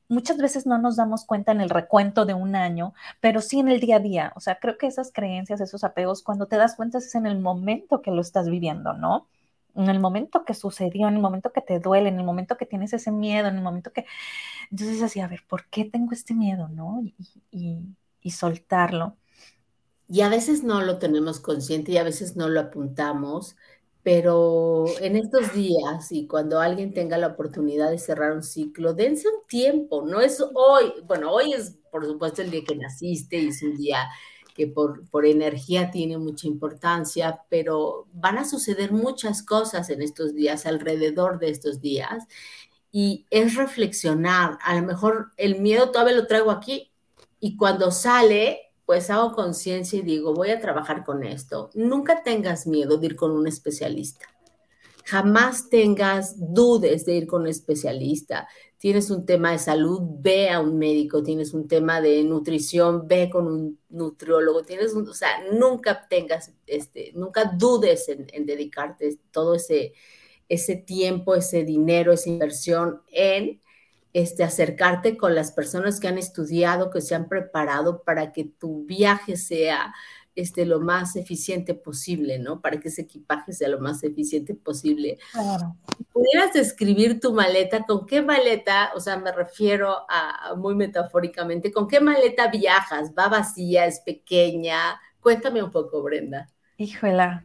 muchas 0.07 0.37
veces 0.37 0.65
no 0.65 0.77
nos 0.77 0.95
damos 0.97 1.25
cuenta 1.25 1.51
en 1.51 1.61
el 1.61 1.69
recuento 1.69 2.25
de 2.25 2.33
un 2.33 2.55
año, 2.55 2.93
pero 3.21 3.41
sí 3.41 3.59
en 3.59 3.69
el 3.69 3.79
día 3.79 3.97
a 3.97 3.99
día. 3.99 4.33
O 4.35 4.39
sea, 4.39 4.59
creo 4.59 4.77
que 4.77 4.87
esas 4.87 5.11
creencias, 5.11 5.61
esos 5.61 5.83
apegos, 5.83 6.23
cuando 6.23 6.47
te 6.47 6.57
das 6.57 6.75
cuenta 6.75 6.97
es 6.99 7.15
en 7.15 7.25
el 7.27 7.39
momento 7.39 8.01
que 8.01 8.11
lo 8.11 8.21
estás 8.21 8.49
viviendo, 8.49 8.93
¿no? 8.93 9.27
En 9.75 9.89
el 9.89 9.99
momento 9.99 10.45
que 10.45 10.53
sucedió, 10.53 11.07
en 11.07 11.15
el 11.15 11.21
momento 11.21 11.51
que 11.51 11.61
te 11.61 11.79
duele, 11.79 12.09
en 12.09 12.19
el 12.19 12.25
momento 12.25 12.57
que 12.57 12.65
tienes 12.65 12.93
ese 12.93 13.11
miedo, 13.11 13.47
en 13.49 13.57
el 13.57 13.63
momento 13.63 13.91
que... 13.91 14.05
Entonces 14.71 15.01
así, 15.01 15.19
a 15.19 15.27
ver, 15.27 15.43
¿por 15.47 15.67
qué 15.69 15.85
tengo 15.85 16.13
este 16.13 16.33
miedo, 16.33 16.67
no? 16.69 17.01
y, 17.03 17.15
y, 17.51 17.79
y 18.21 18.31
soltarlo 18.31 19.17
y 20.07 20.21
a 20.21 20.29
veces 20.29 20.63
no 20.63 20.81
lo 20.81 20.99
tenemos 20.99 21.39
consciente 21.39 21.91
y 21.91 21.97
a 21.97 22.03
veces 22.03 22.35
no 22.35 22.47
lo 22.49 22.59
apuntamos, 22.59 23.55
pero 24.05 24.85
en 25.01 25.15
estos 25.15 25.51
días 25.51 26.11
y 26.11 26.27
cuando 26.27 26.59
alguien 26.59 26.93
tenga 26.93 27.17
la 27.17 27.25
oportunidad 27.25 27.89
de 27.89 27.97
cerrar 27.97 28.33
un 28.33 28.43
ciclo, 28.43 28.93
dense 28.93 29.27
un 29.27 29.47
tiempo, 29.47 30.05
no 30.05 30.21
es 30.21 30.39
hoy, 30.53 30.93
bueno, 31.07 31.31
hoy 31.31 31.53
es 31.53 31.79
por 31.89 32.05
supuesto 32.05 32.43
el 32.43 32.51
día 32.51 32.63
que 32.63 32.75
naciste 32.75 33.39
y 33.39 33.47
es 33.47 33.63
un 33.63 33.75
día 33.75 34.07
que 34.53 34.67
por, 34.67 35.09
por 35.09 35.25
energía 35.25 35.89
tiene 35.89 36.19
mucha 36.19 36.45
importancia, 36.45 37.41
pero 37.49 38.05
van 38.13 38.37
a 38.37 38.45
suceder 38.45 38.91
muchas 38.91 39.41
cosas 39.41 39.89
en 39.89 40.03
estos 40.03 40.35
días, 40.35 40.67
alrededor 40.67 41.39
de 41.39 41.49
estos 41.49 41.81
días, 41.81 42.27
y 42.91 43.25
es 43.31 43.55
reflexionar, 43.55 44.59
a 44.61 44.75
lo 44.79 44.85
mejor 44.85 45.31
el 45.37 45.59
miedo 45.61 45.89
todavía 45.89 46.13
lo 46.13 46.27
traigo 46.27 46.51
aquí 46.51 46.91
y 47.39 47.57
cuando 47.57 47.89
sale 47.89 48.64
pues 48.85 49.09
hago 49.09 49.33
conciencia 49.33 49.99
y 49.99 50.03
digo, 50.03 50.33
voy 50.33 50.51
a 50.51 50.59
trabajar 50.59 51.03
con 51.03 51.23
esto. 51.23 51.69
Nunca 51.73 52.23
tengas 52.23 52.67
miedo 52.67 52.97
de 52.97 53.07
ir 53.07 53.15
con 53.15 53.31
un 53.31 53.47
especialista. 53.47 54.27
Jamás 55.05 55.69
tengas 55.69 56.35
dudes 56.37 57.05
de 57.05 57.13
ir 57.13 57.27
con 57.27 57.43
un 57.43 57.47
especialista. 57.47 58.47
Tienes 58.77 59.09
un 59.09 59.25
tema 59.25 59.51
de 59.51 59.59
salud, 59.59 60.01
ve 60.19 60.49
a 60.49 60.59
un 60.59 60.77
médico. 60.77 61.23
Tienes 61.23 61.53
un 61.53 61.67
tema 61.67 62.01
de 62.01 62.23
nutrición, 62.23 63.07
ve 63.07 63.29
con 63.29 63.47
un 63.47 63.79
nutriólogo. 63.89 64.63
Tienes 64.63 64.93
o 64.93 65.13
sea, 65.13 65.29
nunca 65.51 66.07
tengas, 66.07 66.53
este, 66.67 67.11
nunca 67.15 67.51
dudes 67.55 68.09
en, 68.09 68.27
en 68.33 68.45
dedicarte 68.45 69.17
todo 69.31 69.55
ese, 69.55 69.93
ese 70.49 70.75
tiempo, 70.75 71.35
ese 71.35 71.63
dinero, 71.63 72.13
esa 72.13 72.29
inversión 72.29 73.01
en 73.11 73.61
este, 74.15 74.45
acercarte 74.45 75.17
con 75.17 75.35
las 75.35 75.51
personas 75.51 75.99
que 75.99 76.07
han 76.07 76.17
estudiado, 76.17 76.89
que 76.89 77.01
se 77.01 77.15
han 77.15 77.27
preparado 77.27 78.01
para 78.03 78.31
que 78.31 78.45
tu 78.45 78.85
viaje 78.85 79.35
sea 79.35 79.93
este, 80.35 80.65
lo 80.65 80.79
más 80.79 81.17
eficiente 81.17 81.73
posible, 81.73 82.39
¿no? 82.39 82.61
Para 82.61 82.79
que 82.79 82.87
ese 82.87 83.01
equipaje 83.01 83.51
sea 83.51 83.67
lo 83.67 83.81
más 83.81 84.05
eficiente 84.05 84.55
posible. 84.55 85.17
Claro. 85.33 85.75
¿Pudieras 86.13 86.53
describir 86.53 87.19
tu 87.19 87.33
maleta? 87.33 87.83
¿Con 87.83 88.05
qué 88.05 88.21
maleta, 88.21 88.91
o 88.95 89.01
sea, 89.01 89.17
me 89.17 89.33
refiero 89.33 89.93
a, 90.07 90.55
muy 90.55 90.75
metafóricamente, 90.75 91.73
¿con 91.73 91.85
qué 91.85 91.99
maleta 91.99 92.47
viajas? 92.47 93.11
¿Va 93.19 93.27
vacía? 93.27 93.85
¿Es 93.85 93.99
pequeña? 93.99 94.97
Cuéntame 95.19 95.61
un 95.61 95.71
poco, 95.71 96.01
Brenda. 96.01 96.47
Híjola, 96.77 97.43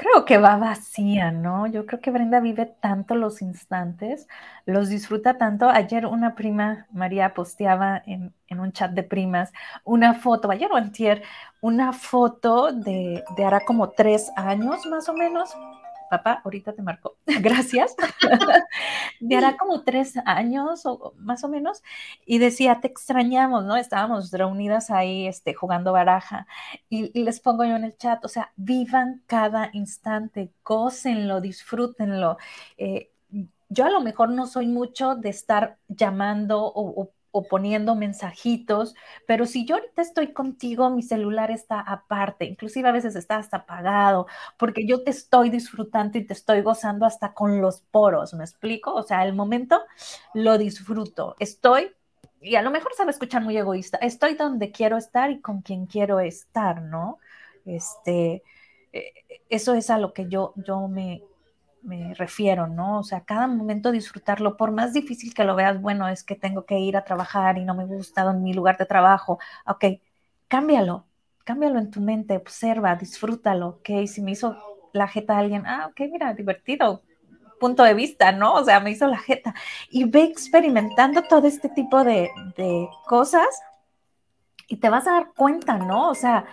creo 0.00 0.24
que 0.24 0.38
va 0.38 0.56
vacía, 0.56 1.30
¿no? 1.30 1.66
Yo 1.66 1.84
creo 1.86 2.00
que 2.00 2.10
Brenda 2.10 2.40
vive 2.40 2.64
tanto 2.80 3.14
los 3.14 3.42
instantes, 3.42 4.26
los 4.64 4.88
disfruta 4.88 5.36
tanto. 5.38 5.68
Ayer 5.68 6.06
una 6.06 6.34
prima, 6.34 6.86
María, 6.90 7.34
posteaba 7.34 8.02
en, 8.06 8.32
en 8.48 8.60
un 8.60 8.72
chat 8.72 8.92
de 8.92 9.02
primas 9.02 9.52
una 9.84 10.14
foto, 10.14 10.50
ayer 10.50 10.70
o 10.72 10.76
antier, 10.76 11.22
una 11.60 11.92
foto 11.92 12.72
de, 12.72 13.22
de 13.36 13.44
hará 13.44 13.60
como 13.60 13.90
tres 13.90 14.30
años 14.36 14.86
más 14.86 15.08
o 15.10 15.14
menos, 15.14 15.58
papá, 16.10 16.42
ahorita 16.44 16.74
te 16.74 16.82
marco, 16.82 17.16
gracias, 17.26 17.96
de 19.20 19.36
hará 19.36 19.56
como 19.56 19.82
tres 19.82 20.14
años 20.26 20.84
o 20.84 21.14
más 21.16 21.44
o 21.44 21.48
menos, 21.48 21.82
y 22.26 22.38
decía, 22.38 22.80
te 22.80 22.88
extrañamos, 22.88 23.64
¿no? 23.64 23.76
Estábamos 23.76 24.30
reunidas 24.30 24.90
ahí 24.90 25.26
este, 25.26 25.54
jugando 25.54 25.92
baraja, 25.92 26.46
y, 26.88 27.18
les 27.22 27.40
pongo 27.40 27.64
yo 27.64 27.76
en 27.76 27.84
el 27.84 27.96
chat, 27.96 28.24
o 28.24 28.28
sea, 28.28 28.52
vivan 28.56 29.22
cada 29.26 29.70
instante, 29.72 30.52
gócenlo, 30.64 31.40
disfrútenlo. 31.40 32.36
Eh, 32.76 33.10
yo 33.68 33.84
a 33.84 33.90
lo 33.90 34.00
mejor 34.00 34.30
no 34.30 34.46
soy 34.46 34.66
mucho 34.66 35.14
de 35.14 35.28
estar 35.28 35.78
llamando 35.88 36.64
o 36.64 37.12
o 37.32 37.44
poniendo 37.44 37.94
mensajitos, 37.94 38.94
pero 39.26 39.46
si 39.46 39.64
yo 39.64 39.76
ahorita 39.76 40.02
estoy 40.02 40.32
contigo, 40.32 40.90
mi 40.90 41.02
celular 41.02 41.50
está 41.50 41.80
aparte, 41.80 42.44
inclusive 42.44 42.88
a 42.88 42.92
veces 42.92 43.16
está 43.16 43.36
hasta 43.36 43.58
apagado, 43.58 44.26
porque 44.58 44.86
yo 44.86 45.02
te 45.04 45.10
estoy 45.10 45.50
disfrutando 45.50 46.18
y 46.18 46.24
te 46.26 46.32
estoy 46.32 46.62
gozando 46.62 47.06
hasta 47.06 47.34
con 47.34 47.60
los 47.60 47.82
poros, 47.82 48.34
¿me 48.34 48.44
explico? 48.44 48.94
O 48.94 49.02
sea, 49.02 49.24
el 49.24 49.34
momento 49.34 49.80
lo 50.34 50.58
disfruto, 50.58 51.36
estoy, 51.38 51.92
y 52.40 52.56
a 52.56 52.62
lo 52.62 52.70
mejor 52.70 52.94
se 52.94 53.04
va 53.04 53.08
a 53.08 53.12
escuchar 53.12 53.42
muy 53.42 53.56
egoísta, 53.56 53.98
estoy 53.98 54.34
donde 54.34 54.72
quiero 54.72 54.96
estar 54.96 55.30
y 55.30 55.40
con 55.40 55.62
quien 55.62 55.86
quiero 55.86 56.20
estar, 56.20 56.82
¿no? 56.82 57.18
Este, 57.64 58.42
eh, 58.92 59.12
eso 59.48 59.74
es 59.74 59.90
a 59.90 59.98
lo 59.98 60.12
que 60.12 60.28
yo, 60.28 60.54
yo 60.56 60.88
me, 60.88 61.22
me 61.82 62.14
refiero, 62.14 62.66
¿no? 62.66 62.98
O 62.98 63.02
sea, 63.02 63.24
cada 63.24 63.46
momento 63.46 63.92
disfrutarlo, 63.92 64.56
por 64.56 64.72
más 64.72 64.92
difícil 64.92 65.34
que 65.34 65.44
lo 65.44 65.56
veas, 65.56 65.80
bueno, 65.80 66.08
es 66.08 66.22
que 66.24 66.36
tengo 66.36 66.64
que 66.66 66.78
ir 66.78 66.96
a 66.96 67.04
trabajar 67.04 67.58
y 67.58 67.64
no 67.64 67.74
me 67.74 67.86
gusta 67.86 68.32
mi 68.32 68.54
lugar 68.54 68.76
de 68.76 68.86
trabajo, 68.86 69.38
ok, 69.66 69.84
cámbialo, 70.48 71.06
cámbialo 71.44 71.78
en 71.78 71.90
tu 71.90 72.00
mente, 72.00 72.36
observa, 72.36 72.94
disfrútalo, 72.96 73.68
ok, 73.68 74.06
si 74.06 74.22
me 74.22 74.32
hizo 74.32 74.56
la 74.92 75.08
jeta 75.08 75.38
alguien, 75.38 75.66
ah, 75.66 75.88
ok, 75.90 76.00
mira, 76.10 76.34
divertido, 76.34 77.02
punto 77.60 77.84
de 77.84 77.94
vista, 77.94 78.32
¿no? 78.32 78.54
O 78.54 78.64
sea, 78.64 78.80
me 78.80 78.90
hizo 78.90 79.06
la 79.06 79.18
jeta. 79.18 79.54
Y 79.90 80.04
ve 80.04 80.24
experimentando 80.24 81.22
todo 81.22 81.46
este 81.46 81.68
tipo 81.68 82.02
de, 82.02 82.30
de 82.56 82.88
cosas 83.06 83.46
y 84.66 84.76
te 84.76 84.88
vas 84.88 85.06
a 85.06 85.12
dar 85.12 85.32
cuenta, 85.36 85.76
¿no? 85.76 86.08
O 86.08 86.14
sea, 86.14 86.46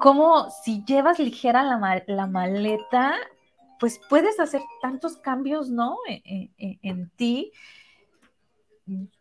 como 0.00 0.50
si 0.50 0.84
llevas 0.84 1.18
ligera 1.18 1.62
la, 1.62 2.02
la 2.06 2.26
maleta, 2.26 3.14
pues 3.78 4.00
puedes 4.08 4.38
hacer 4.40 4.60
tantos 4.80 5.16
cambios, 5.16 5.70
¿no? 5.70 5.96
En, 6.08 6.22
e, 6.24 6.50
e, 6.58 6.78
en, 6.82 7.10
ti. 7.10 7.52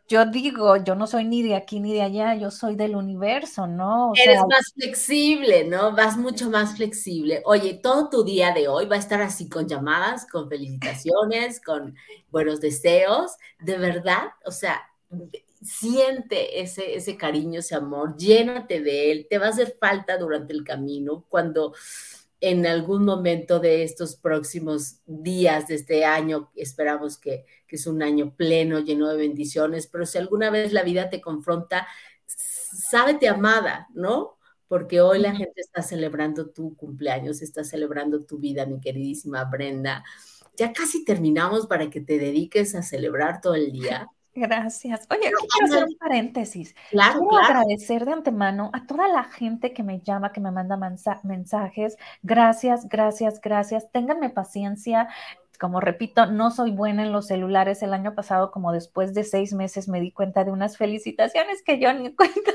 Yo 0.08 0.26
digo, 0.26 0.78
yo 0.78 0.93
no 0.93 1.08
soy 1.08 1.26
ni 1.26 1.41
de 1.41 1.56
aquí 1.56 1.80
ni 1.80 1.93
de 1.93 2.03
allá, 2.03 2.36
yo 2.36 2.51
soy 2.51 2.76
del 2.76 2.95
universo, 2.95 3.66
¿no? 3.66 4.12
Eres 4.16 4.41
más 4.47 4.72
flexible, 4.76 5.66
¿no? 5.66 5.95
Vas 5.95 6.18
mucho 6.18 6.49
más 6.49 6.76
flexible. 6.76 7.41
Oye, 7.45 7.74
todo 7.74 8.10
tu 8.10 8.24
día 8.24 8.53
de 8.53 8.68
hoy 8.68 8.86
va 8.86 8.97
a 8.97 8.99
estar 8.99 9.22
así 9.22 9.49
con 9.49 9.68
llamadas, 9.68 10.28
con 10.28 10.47
felicitaciones, 10.47 11.60
con 11.60 11.95
buenos 12.30 12.62
deseos, 12.62 13.32
de 13.60 13.78
verdad, 13.78 14.26
o 14.45 14.51
sea, 14.51 14.84
siente 15.66 16.62
ese, 16.62 16.95
ese 16.95 17.18
cariño, 17.18 17.60
ese 17.60 17.76
amor, 17.76 18.16
llénate 18.18 18.82
de 18.82 19.12
él, 19.12 19.28
te 19.30 19.38
va 19.38 19.47
a 19.47 19.49
hacer 19.49 19.76
falta 19.80 20.18
durante 20.18 20.53
el 20.53 20.64
camino 20.64 21.26
cuando 21.28 21.74
en 22.48 22.68
algún 22.68 23.06
momento 23.06 23.60
de 23.60 23.82
estos 23.82 24.16
próximos 24.16 25.00
días 25.08 25.68
de 25.68 25.74
este 25.74 26.06
año, 26.06 26.52
esperamos 26.56 27.18
que, 27.18 27.43
que, 27.66 27.76
es 27.76 27.88
un 27.88 28.04
año 28.04 28.36
pleno, 28.36 28.82
lleno 28.82 29.10
de 29.10 29.18
bendiciones, 29.18 29.88
pero 29.88 30.06
si 30.06 30.20
alguna 30.20 30.52
vez 30.52 30.72
la 30.72 30.84
vida 30.84 31.10
te 31.10 31.22
confronta, 31.22 31.88
sábete 32.28 33.28
amada, 33.28 33.88
¿no? 33.96 34.38
Porque 34.68 35.02
hoy 35.02 35.18
la 35.18 35.36
gente 35.36 35.60
está 35.60 35.82
celebrando 35.82 36.52
tu 36.52 36.76
cumpleaños, 36.76 37.41
está 37.41 37.64
celebrando 37.64 38.26
tu 38.26 38.38
vida, 38.38 38.68
mi 38.68 38.80
queridísima 38.80 39.43
Brenda. 39.46 40.04
Ya 40.56 40.72
casi 40.72 41.04
terminamos 41.04 41.66
para 41.66 41.89
que 41.89 42.02
te 42.02 42.20
dediques 42.20 42.76
a 42.76 42.84
celebrar 42.84 43.41
todo 43.41 43.56
el 43.56 43.72
día. 43.72 44.08
Gracias. 44.36 45.08
Oye, 45.10 45.22
quiero 45.22 45.66
hacer 45.66 45.86
un 45.86 45.98
paréntesis. 45.98 46.76
Claro, 46.92 47.22
quiero 47.22 47.38
agradecer 47.38 48.04
de 48.04 48.12
antemano 48.12 48.70
a 48.74 48.86
toda 48.86 49.08
la 49.08 49.24
gente 49.24 49.74
que 49.74 49.82
me 49.82 50.02
llama, 50.02 50.34
que 50.34 50.42
me 50.42 50.52
manda 50.52 50.78
mensajes. 51.24 51.98
Gracias, 52.22 52.90
gracias, 52.90 53.40
gracias. 53.40 53.90
Ténganme 53.94 54.30
paciencia. 54.30 55.08
Como 55.58 55.80
repito, 55.80 56.26
no 56.26 56.52
soy 56.52 56.72
buena 56.72 57.04
en 57.04 57.14
los 57.14 57.28
celulares. 57.28 57.82
El 57.82 57.94
año 57.94 58.14
pasado, 58.14 58.52
como 58.52 58.74
después 58.74 59.14
de 59.14 59.24
seis 59.24 59.54
meses, 59.54 59.88
me 59.88 60.02
di 60.02 60.12
cuenta 60.12 60.44
de 60.44 60.52
unas 60.52 60.76
felicitaciones 60.76 61.64
que 61.64 61.80
yo 61.80 61.94
ni 61.94 62.14
cuenta. 62.16 62.52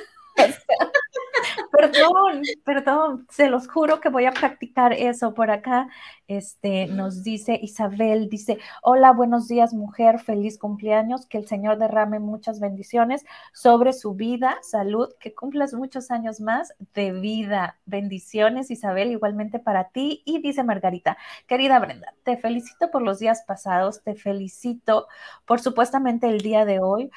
Perdón, 1.71 2.43
perdón, 2.65 3.27
se 3.31 3.49
los 3.49 3.69
juro 3.69 4.01
que 4.01 4.09
voy 4.09 4.27
a 4.27 4.33
practicar 4.33 4.93
eso 4.93 5.35
por 5.35 5.51
acá. 5.51 5.89
Este 6.29 6.87
nos 6.87 7.23
dice 7.25 7.59
Isabel, 7.61 8.29
dice, 8.29 8.59
hola, 8.83 9.13
buenos 9.13 9.49
días, 9.49 9.73
mujer, 9.73 10.21
feliz 10.21 10.59
cumpleaños, 10.59 11.27
que 11.27 11.39
el 11.39 11.47
Señor 11.47 11.79
derrame 11.79 12.19
muchas 12.19 12.61
bendiciones 12.61 13.25
sobre 13.53 13.93
su 13.93 14.15
vida, 14.15 14.59
salud, 14.63 15.09
que 15.21 15.35
cumplas 15.35 15.75
muchos 15.75 16.11
años 16.11 16.41
más 16.41 16.73
de 16.95 17.13
vida. 17.13 17.79
Bendiciones, 17.87 18.71
Isabel, 18.71 19.11
igualmente 19.11 19.59
para 19.59 19.89
ti. 19.91 20.23
Y 20.25 20.41
dice 20.41 20.63
Margarita, 20.63 21.17
querida 21.47 21.79
Brenda, 21.79 22.15
te 22.25 22.37
felicito 22.37 22.91
por 22.91 23.03
los 23.03 23.19
días 23.19 23.43
pasados, 23.47 24.03
te 24.03 24.15
felicito 24.15 25.09
por 25.47 25.61
supuestamente 25.61 26.29
el 26.29 26.41
día 26.41 26.65
de 26.65 26.81
hoy 26.81 27.11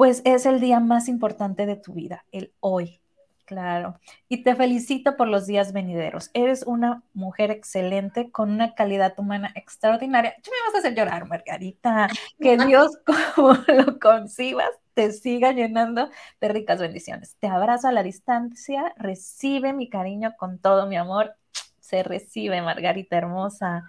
pues 0.00 0.22
es 0.24 0.46
el 0.46 0.60
día 0.60 0.80
más 0.80 1.08
importante 1.08 1.66
de 1.66 1.76
tu 1.76 1.92
vida, 1.92 2.24
el 2.32 2.54
hoy. 2.60 3.02
Claro. 3.50 3.98
Y 4.28 4.44
te 4.44 4.54
felicito 4.54 5.16
por 5.16 5.26
los 5.26 5.44
días 5.44 5.72
venideros. 5.72 6.30
Eres 6.34 6.62
una 6.62 7.02
mujer 7.14 7.50
excelente 7.50 8.30
con 8.30 8.48
una 8.52 8.76
calidad 8.76 9.14
humana 9.18 9.50
extraordinaria. 9.56 10.36
Ya 10.40 10.52
me 10.52 10.68
vas 10.68 10.76
a 10.76 10.78
hacer 10.78 10.94
llorar, 10.94 11.26
Margarita. 11.26 12.06
Que 12.38 12.56
Dios, 12.56 12.92
como 13.34 13.54
lo 13.66 13.98
concibas, 13.98 14.70
te 14.94 15.10
siga 15.10 15.50
llenando 15.50 16.10
de 16.40 16.48
ricas 16.48 16.78
bendiciones. 16.78 17.34
Te 17.40 17.48
abrazo 17.48 17.88
a 17.88 17.92
la 17.92 18.04
distancia. 18.04 18.94
Recibe 18.96 19.72
mi 19.72 19.88
cariño 19.88 20.36
con 20.38 20.60
todo 20.60 20.86
mi 20.86 20.96
amor. 20.96 21.34
Se 21.80 22.04
recibe, 22.04 22.62
Margarita 22.62 23.16
hermosa. 23.16 23.82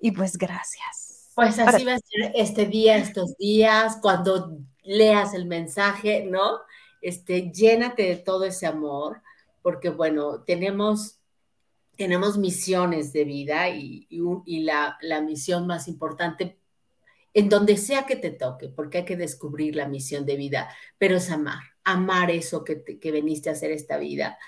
Y 0.00 0.10
pues 0.10 0.36
gracias. 0.36 1.30
Pues 1.36 1.60
así 1.60 1.84
va 1.84 1.94
a 1.94 1.98
ser 1.98 2.32
este 2.34 2.66
día, 2.66 2.96
estos 2.96 3.36
días, 3.36 3.98
cuando 4.02 4.58
leas 4.82 5.32
el 5.32 5.46
mensaje, 5.46 6.26
¿no? 6.28 6.58
Este, 7.02 7.50
llénate 7.50 8.04
de 8.04 8.16
todo 8.16 8.44
ese 8.44 8.66
amor, 8.66 9.20
porque 9.60 9.90
bueno, 9.90 10.42
tenemos, 10.44 11.18
tenemos 11.96 12.38
misiones 12.38 13.12
de 13.12 13.24
vida 13.24 13.68
y, 13.68 14.06
la, 14.46 14.96
misión 15.20 15.66
más 15.66 15.88
importante, 15.88 16.58
en 17.34 17.48
donde 17.48 17.76
sea 17.76 18.06
que 18.06 18.16
te 18.16 18.30
toque, 18.30 18.68
porque 18.68 18.98
hay 18.98 19.04
que 19.04 19.16
descubrir 19.16 19.76
la 19.76 19.88
misión 19.88 20.24
de 20.24 20.36
vida, 20.36 20.70
pero 20.96 21.16
es 21.16 21.30
amar, 21.30 21.62
amar 21.84 22.30
eso 22.30 22.64
que, 22.64 22.82
que 22.82 23.12
veniste 23.12 23.50
a 23.50 23.52
hacer 23.52 23.72
esta 23.72 23.98
vida. 23.98 24.38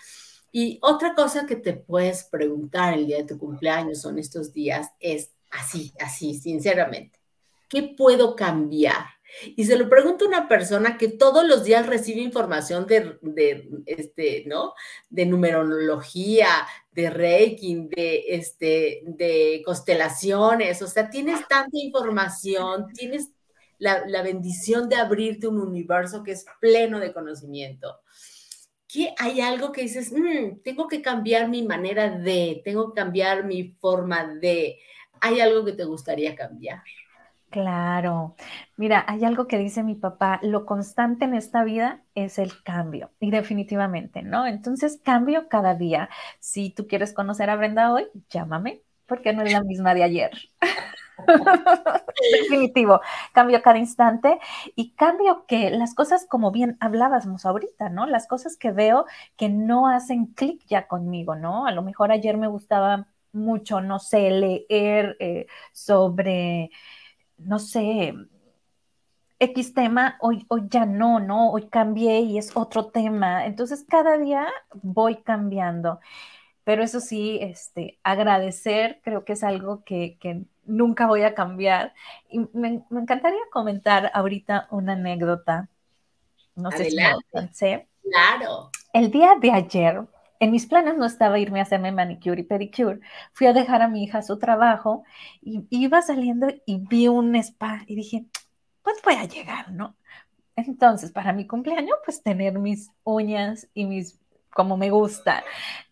Y 0.53 0.79
otra 0.83 1.15
cosa 1.15 1.47
que 1.47 1.57
te 1.57 1.73
puedes 1.73 2.25
preguntar 2.25 2.95
el 2.95 3.07
día 3.07 3.17
de 3.17 3.25
tu 3.25 3.39
cumpleaños 3.39 4.01
son 4.01 4.19
estos 4.21 4.53
días 4.53 4.93
es 5.01 5.33
así, 5.51 5.93
así, 5.99 6.35
sinceramente. 6.35 7.19
¿Qué 7.69 7.95
puedo 7.97 8.37
cambiar? 8.37 9.14
Y 9.57 9.65
se 9.65 9.77
lo 9.77 9.89
pregunta 9.89 10.25
una 10.25 10.49
persona 10.49 10.97
que 10.97 11.09
todos 11.09 11.47
los 11.47 11.65
días 11.65 11.87
recibe 11.87 12.21
información 12.21 12.87
de, 12.87 13.69
este, 13.87 14.45
¿no? 14.47 14.75
De 15.11 15.27
numerología, 15.27 16.49
de 16.93 17.11
Reiki, 17.11 17.89
de, 17.89 18.25
este, 18.29 19.03
de 19.05 19.63
constelaciones. 19.65 20.81
O 20.83 20.87
sea, 20.87 21.11
tienes 21.11 21.47
tanta 21.49 21.77
información, 21.79 22.87
tienes 22.95 23.31
la, 23.79 24.23
bendición 24.23 24.89
de 24.89 24.97
abrirte 24.97 25.47
un 25.47 25.61
universo 25.61 26.23
que 26.23 26.33
es 26.33 26.47
pleno 26.61 27.01
de 27.01 27.13
conocimiento. 27.13 28.01
¿Qué 28.89 29.15
hay 29.19 29.41
algo 29.41 29.73
que 29.73 29.83
dices, 29.83 30.13
mm, 30.13 30.63
tengo 30.63 30.87
que 30.87 31.03
cambiar 31.03 31.49
mi 31.49 31.63
manera 31.63 32.11
de, 32.11 32.63
tengo 32.65 32.93
que 32.93 33.01
cambiar 33.01 33.45
mi 33.45 33.65
forma 33.65 34.25
de, 34.41 34.79
hay 35.21 35.41
algo 35.41 35.65
que 35.65 35.73
te 35.73 35.85
gustaría 35.85 36.35
cambiar? 36.37 36.83
Claro. 37.55 38.35
Mira, 38.77 39.05
hay 39.07 39.25
algo 39.25 39.47
que 39.47 39.59
dice 39.59 39.85
mi 39.85 39.95
papá, 39.95 40.41
lo 40.43 40.67
constante 40.67 41.25
en 41.25 41.35
esta 41.35 41.63
vida 41.63 42.03
es 42.17 42.39
el 42.41 42.65
cambio, 42.65 43.13
y 43.21 43.31
definitivamente, 43.31 44.23
¿no? 44.23 44.45
Entonces, 44.47 45.01
cambio 45.05 45.49
cada 45.49 45.75
día. 45.77 46.09
Si 46.41 46.71
tú 46.71 46.89
quieres 46.89 47.13
conocer 47.13 47.51
a 47.51 47.57
Brenda 47.57 47.93
hoy, 47.93 48.09
llámame, 48.29 48.83
porque 49.07 49.33
no 49.33 49.43
es 49.43 49.53
la 49.53 49.63
misma 49.63 49.95
de 49.95 50.03
ayer. 50.03 50.33
Definitivo, 52.33 53.01
cambio 53.33 53.63
cada 53.63 53.79
instante 53.79 54.39
y 54.77 54.93
cambio 54.95 55.47
que 55.47 55.71
las 55.71 55.95
cosas, 55.95 56.27
como 56.29 56.51
bien 56.51 56.77
hablábamos 56.81 57.47
ahorita, 57.47 57.89
¿no? 57.91 58.07
Las 58.07 58.27
cosas 58.27 58.57
que 58.57 58.73
veo 58.73 59.07
que 59.37 59.49
no 59.49 59.89
hacen 59.89 60.27
clic 60.27 60.63
ya 60.67 60.87
conmigo, 60.89 61.37
¿no? 61.37 61.67
A 61.67 61.73
lo 61.73 61.83
mejor 61.83 62.13
ayer 62.13 62.37
me 62.37 62.49
gustaba 62.49 63.07
mucho, 63.33 63.81
no 63.81 63.99
sé, 63.99 64.31
leer 64.31 65.17
eh, 65.21 65.47
sobre 65.73 66.71
no 67.39 67.59
sé, 67.59 68.15
X 69.39 69.75
tema, 69.75 70.17
hoy, 70.21 70.45
hoy 70.49 70.65
ya 70.69 70.87
no, 70.87 71.21
¿no? 71.21 71.51
Hoy 71.51 71.69
cambié 71.69 72.21
y 72.21 72.39
es 72.39 72.57
otro 72.57 72.87
tema. 72.87 73.47
Entonces, 73.47 73.85
cada 73.89 74.17
día 74.19 74.49
voy 74.75 75.17
cambiando. 75.17 76.01
Pero 76.65 76.83
eso 76.83 77.01
sí, 77.01 77.39
este, 77.43 77.99
agradecer 78.03 79.01
creo 79.03 79.25
que 79.25 79.35
es 79.35 79.45
algo 79.45 79.85
que, 79.85 80.19
nunca 80.65 81.07
voy 81.07 81.23
a 81.23 81.35
cambiar. 81.35 81.93
Y 82.31 82.41
me, 82.53 82.83
encantaría 82.91 83.41
comentar 83.53 84.11
ahorita 84.15 84.69
una 84.71 84.95
anécdota. 84.95 85.69
No 86.55 86.71
sé 86.71 86.91
si 86.91 86.97
me 86.97 87.89
Claro. 88.03 88.71
El 88.93 89.11
día 89.11 89.35
de 89.41 89.51
ayer 89.51 90.07
en 90.45 90.51
mis 90.51 90.67
planes 90.67 90.97
no 90.97 91.07
estaba 91.07 91.39
irme 91.39 91.61
a 91.61 91.63
hacerme 91.63 91.91
manicure 91.91 92.41
y 92.41 92.45
pedicure. 92.45 93.01
Fui 93.33 93.47
a 93.47 93.55
dejar 93.55 93.81
a 93.83 93.89
mi 93.89 94.05
hija 94.05 94.23
su 94.23 94.39
trabajo 94.39 95.05
y 95.41 95.67
iba 95.71 96.03
saliendo 96.03 96.49
y 96.67 96.79
vi 96.87 97.09
un 97.09 97.35
spa 97.37 97.83
y 97.87 97.95
dije, 97.97 98.27
pues 98.83 98.97
voy 99.03 99.15
a 99.15 99.25
llegar, 99.25 99.73
¿no? 99.73 99.97
Entonces, 100.57 101.11
para 101.13 101.33
mi 101.33 101.47
cumpleaños, 101.47 101.97
pues 102.05 102.23
tener 102.23 102.59
mis 102.59 102.91
uñas 103.05 103.69
y 103.73 103.87
mis, 103.87 104.21
como 104.51 104.77
me 104.77 104.91
gusta. 104.91 105.43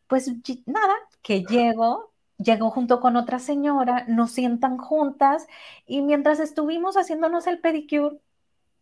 Pues 0.07 0.31
nada, 0.67 0.95
que 1.23 1.45
llego, 1.45 2.13
llego 2.37 2.71
junto 2.71 3.01
con 3.01 3.17
otra 3.17 3.39
señora, 3.39 4.05
nos 4.07 4.33
sientan 4.33 4.77
juntas 4.77 5.47
y 5.87 6.03
mientras 6.03 6.41
estuvimos 6.41 6.97
haciéndonos 6.97 7.47
el 7.47 7.61
pedicure, 7.61 8.19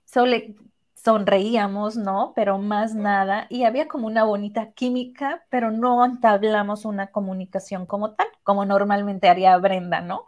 sole, 0.04 0.56
sonreíamos, 1.02 1.96
¿no? 1.96 2.32
Pero 2.36 2.58
más 2.58 2.94
nada, 2.94 3.46
y 3.48 3.64
había 3.64 3.88
como 3.88 4.06
una 4.06 4.24
bonita 4.24 4.72
química, 4.72 5.44
pero 5.50 5.70
no 5.70 6.04
entablamos 6.04 6.84
una 6.84 7.08
comunicación 7.08 7.86
como 7.86 8.14
tal, 8.14 8.26
como 8.42 8.66
normalmente 8.66 9.28
haría 9.28 9.56
Brenda, 9.58 10.00
¿no? 10.00 10.24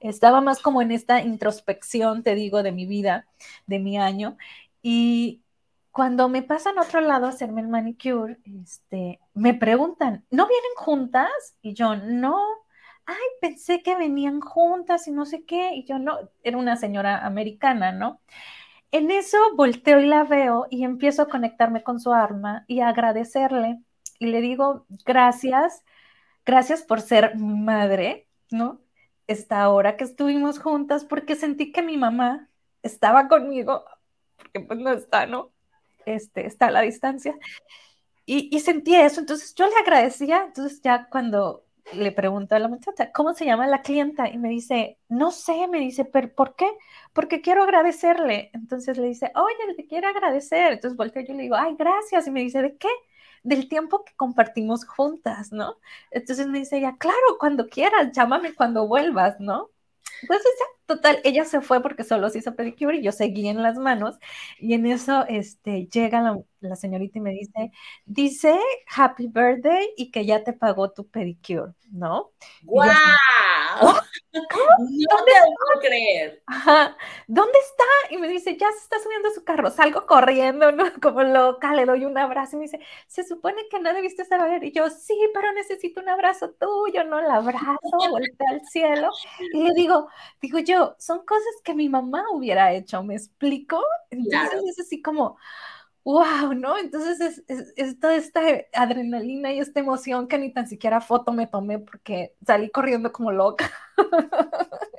Estaba 0.00 0.40
más 0.40 0.60
como 0.62 0.82
en 0.82 0.92
esta 0.92 1.20
introspección, 1.22 2.22
te 2.22 2.34
digo, 2.34 2.62
de 2.62 2.72
mi 2.72 2.86
vida, 2.86 3.26
de 3.66 3.78
mi 3.80 3.98
año. 3.98 4.36
Y 4.82 5.42
cuando 5.92 6.28
me 6.28 6.42
pasan 6.42 6.78
a 6.78 6.82
otro 6.82 7.00
lado 7.00 7.26
a 7.26 7.30
hacerme 7.30 7.60
el 7.62 7.68
manicure, 7.68 8.38
este, 8.62 9.20
me 9.34 9.54
preguntan, 9.54 10.24
¿no 10.30 10.46
vienen 10.46 10.72
juntas? 10.76 11.30
Y 11.62 11.74
yo, 11.74 11.96
no. 11.96 12.36
Ay, 13.06 13.16
pensé 13.40 13.82
que 13.82 13.96
venían 13.96 14.40
juntas 14.40 15.08
y 15.08 15.12
no 15.12 15.26
sé 15.26 15.44
qué. 15.44 15.74
Y 15.74 15.84
yo, 15.84 15.98
no, 15.98 16.18
era 16.42 16.56
una 16.58 16.76
señora 16.76 17.26
americana, 17.26 17.92
¿no? 17.92 18.20
En 18.92 19.10
eso 19.10 19.38
volteo 19.56 20.00
y 20.00 20.06
la 20.06 20.24
veo 20.24 20.66
y 20.70 20.84
empiezo 20.84 21.22
a 21.22 21.28
conectarme 21.28 21.82
con 21.82 21.98
su 22.00 22.12
alma 22.12 22.64
y 22.68 22.80
a 22.80 22.88
agradecerle. 22.88 23.80
Y 24.18 24.26
le 24.26 24.40
digo, 24.40 24.86
gracias, 25.04 25.82
gracias 26.46 26.82
por 26.82 27.00
ser 27.00 27.36
mi 27.36 27.58
madre, 27.60 28.28
¿no? 28.50 28.82
esta 29.26 29.68
hora 29.68 29.96
que 29.96 30.04
estuvimos 30.04 30.58
juntas 30.58 31.04
porque 31.04 31.36
sentí 31.36 31.72
que 31.72 31.82
mi 31.82 31.96
mamá 31.96 32.48
estaba 32.82 33.28
conmigo, 33.28 33.84
porque 34.36 34.60
pues 34.60 34.78
no 34.78 34.92
está, 34.92 35.26
¿no? 35.26 35.52
Este, 36.06 36.46
está 36.46 36.66
a 36.66 36.70
la 36.70 36.82
distancia. 36.82 37.34
Y, 38.26 38.54
y 38.54 38.60
sentí 38.60 38.94
eso, 38.94 39.20
entonces 39.20 39.54
yo 39.54 39.66
le 39.66 39.76
agradecía, 39.76 40.44
entonces 40.46 40.80
ya 40.82 41.08
cuando 41.08 41.61
le 41.94 42.12
pregunto 42.12 42.54
a 42.54 42.58
la 42.58 42.68
muchacha, 42.68 43.12
¿cómo 43.12 43.34
se 43.34 43.44
llama 43.44 43.66
la 43.66 43.82
clienta? 43.82 44.28
Y 44.28 44.38
me 44.38 44.48
dice, 44.48 44.98
no 45.08 45.30
sé, 45.30 45.68
me 45.68 45.78
dice, 45.80 46.04
¿pero 46.04 46.32
por 46.34 46.56
qué? 46.56 46.70
Porque 47.12 47.40
quiero 47.42 47.62
agradecerle. 47.64 48.50
Entonces 48.54 48.96
le 48.98 49.08
dice, 49.08 49.32
oye, 49.34 49.74
te 49.76 49.86
quiero 49.86 50.08
agradecer. 50.08 50.72
Entonces 50.72 50.96
volteo 50.96 51.22
yo 51.24 51.34
le 51.34 51.42
digo, 51.44 51.56
ay, 51.56 51.74
gracias. 51.78 52.26
Y 52.26 52.30
me 52.30 52.40
dice, 52.40 52.62
¿de 52.62 52.76
qué? 52.76 52.88
del 53.42 53.68
tiempo 53.68 54.04
que 54.04 54.14
compartimos 54.16 54.84
juntas, 54.86 55.52
¿no? 55.52 55.76
Entonces 56.10 56.46
me 56.46 56.58
dice 56.60 56.78
ella, 56.78 56.96
claro, 56.98 57.38
cuando 57.38 57.68
quieras, 57.68 58.12
llámame 58.12 58.54
cuando 58.54 58.86
vuelvas, 58.86 59.40
¿no? 59.40 59.70
Entonces 60.22 60.52
total, 60.86 61.20
ella 61.24 61.44
se 61.44 61.60
fue 61.60 61.82
porque 61.82 62.04
solo 62.04 62.28
se 62.28 62.38
hizo 62.38 62.54
pedicure 62.54 62.98
y 62.98 63.02
yo 63.02 63.12
seguí 63.12 63.48
en 63.48 63.62
las 63.62 63.76
manos 63.76 64.18
y 64.58 64.74
en 64.74 64.86
eso 64.86 65.24
este, 65.28 65.86
llega 65.86 66.36
la, 66.60 66.76
señorita 66.76 67.18
y 67.18 67.20
me 67.22 67.30
dice, 67.30 67.72
dice 68.04 68.58
happy 68.94 69.28
birthday 69.28 69.88
y 69.96 70.10
que 70.10 70.26
ya 70.26 70.44
te 70.44 70.52
pagó 70.52 70.90
tu 70.90 71.08
pedicure, 71.08 71.72
¿no? 71.90 72.32
¡Wow! 72.62 72.90
No 74.32 75.24
te 75.24 75.32
puedo 75.32 75.80
creer. 75.80 76.42
Ajá. 76.46 76.96
¿Dónde 77.26 77.58
está? 77.58 78.14
Y 78.14 78.16
me 78.16 78.28
dice, 78.28 78.56
ya 78.56 78.70
se 78.72 78.78
está 78.78 78.98
subiendo 78.98 79.28
a 79.28 79.32
su 79.32 79.44
carro. 79.44 79.70
Salgo 79.70 80.06
corriendo, 80.06 80.72
¿no? 80.72 80.84
Como 81.02 81.22
loca, 81.22 81.74
le 81.74 81.84
doy 81.84 82.04
un 82.04 82.16
abrazo 82.16 82.56
y 82.56 82.58
me 82.60 82.64
dice, 82.64 82.80
se 83.06 83.24
supone 83.24 83.68
que 83.70 83.78
no 83.80 83.92
debiste 83.92 84.24
ver. 84.38 84.64
Y 84.64 84.72
yo, 84.72 84.88
sí, 84.90 85.18
pero 85.34 85.52
necesito 85.52 86.00
un 86.00 86.08
abrazo 86.08 86.50
tuyo, 86.52 87.04
¿no? 87.04 87.18
El 87.18 87.30
abrazo, 87.30 87.60
vuelta 88.10 88.44
al 88.48 88.64
cielo. 88.66 89.10
Y 89.52 89.62
le 89.62 89.74
digo, 89.74 90.08
digo 90.40 90.58
yo, 90.60 90.96
son 90.98 91.24
cosas 91.26 91.54
que 91.64 91.74
mi 91.74 91.88
mamá 91.88 92.24
hubiera 92.32 92.72
hecho, 92.72 93.02
¿me 93.02 93.14
explico? 93.14 93.82
Entonces 94.10 94.62
es 94.66 94.80
así 94.80 95.02
como, 95.02 95.36
wow, 96.04 96.54
¿no? 96.54 96.78
Entonces 96.78 97.42
es, 97.48 98.00
toda 98.00 98.16
esta 98.16 98.40
adrenalina 98.72 99.52
y 99.52 99.60
esta 99.60 99.80
emoción 99.80 100.28
que 100.28 100.38
ni 100.38 100.52
tan 100.52 100.66
siquiera 100.66 101.00
foto 101.00 101.32
me 101.32 101.46
tomé 101.46 101.78
porque 101.78 102.34
salí 102.46 102.70
corriendo 102.70 103.12
como 103.12 103.32
loca. 103.32 103.70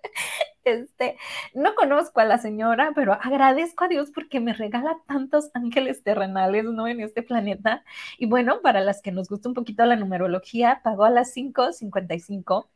Este, 0.66 1.18
no 1.54 1.76
conozco 1.76 2.22
a 2.22 2.24
la 2.24 2.38
señora, 2.38 2.94
pero 2.96 3.12
agradezco 3.14 3.84
a 3.84 3.90
Dios 3.90 4.12
porque 4.16 4.40
me 4.40 4.54
regala 4.54 4.98
tantos 5.08 5.50
ángeles 5.54 6.04
terrenales, 6.04 6.64
¿no? 6.64 6.88
En 6.88 7.02
este 7.02 7.22
planeta. 7.22 7.84
Y 8.18 8.28
bueno, 8.28 8.62
para 8.62 8.80
las 8.80 9.02
que 9.02 9.12
nos 9.12 9.28
gusta 9.28 9.50
un 9.50 9.56
poquito 9.56 9.86
la 9.86 9.98
numerología, 9.98 10.80
pagó 10.82 11.04
a 11.04 11.10
las 11.10 11.36
5.55. 11.36 12.70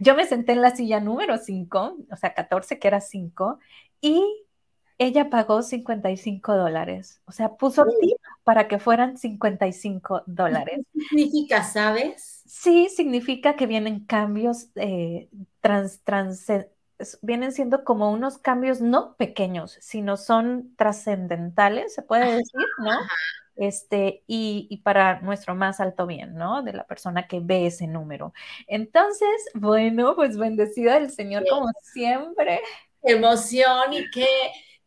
Yo 0.00 0.16
me 0.16 0.26
senté 0.26 0.52
en 0.52 0.62
la 0.62 0.74
silla 0.74 0.98
número 1.00 1.38
5, 1.38 1.96
o 2.10 2.16
sea, 2.16 2.34
14, 2.34 2.78
que 2.80 2.88
era 2.88 3.00
5, 3.00 3.60
y 4.00 4.43
ella 4.98 5.30
pagó 5.30 5.62
55 5.62 6.56
dólares. 6.56 7.20
O 7.26 7.32
sea, 7.32 7.56
puso 7.56 7.84
tip 8.00 8.16
para 8.44 8.68
que 8.68 8.78
fueran 8.78 9.16
55 9.16 10.22
dólares. 10.26 10.80
¿Qué 10.92 11.00
significa, 11.10 11.64
sabes? 11.64 12.42
Sí, 12.46 12.88
significa 12.88 13.56
que 13.56 13.66
vienen 13.66 14.04
cambios 14.04 14.68
eh, 14.76 15.28
trans, 15.60 16.00
trans, 16.02 16.46
vienen 17.22 17.52
siendo 17.52 17.84
como 17.84 18.10
unos 18.12 18.38
cambios 18.38 18.80
no 18.80 19.16
pequeños, 19.16 19.76
sino 19.80 20.16
son 20.16 20.74
trascendentales, 20.76 21.94
se 21.94 22.02
puede 22.02 22.26
decir, 22.36 22.66
¿no? 22.78 22.92
Este, 23.56 24.24
y, 24.26 24.66
y, 24.68 24.78
para 24.78 25.20
nuestro 25.20 25.54
más 25.54 25.78
alto 25.78 26.06
bien, 26.06 26.34
¿no? 26.34 26.62
De 26.62 26.72
la 26.72 26.86
persona 26.86 27.28
que 27.28 27.38
ve 27.40 27.66
ese 27.66 27.86
número. 27.86 28.32
Entonces, 28.66 29.28
bueno, 29.54 30.16
pues 30.16 30.36
bendecida 30.36 30.96
el 30.96 31.10
Señor 31.10 31.44
como 31.48 31.68
siempre. 31.82 32.60
Emoción 33.02 33.92
y 33.92 34.10
qué 34.10 34.26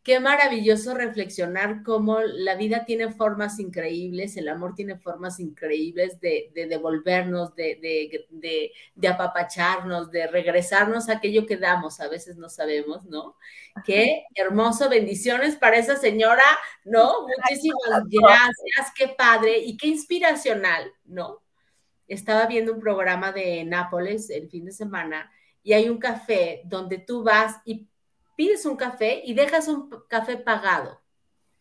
qué 0.02 0.20
maravilloso 0.20 0.94
reflexionar 0.94 1.82
cómo 1.82 2.20
la 2.20 2.54
vida 2.54 2.84
tiene 2.84 3.12
formas 3.12 3.58
increíbles, 3.58 4.36
el 4.36 4.48
amor 4.48 4.74
tiene 4.74 4.96
formas 4.96 5.40
increíbles 5.40 6.20
de, 6.20 6.50
devolvernos, 6.54 7.54
de, 7.54 8.24
de, 8.94 9.08
apapacharnos, 9.08 10.10
de 10.10 10.26
regresarnos 10.26 11.08
a 11.08 11.14
aquello 11.14 11.46
que 11.46 11.56
damos, 11.56 12.00
a 12.00 12.08
veces 12.08 12.36
no 12.36 12.48
sabemos, 12.48 13.04
¿no? 13.04 13.36
Qué 13.84 14.24
hermoso, 14.34 14.88
bendiciones 14.88 15.56
para 15.56 15.76
esa 15.76 15.96
señora, 15.96 16.44
¿no? 16.84 17.26
Muchísimas 17.26 18.02
gracias, 18.08 18.92
qué 18.96 19.08
padre 19.08 19.58
y 19.58 19.76
qué 19.76 19.88
inspiracional, 19.88 20.90
¿no? 21.04 21.42
Estaba 22.06 22.46
viendo 22.46 22.72
un 22.72 22.80
programa 22.80 23.32
de 23.32 23.64
Nápoles 23.64 24.30
el 24.30 24.48
fin 24.48 24.64
de 24.64 24.72
semana 24.72 25.30
y 25.62 25.74
hay 25.74 25.90
un 25.90 25.98
café 25.98 26.62
donde 26.64 26.96
tú 26.98 27.22
vas 27.22 27.56
y 27.66 27.87
pides 28.38 28.64
un 28.66 28.76
café 28.76 29.20
y 29.24 29.34
dejas 29.34 29.66
un 29.66 29.90
café 30.08 30.36
pagado. 30.36 31.02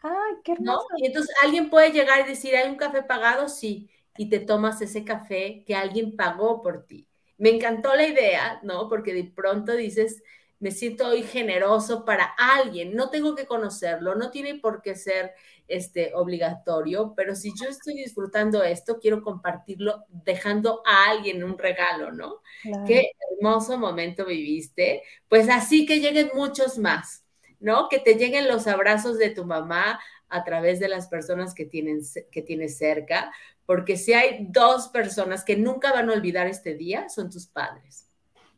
Ay, 0.03 0.35
qué 0.43 0.51
hermoso. 0.51 0.85
Y 0.97 1.07
entonces 1.07 1.35
alguien 1.43 1.71
puede 1.71 1.91
llegar 1.91 2.19
y 2.19 2.29
decir, 2.29 2.55
¿hay 2.55 2.69
un 2.69 2.75
café 2.75 3.01
pagado? 3.01 3.49
Sí. 3.49 3.89
Y 4.15 4.29
te 4.29 4.39
tomas 4.39 4.79
ese 4.83 5.03
café 5.03 5.63
que 5.65 5.73
alguien 5.73 6.15
pagó 6.15 6.61
por 6.61 6.85
ti. 6.85 7.07
Me 7.39 7.49
encantó 7.49 7.95
la 7.95 8.05
idea, 8.05 8.59
¿no? 8.61 8.89
Porque 8.89 9.15
de 9.15 9.23
pronto 9.23 9.75
dices, 9.75 10.21
me 10.59 10.71
siento 10.71 11.07
hoy 11.07 11.23
generoso 11.23 12.03
para 12.03 12.25
alguien, 12.37 12.95
no 12.95 13.09
tengo 13.09 13.35
que 13.35 13.45
conocerlo, 13.45 14.15
no 14.15 14.31
tiene 14.31 14.55
por 14.55 14.81
qué 14.81 14.95
ser 14.95 15.33
este, 15.67 16.13
obligatorio, 16.15 17.13
pero 17.15 17.35
si 17.35 17.51
yo 17.59 17.69
estoy 17.69 17.95
disfrutando 17.95 18.63
esto, 18.63 18.99
quiero 18.99 19.21
compartirlo 19.21 20.05
dejando 20.09 20.81
a 20.85 21.09
alguien 21.09 21.43
un 21.43 21.57
regalo, 21.57 22.11
¿no? 22.11 22.41
Qué 22.85 23.11
hermoso 23.31 23.77
momento 23.77 24.25
viviste. 24.25 25.03
Pues 25.27 25.49
así 25.49 25.85
que 25.85 25.99
lleguen 25.99 26.31
muchos 26.33 26.77
más, 26.77 27.25
¿no? 27.59 27.89
Que 27.89 27.99
te 27.99 28.15
lleguen 28.15 28.47
los 28.47 28.65
abrazos 28.65 29.17
de 29.17 29.29
tu 29.29 29.45
mamá 29.45 29.99
a 30.29 30.43
través 30.43 30.79
de 30.79 30.89
las 30.89 31.07
personas 31.07 31.53
que, 31.53 31.65
tienen, 31.65 32.01
que 32.31 32.41
tienes 32.41 32.77
cerca, 32.77 33.31
porque 33.65 33.97
si 33.97 34.13
hay 34.13 34.47
dos 34.49 34.87
personas 34.87 35.43
que 35.43 35.57
nunca 35.57 35.91
van 35.91 36.09
a 36.09 36.13
olvidar 36.13 36.47
este 36.47 36.75
día, 36.75 37.09
son 37.09 37.29
tus 37.29 37.47
padres. 37.47 38.06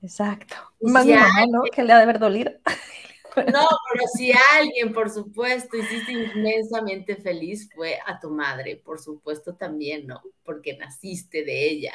Exacto. 0.01 0.55
Más 0.81 1.05
¿no? 1.05 1.63
Que 1.71 1.83
le 1.83 1.93
ha 1.93 1.97
de 1.97 2.03
haber 2.03 2.19
dolido. 2.19 2.51
No, 3.35 3.67
pero 3.93 4.05
si 4.17 4.33
alguien, 4.57 4.91
por 4.91 5.09
supuesto, 5.09 5.77
hiciste 5.77 6.11
inmensamente 6.11 7.15
feliz, 7.15 7.69
fue 7.73 7.97
a 8.05 8.19
tu 8.19 8.31
madre, 8.31 8.81
por 8.83 8.99
supuesto 8.99 9.55
también, 9.55 10.07
¿no? 10.07 10.21
Porque 10.43 10.75
naciste 10.75 11.43
de 11.43 11.69
ella. 11.69 11.93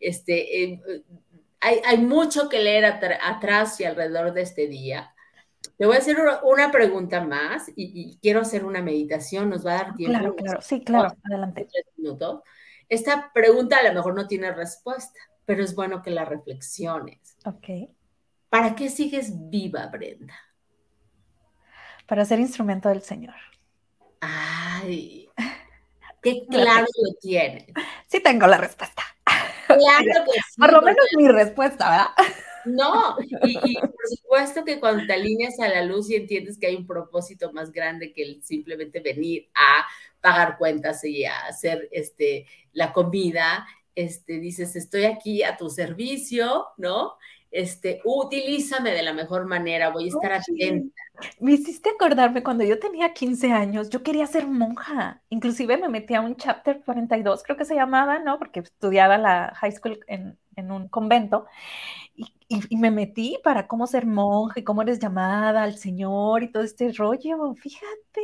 Este, 0.00 0.62
eh, 0.64 0.82
hay, 1.60 1.98
mucho 1.98 2.48
que 2.48 2.58
leer 2.58 2.84
atrás 2.84 3.80
y 3.80 3.84
alrededor 3.84 4.34
de 4.34 4.42
este 4.42 4.66
día. 4.66 5.14
Te 5.78 5.86
voy 5.86 5.96
a 5.96 6.00
hacer 6.00 6.18
una 6.42 6.70
pregunta 6.70 7.24
más 7.24 7.70
y, 7.74 8.18
quiero 8.20 8.40
hacer 8.40 8.64
una 8.64 8.82
meditación, 8.82 9.48
nos 9.48 9.64
va 9.64 9.72
a 9.72 9.84
dar 9.84 9.96
tiempo. 9.96 10.18
Claro, 10.18 10.36
claro, 10.36 10.60
sí, 10.60 10.84
claro, 10.84 11.16
adelante. 11.24 11.68
Esta 12.88 13.32
pregunta 13.32 13.78
a 13.78 13.88
lo 13.88 13.94
mejor 13.94 14.14
no 14.14 14.26
tiene 14.26 14.52
respuesta, 14.52 15.18
pero 15.44 15.62
es 15.62 15.74
bueno 15.74 16.02
que 16.02 16.10
la 16.10 16.24
reflexiones. 16.24 17.36
Ok. 17.44 17.90
¿Para 18.48 18.74
qué 18.74 18.88
sigues 18.88 19.32
viva, 19.50 19.86
Brenda? 19.86 20.34
Para 22.06 22.24
ser 22.24 22.38
instrumento 22.40 22.88
del 22.88 23.02
Señor. 23.02 23.34
Ay, 24.20 25.28
qué 26.22 26.44
claro 26.48 26.86
lo 27.02 27.14
tienes. 27.20 27.66
Sí 28.06 28.20
tengo 28.20 28.46
la 28.46 28.58
respuesta. 28.58 29.02
Claro 29.66 30.24
que 30.32 30.40
sí. 30.50 30.60
Por 30.60 30.72
lo 30.72 30.82
menos 30.82 31.04
mi 31.16 31.28
respuesta, 31.28 31.90
¿verdad? 31.90 32.10
No, 32.64 33.16
y, 33.42 33.74
por 33.74 34.08
supuesto 34.08 34.64
que 34.64 34.80
cuando 34.80 35.04
te 35.06 35.12
alineas 35.12 35.60
a 35.60 35.68
la 35.68 35.84
luz 35.84 36.08
y 36.08 36.16
entiendes 36.16 36.58
que 36.58 36.68
hay 36.68 36.76
un 36.76 36.86
propósito 36.86 37.52
más 37.52 37.70
grande 37.70 38.14
que 38.14 38.22
el 38.22 38.42
simplemente 38.42 39.00
venir 39.00 39.50
a 39.54 39.86
pagar 40.22 40.56
cuentas 40.56 41.04
y 41.04 41.26
a 41.26 41.46
hacer 41.46 41.90
este, 41.92 42.46
la 42.72 42.94
comida 42.94 43.66
este, 43.94 44.40
dices, 44.40 44.76
estoy 44.76 45.04
aquí 45.04 45.42
a 45.42 45.56
tu 45.56 45.70
servicio, 45.70 46.66
¿no? 46.76 47.14
Este, 47.50 48.00
utilízame 48.04 48.90
de 48.90 49.02
la 49.02 49.12
mejor 49.12 49.46
manera, 49.46 49.90
voy 49.90 50.06
a 50.06 50.08
estar 50.08 50.32
atenta. 50.32 50.94
Me 51.38 51.52
hiciste 51.52 51.90
acordarme 51.90 52.42
cuando 52.42 52.64
yo 52.64 52.78
tenía 52.80 53.12
15 53.12 53.52
años, 53.52 53.90
yo 53.90 54.02
quería 54.02 54.26
ser 54.26 54.46
monja, 54.46 55.22
inclusive 55.28 55.76
me 55.76 55.88
metí 55.88 56.14
a 56.14 56.20
un 56.20 56.34
chapter 56.34 56.82
42, 56.84 57.44
creo 57.44 57.56
que 57.56 57.64
se 57.64 57.76
llamaba, 57.76 58.18
¿no? 58.18 58.38
Porque 58.40 58.60
estudiaba 58.60 59.18
la 59.18 59.52
high 59.54 59.70
school 59.70 60.00
en 60.08 60.36
en 60.56 60.70
un 60.70 60.88
convento 60.88 61.46
y, 62.14 62.32
y, 62.48 62.76
me 62.76 62.90
metí 62.90 63.38
para 63.42 63.66
cómo 63.66 63.86
ser 63.86 64.06
monja 64.06 64.60
y 64.60 64.64
cómo 64.64 64.82
eres 64.82 65.00
llamada 65.00 65.62
al 65.62 65.76
Señor 65.76 66.42
y 66.42 66.52
todo 66.52 66.62
este 66.62 66.92
rollo, 66.92 67.54
fíjate. 67.54 68.20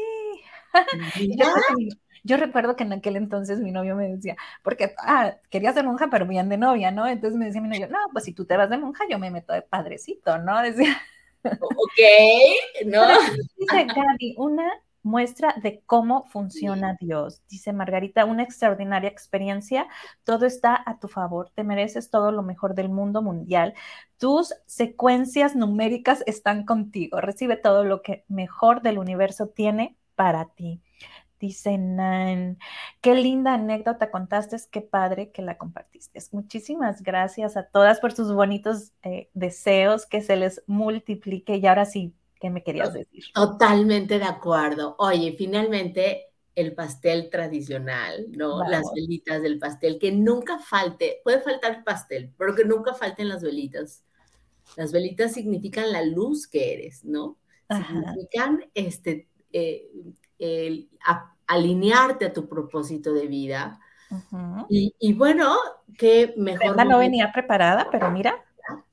yo, 2.25 2.37
recuerdo 2.37 2.77
que 2.77 2.85
en 2.85 2.93
aquel 2.93 3.17
entonces 3.17 3.61
mi 3.61 3.73
novio 3.73 3.97
me 3.97 4.09
decía, 4.09 4.37
porque 4.63 4.95
ah, 4.99 5.37
quería 5.51 5.73
ser 5.73 5.85
monja, 5.85 6.09
pero 6.11 6.27
bien 6.27 6.49
de 6.49 6.57
novia, 6.57 6.91
¿no? 6.91 7.07
Entonces 7.07 7.39
me 7.39 7.47
decía 7.47 7.61
mi 7.61 7.69
novio, 7.69 7.89
no, 7.89 7.99
pues 8.13 8.25
si 8.25 8.33
tú 8.33 8.45
te 8.45 8.57
vas 8.57 8.71
de 8.71 8.79
monja, 8.79 9.05
yo 9.11 9.19
me 9.19 9.31
meto 9.31 9.53
de 9.53 9.63
padrecito, 9.63 10.39
¿no? 10.39 10.61
Decía. 10.63 10.97
Ok, 11.43 12.87
no. 12.87 13.07
Dice 13.57 13.87
Gaby, 13.87 14.35
una 14.37 14.71
muestra 15.03 15.55
de 15.63 15.83
cómo 15.87 16.27
funciona 16.27 16.97
Dios. 17.01 17.43
Dice 17.49 17.73
Margarita, 17.73 18.25
una 18.25 18.43
extraordinaria 18.43 19.09
experiencia, 19.09 19.89
todo 20.25 20.47
está 20.47 20.83
a 20.85 20.99
tu 20.99 21.09
favor, 21.09 21.51
te 21.55 21.65
mereces 21.65 22.11
todo 22.11 22.33
lo 22.33 22.43
mejor 22.43 22.75
del 22.75 22.89
mundo 22.89 23.23
mundial, 23.23 23.75
tus 24.19 24.55
secuencias 24.67 25.57
numéricas 25.57 26.23
están 26.27 26.65
contigo, 26.65 27.21
recibe 27.21 27.57
todo 27.57 27.85
lo 27.85 28.03
que 28.03 28.25
mejor 28.29 28.83
del 28.83 28.99
universo 28.99 29.49
tiene 29.49 29.97
para 30.15 30.47
ti. 30.51 30.83
Dice 31.41 31.79
Nan, 31.79 32.59
qué 33.01 33.15
linda 33.15 33.55
anécdota 33.55 34.11
contaste, 34.11 34.59
qué 34.71 34.83
padre 34.83 35.31
que 35.33 35.43
la 35.43 35.57
compartiste. 35.57 36.21
Muchísimas 36.33 37.03
gracias 37.03 37.57
a 37.57 37.65
todas 37.65 37.99
por 37.99 38.13
sus 38.13 38.33
bonitos 38.33 38.93
eh, 39.03 39.31
deseos, 39.33 40.07
que 40.07 40.21
se 40.21 40.37
les 40.37 40.63
multiplique. 40.67 41.57
Y 41.57 41.67
ahora 41.67 41.87
sí, 41.87 42.15
¿Qué 42.41 42.49
me 42.49 42.63
querías 42.63 42.95
decir? 42.95 43.23
Totalmente 43.35 44.19
de 44.19 44.25
acuerdo. 44.25 44.97
Oye, 44.99 45.35
finalmente 45.37 46.31
el 46.55 46.75
pastel 46.75 47.29
tradicional, 47.31 48.27
¿no? 48.31 48.67
Las 48.69 48.91
velitas 48.95 49.43
del 49.43 49.59
pastel, 49.59 49.99
que 49.99 50.11
nunca 50.11 50.59
falte, 50.59 51.21
puede 51.23 51.43
faltar 51.43 51.85
pastel, 51.85 52.33
pero 52.39 52.55
que 52.55 52.65
nunca 52.65 52.95
falten 52.95 53.29
las 53.29 53.43
velitas. 53.43 54.05
Las 54.77 54.91
velitas 54.91 55.35
significan 55.35 55.93
la 55.93 56.03
luz 56.03 56.47
que 56.47 56.73
eres, 56.73 57.05
¿no? 57.05 57.37
Significan 57.69 58.65
este, 58.75 59.29
eh, 59.53 59.89
alinearte 61.47 62.27
a 62.27 62.33
tu 62.33 62.49
propósito 62.49 63.13
de 63.13 63.27
vida. 63.27 63.81
y, 64.69 64.95
y, 64.99 65.13
bueno, 65.13 65.57
que 65.97 66.35
mejor. 66.37 66.85
no 66.87 66.99
venía 66.99 67.33
preparada, 67.33 67.89
pero 67.91 68.11
mira. 68.11 68.45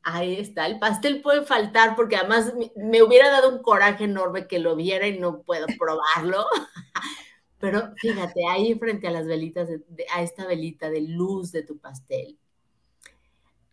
Ahí 0.04 0.39
está, 0.39 0.66
el 0.66 0.80
pastel 0.80 1.22
puede 1.22 1.43
faltar 1.43 1.95
porque 1.95 2.16
además 2.16 2.54
me, 2.76 3.04
hubiera 3.04 3.30
dado 3.30 3.50
un 3.50 3.62
coraje 3.62 4.06
enorme 4.06 4.48
que 4.48 4.60
lo 4.60 4.76
viera 4.76 5.08
y 5.08 5.20
no 5.20 5.41
puedo 5.41 5.68
probarlo. 5.80 6.45
Pero 7.60 7.91
fíjate, 7.98 8.45
ahí 8.48 8.76
frente 8.76 9.08
a 9.08 9.12
las 9.12 9.26
velitas, 9.26 9.68
a 10.14 10.22
esta 10.22 10.45
velita 10.45 10.91
de 10.91 11.02
luz 11.02 11.52
de 11.52 11.64
tu 11.64 11.80
pastel, 11.80 12.38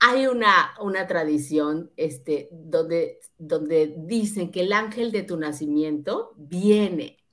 hay 0.01 0.27
una, 0.27 0.75
una 0.81 1.07
tradición 1.07 1.91
este, 1.97 2.49
donde, 2.51 3.21
donde 3.37 3.95
dicen 3.99 4.51
que 4.51 4.63
el 4.63 4.73
ángel 4.73 5.13
de 5.13 5.23
tu 5.23 5.37
nacimiento 5.37 6.33
viene, 6.37 7.24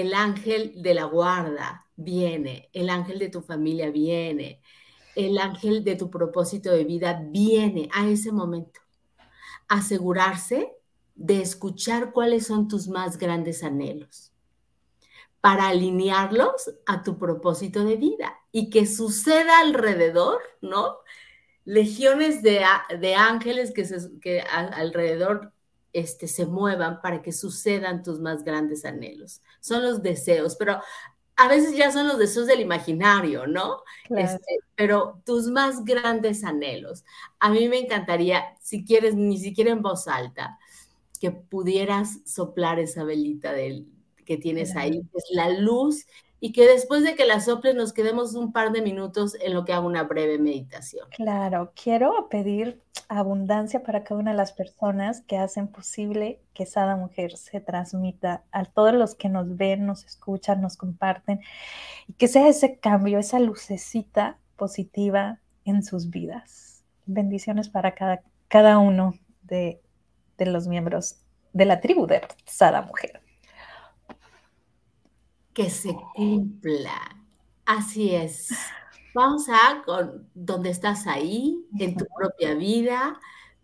el 0.00 0.12
ángel 0.12 0.74
de 0.82 0.92
la 0.92 1.04
guarda 1.04 1.86
viene, 1.96 2.68
el 2.74 2.90
ángel 2.90 3.18
de 3.18 3.30
tu 3.30 3.40
familia 3.40 3.90
viene, 3.90 4.60
el 5.14 5.38
ángel 5.38 5.84
de 5.84 5.96
tu 5.96 6.10
propósito 6.10 6.70
de 6.70 6.84
vida 6.84 7.22
viene 7.30 7.88
a 7.94 8.06
ese 8.06 8.30
momento. 8.30 8.80
Asegurarse 9.68 10.70
de 11.14 11.40
escuchar 11.40 12.12
cuáles 12.12 12.46
son 12.46 12.68
tus 12.68 12.88
más 12.88 13.16
grandes 13.16 13.64
anhelos 13.64 14.34
para 15.40 15.68
alinearlos 15.68 16.74
a 16.84 17.02
tu 17.02 17.18
propósito 17.18 17.82
de 17.82 17.96
vida 17.96 18.38
y 18.52 18.68
que 18.68 18.84
suceda 18.84 19.60
alrededor, 19.60 20.40
¿no? 20.60 20.98
Legiones 21.64 22.42
de, 22.42 22.62
ángeles 23.14 23.72
que, 23.72 23.88
que 24.20 24.40
alrededor 24.42 25.54
este, 25.96 26.28
se 26.28 26.44
muevan 26.44 27.00
para 27.00 27.22
que 27.22 27.32
sucedan 27.32 28.02
tus 28.02 28.20
más 28.20 28.44
grandes 28.44 28.84
anhelos. 28.84 29.40
Son 29.60 29.82
los 29.82 30.02
deseos, 30.02 30.54
pero 30.56 30.78
a 31.36 31.48
veces 31.48 31.74
ya 31.74 31.90
son 31.90 32.06
los 32.06 32.18
deseos 32.18 32.46
del 32.46 32.60
imaginario, 32.60 33.46
¿no? 33.46 33.82
Este, 34.10 34.58
pero 34.74 35.22
tus 35.24 35.46
más 35.48 35.86
grandes 35.86 36.44
anhelos. 36.44 37.02
A 37.40 37.48
mí 37.48 37.66
me 37.70 37.78
encantaría, 37.78 38.44
si 38.60 38.84
quieres, 38.84 39.14
ni 39.14 39.38
siquiera 39.38 39.70
en 39.70 39.80
voz 39.80 40.06
alta, 40.06 40.58
que 41.18 41.30
pudieras 41.30 42.18
soplar 42.26 42.78
esa 42.78 43.02
velita 43.02 43.54
del, 43.54 43.86
que 44.26 44.36
tienes 44.36 44.76
ahí, 44.76 45.00
es 45.14 45.24
la 45.30 45.48
luz 45.48 46.04
y 46.40 46.52
que 46.52 46.66
después 46.66 47.02
de 47.02 47.14
que 47.14 47.24
la 47.24 47.40
soples 47.40 47.74
nos 47.74 47.92
quedemos 47.92 48.34
un 48.34 48.52
par 48.52 48.72
de 48.72 48.82
minutos 48.82 49.36
en 49.40 49.54
lo 49.54 49.64
que 49.64 49.72
hago 49.72 49.86
una 49.86 50.02
breve 50.02 50.38
meditación. 50.38 51.08
Claro, 51.10 51.72
quiero 51.80 52.28
pedir 52.28 52.82
abundancia 53.08 53.82
para 53.82 54.04
cada 54.04 54.20
una 54.20 54.32
de 54.32 54.36
las 54.36 54.52
personas 54.52 55.22
que 55.22 55.38
hacen 55.38 55.68
posible 55.68 56.40
que 56.52 56.66
Sada 56.66 56.96
Mujer 56.96 57.36
se 57.36 57.60
transmita 57.60 58.42
a 58.50 58.64
todos 58.64 58.94
los 58.94 59.14
que 59.14 59.28
nos 59.28 59.56
ven, 59.56 59.86
nos 59.86 60.04
escuchan, 60.04 60.60
nos 60.60 60.76
comparten 60.76 61.40
y 62.06 62.12
que 62.14 62.28
sea 62.28 62.48
ese 62.48 62.78
cambio, 62.78 63.18
esa 63.18 63.38
lucecita 63.38 64.38
positiva 64.56 65.40
en 65.64 65.82
sus 65.82 66.10
vidas. 66.10 66.82
Bendiciones 67.06 67.68
para 67.68 67.94
cada, 67.94 68.22
cada 68.48 68.78
uno 68.78 69.14
de, 69.42 69.80
de 70.36 70.46
los 70.46 70.66
miembros 70.66 71.20
de 71.52 71.64
la 71.64 71.80
tribu 71.80 72.06
de 72.06 72.22
Sada 72.44 72.82
Mujer 72.82 73.22
que 75.56 75.70
se 75.70 75.96
cumpla. 76.14 77.16
Así 77.64 78.14
es. 78.14 78.50
Vamos 79.14 79.48
a 79.48 79.82
con 79.86 80.28
donde 80.34 80.68
estás 80.68 81.06
ahí, 81.06 81.64
en 81.78 81.96
tu 81.96 82.04
propia 82.14 82.54
vida, 82.54 83.18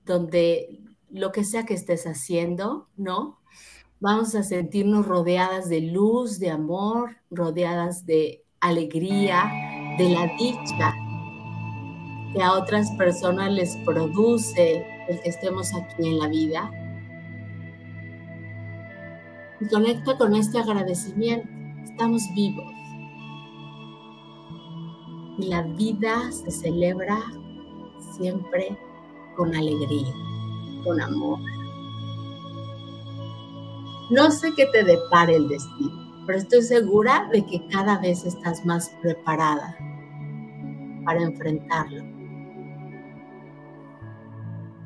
donde 0.06 0.80
lo 1.10 1.30
que 1.32 1.44
sea 1.44 1.66
que 1.66 1.74
estés 1.74 2.06
haciendo, 2.06 2.88
¿no? 2.96 3.40
Vamos 4.00 4.34
a 4.34 4.42
sentirnos 4.42 5.06
rodeadas 5.06 5.68
de 5.68 5.82
luz, 5.82 6.38
de 6.38 6.50
amor, 6.50 7.18
rodeadas 7.30 8.06
de 8.06 8.42
alegría, 8.60 9.44
de 9.98 10.08
la 10.08 10.28
dicha 10.38 10.94
que 12.32 12.42
a 12.42 12.54
otras 12.54 12.90
personas 12.92 13.52
les 13.52 13.76
produce 13.84 14.86
el 15.10 15.20
que 15.20 15.28
estemos 15.28 15.74
aquí 15.74 16.08
en 16.08 16.18
la 16.18 16.28
vida. 16.28 16.70
Y 19.60 19.66
conecta 19.66 20.16
con 20.16 20.34
este 20.34 20.58
agradecimiento 20.58 21.61
estamos 21.84 22.22
vivos. 22.34 22.72
Y 25.38 25.46
la 25.46 25.62
vida 25.62 26.30
se 26.30 26.50
celebra 26.50 27.18
siempre 28.16 28.76
con 29.36 29.54
alegría, 29.54 30.12
con 30.84 31.00
amor. 31.00 31.40
No 34.10 34.30
sé 34.30 34.52
qué 34.54 34.66
te 34.66 34.84
depare 34.84 35.36
el 35.36 35.48
destino, 35.48 36.24
pero 36.26 36.38
estoy 36.38 36.62
segura 36.62 37.28
de 37.32 37.44
que 37.46 37.66
cada 37.68 37.98
vez 37.98 38.24
estás 38.26 38.64
más 38.66 38.90
preparada 39.00 39.76
para 41.04 41.22
enfrentarlo. 41.22 42.04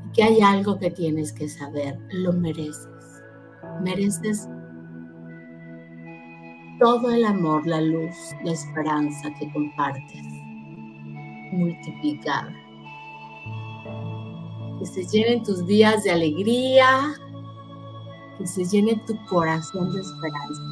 Y 0.04 0.12
que 0.12 0.22
hay 0.22 0.40
algo 0.40 0.78
que 0.78 0.90
tienes 0.90 1.32
que 1.32 1.48
saber, 1.48 1.98
lo 2.10 2.32
mereces. 2.32 2.86
Mereces 3.82 4.48
todo 6.78 7.10
el 7.10 7.24
amor, 7.24 7.66
la 7.66 7.80
luz, 7.80 8.14
la 8.44 8.52
esperanza 8.52 9.32
que 9.38 9.50
compartes, 9.52 10.22
multiplicada. 11.52 12.54
Que 14.78 14.86
se 14.86 15.04
llenen 15.06 15.42
tus 15.42 15.66
días 15.66 16.04
de 16.04 16.10
alegría, 16.10 17.14
que 18.38 18.46
se 18.46 18.64
llene 18.64 19.00
tu 19.06 19.16
corazón 19.26 19.92
de 19.94 20.00
esperanza. 20.00 20.62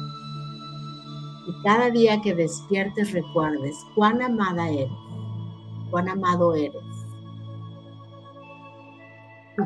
Y 1.47 1.63
cada 1.63 1.89
día 1.89 2.21
que 2.21 2.33
despiertes 2.33 3.11
recuerdes 3.11 3.75
cuán 3.95 4.21
amada 4.21 4.69
eres, 4.69 4.91
cuán 5.89 6.09
amado 6.09 6.53
eres. 6.55 6.83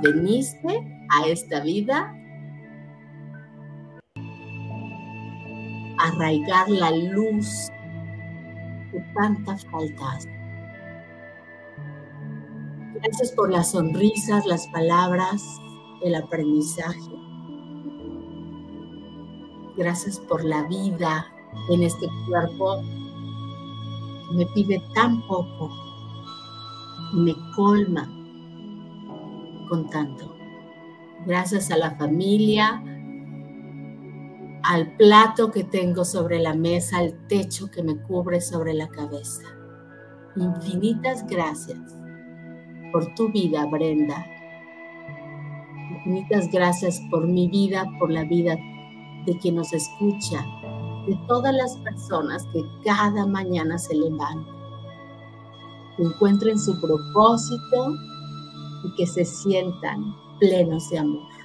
Veniste 0.02 1.06
a 1.10 1.28
esta 1.28 1.62
vida 1.62 2.14
arraigar 6.00 6.70
la 6.70 6.92
luz 6.92 7.70
que 8.92 9.00
tanta 9.14 9.58
falta 9.58 10.20
Gracias 13.02 13.32
por 13.32 13.50
las 13.50 13.72
sonrisas, 13.72 14.46
las 14.46 14.68
palabras, 14.68 15.42
el 16.04 16.16
aprendizaje. 16.16 17.12
Gracias 19.78 20.20
por 20.20 20.44
la 20.44 20.64
vida 20.64 21.26
en 21.70 21.84
este 21.84 22.08
cuerpo 22.28 22.82
que 24.28 24.36
me 24.36 24.46
pide 24.48 24.82
tan 24.94 25.26
poco 25.28 25.70
y 27.14 27.20
me 27.22 27.36
colma 27.56 28.06
con 29.70 29.90
tanto. 29.90 30.36
Gracias 31.26 31.72
a 31.72 31.78
la 31.78 31.96
familia, 31.96 32.84
al 34.70 34.96
plato 34.98 35.50
que 35.50 35.64
tengo 35.64 36.06
sobre 36.06 36.38
la 36.38 36.54
mesa, 36.54 37.00
al 37.00 37.26
techo 37.26 37.72
que 37.72 37.82
me 37.82 37.98
cubre 38.04 38.40
sobre 38.40 38.76
la 38.76 38.88
cabeza. 38.88 39.42
Infinitas 40.36 41.26
gracias 41.26 41.80
por 42.92 43.16
tu 43.16 43.32
vida, 43.32 43.66
Brenda. 43.66 44.24
Infinitas 45.92 46.52
gracias 46.52 47.02
por 47.10 47.26
mi 47.26 47.48
vida, 47.48 47.84
por 47.98 48.12
la 48.12 48.24
vida 48.26 48.58
de 49.26 49.36
quien 49.40 49.56
nos 49.56 49.74
escucha, 49.74 50.46
de 51.08 51.20
todas 51.28 51.56
las 51.56 51.76
personas 51.78 52.46
que 52.54 52.62
cada 52.86 53.26
mañana 53.26 53.80
se 53.80 53.96
levantan, 53.96 54.46
que 55.98 56.04
encuentren 56.04 56.60
su 56.60 56.80
propósito 56.80 57.96
y 58.84 58.96
que 58.98 59.08
se 59.08 59.26
sientan 59.26 60.16
plenos 60.40 60.88
de 60.92 61.00
amor. 61.00 61.39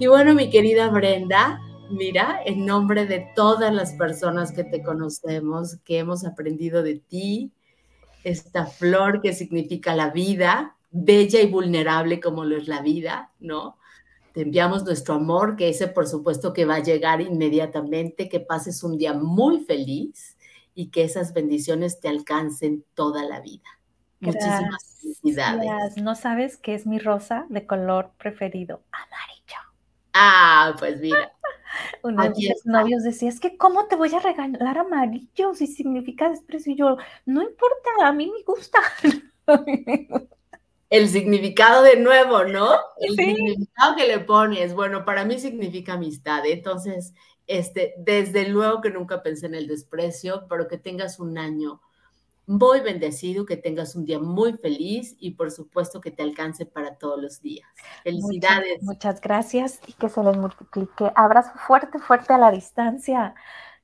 Y 0.00 0.06
bueno, 0.06 0.32
mi 0.32 0.48
querida 0.48 0.88
Brenda, 0.90 1.60
mira, 1.90 2.40
en 2.44 2.64
nombre 2.64 3.06
de 3.06 3.26
todas 3.34 3.74
las 3.74 3.94
personas 3.94 4.52
que 4.52 4.62
te 4.62 4.82
conocemos, 4.82 5.78
que 5.84 5.98
hemos 5.98 6.24
aprendido 6.24 6.84
de 6.84 7.00
ti, 7.00 7.52
esta 8.22 8.66
flor 8.66 9.20
que 9.20 9.32
significa 9.32 9.96
la 9.96 10.10
vida, 10.10 10.76
bella 10.92 11.40
y 11.40 11.50
vulnerable 11.50 12.20
como 12.20 12.44
lo 12.44 12.56
es 12.56 12.68
la 12.68 12.80
vida, 12.80 13.32
¿no? 13.40 13.76
Te 14.34 14.42
enviamos 14.42 14.84
nuestro 14.84 15.14
amor, 15.14 15.56
que 15.56 15.68
ese 15.68 15.88
por 15.88 16.06
supuesto 16.06 16.52
que 16.52 16.64
va 16.64 16.76
a 16.76 16.82
llegar 16.82 17.20
inmediatamente, 17.20 18.28
que 18.28 18.38
pases 18.38 18.84
un 18.84 18.98
día 18.98 19.14
muy 19.14 19.64
feliz 19.64 20.36
y 20.76 20.90
que 20.90 21.02
esas 21.02 21.34
bendiciones 21.34 21.98
te 21.98 22.08
alcancen 22.08 22.84
toda 22.94 23.24
la 23.24 23.40
vida. 23.40 23.68
Muchísimas 24.20 25.00
felicidades. 25.00 25.96
No 25.96 26.14
sabes 26.14 26.56
qué 26.56 26.74
es 26.74 26.86
mi 26.86 27.00
rosa 27.00 27.46
de 27.48 27.66
color 27.66 28.12
preferido, 28.16 28.82
amarillo. 28.92 29.67
Ah, 30.20 30.74
pues 30.78 31.00
mira. 31.00 31.32
Uno 32.02 32.24
de 32.24 32.30
mis 32.30 32.66
novios 32.66 33.04
decía, 33.04 33.28
es 33.28 33.38
que 33.38 33.56
¿cómo 33.56 33.86
te 33.86 33.94
voy 33.94 34.12
a 34.12 34.18
regalar 34.18 34.78
amarillo 34.78 35.54
si 35.54 35.68
significa 35.68 36.28
desprecio? 36.28 36.72
Y 36.72 36.76
yo, 36.76 36.96
no 37.24 37.42
importa, 37.42 37.90
a 38.02 38.12
mí 38.12 38.26
me 38.26 38.42
gusta. 38.42 38.78
El 40.90 41.08
significado 41.08 41.82
de 41.82 42.00
nuevo, 42.00 42.44
¿no? 42.44 42.70
El 42.98 43.14
significado 43.14 43.94
que 43.94 44.06
le 44.06 44.20
pones, 44.20 44.74
bueno, 44.74 45.04
para 45.04 45.24
mí 45.24 45.38
significa 45.38 45.92
amistad. 45.92 46.46
Entonces, 46.46 47.12
este, 47.46 47.94
desde 47.98 48.48
luego 48.48 48.80
que 48.80 48.90
nunca 48.90 49.22
pensé 49.22 49.46
en 49.46 49.54
el 49.54 49.66
desprecio, 49.66 50.46
pero 50.48 50.66
que 50.66 50.78
tengas 50.78 51.20
un 51.20 51.36
año 51.36 51.82
muy 52.48 52.80
bendecido, 52.80 53.44
que 53.44 53.58
tengas 53.58 53.94
un 53.94 54.06
día 54.06 54.18
muy 54.18 54.54
feliz 54.54 55.14
y 55.20 55.32
por 55.32 55.50
supuesto 55.50 56.00
que 56.00 56.10
te 56.10 56.22
alcance 56.22 56.64
para 56.64 56.96
todos 56.96 57.20
los 57.20 57.42
días. 57.42 57.68
Felicidades. 58.02 58.82
Muchas, 58.82 59.20
gracias 59.20 59.80
y 59.86 59.92
que 59.92 60.08
se 60.08 60.22
les 60.22 60.36
multiplique. 60.36 61.12
Abrazo 61.14 61.52
fuerte, 61.66 61.98
fuerte 61.98 62.32
a 62.32 62.38
la 62.38 62.50
distancia. 62.50 63.34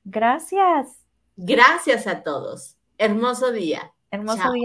Gracias. 0.03 0.97
Gracias 1.37 2.07
a 2.07 2.23
todos. 2.23 2.75
Hermoso 2.97 3.51
día. 3.51 3.93
Hermoso 4.09 4.37
día. 4.37 4.51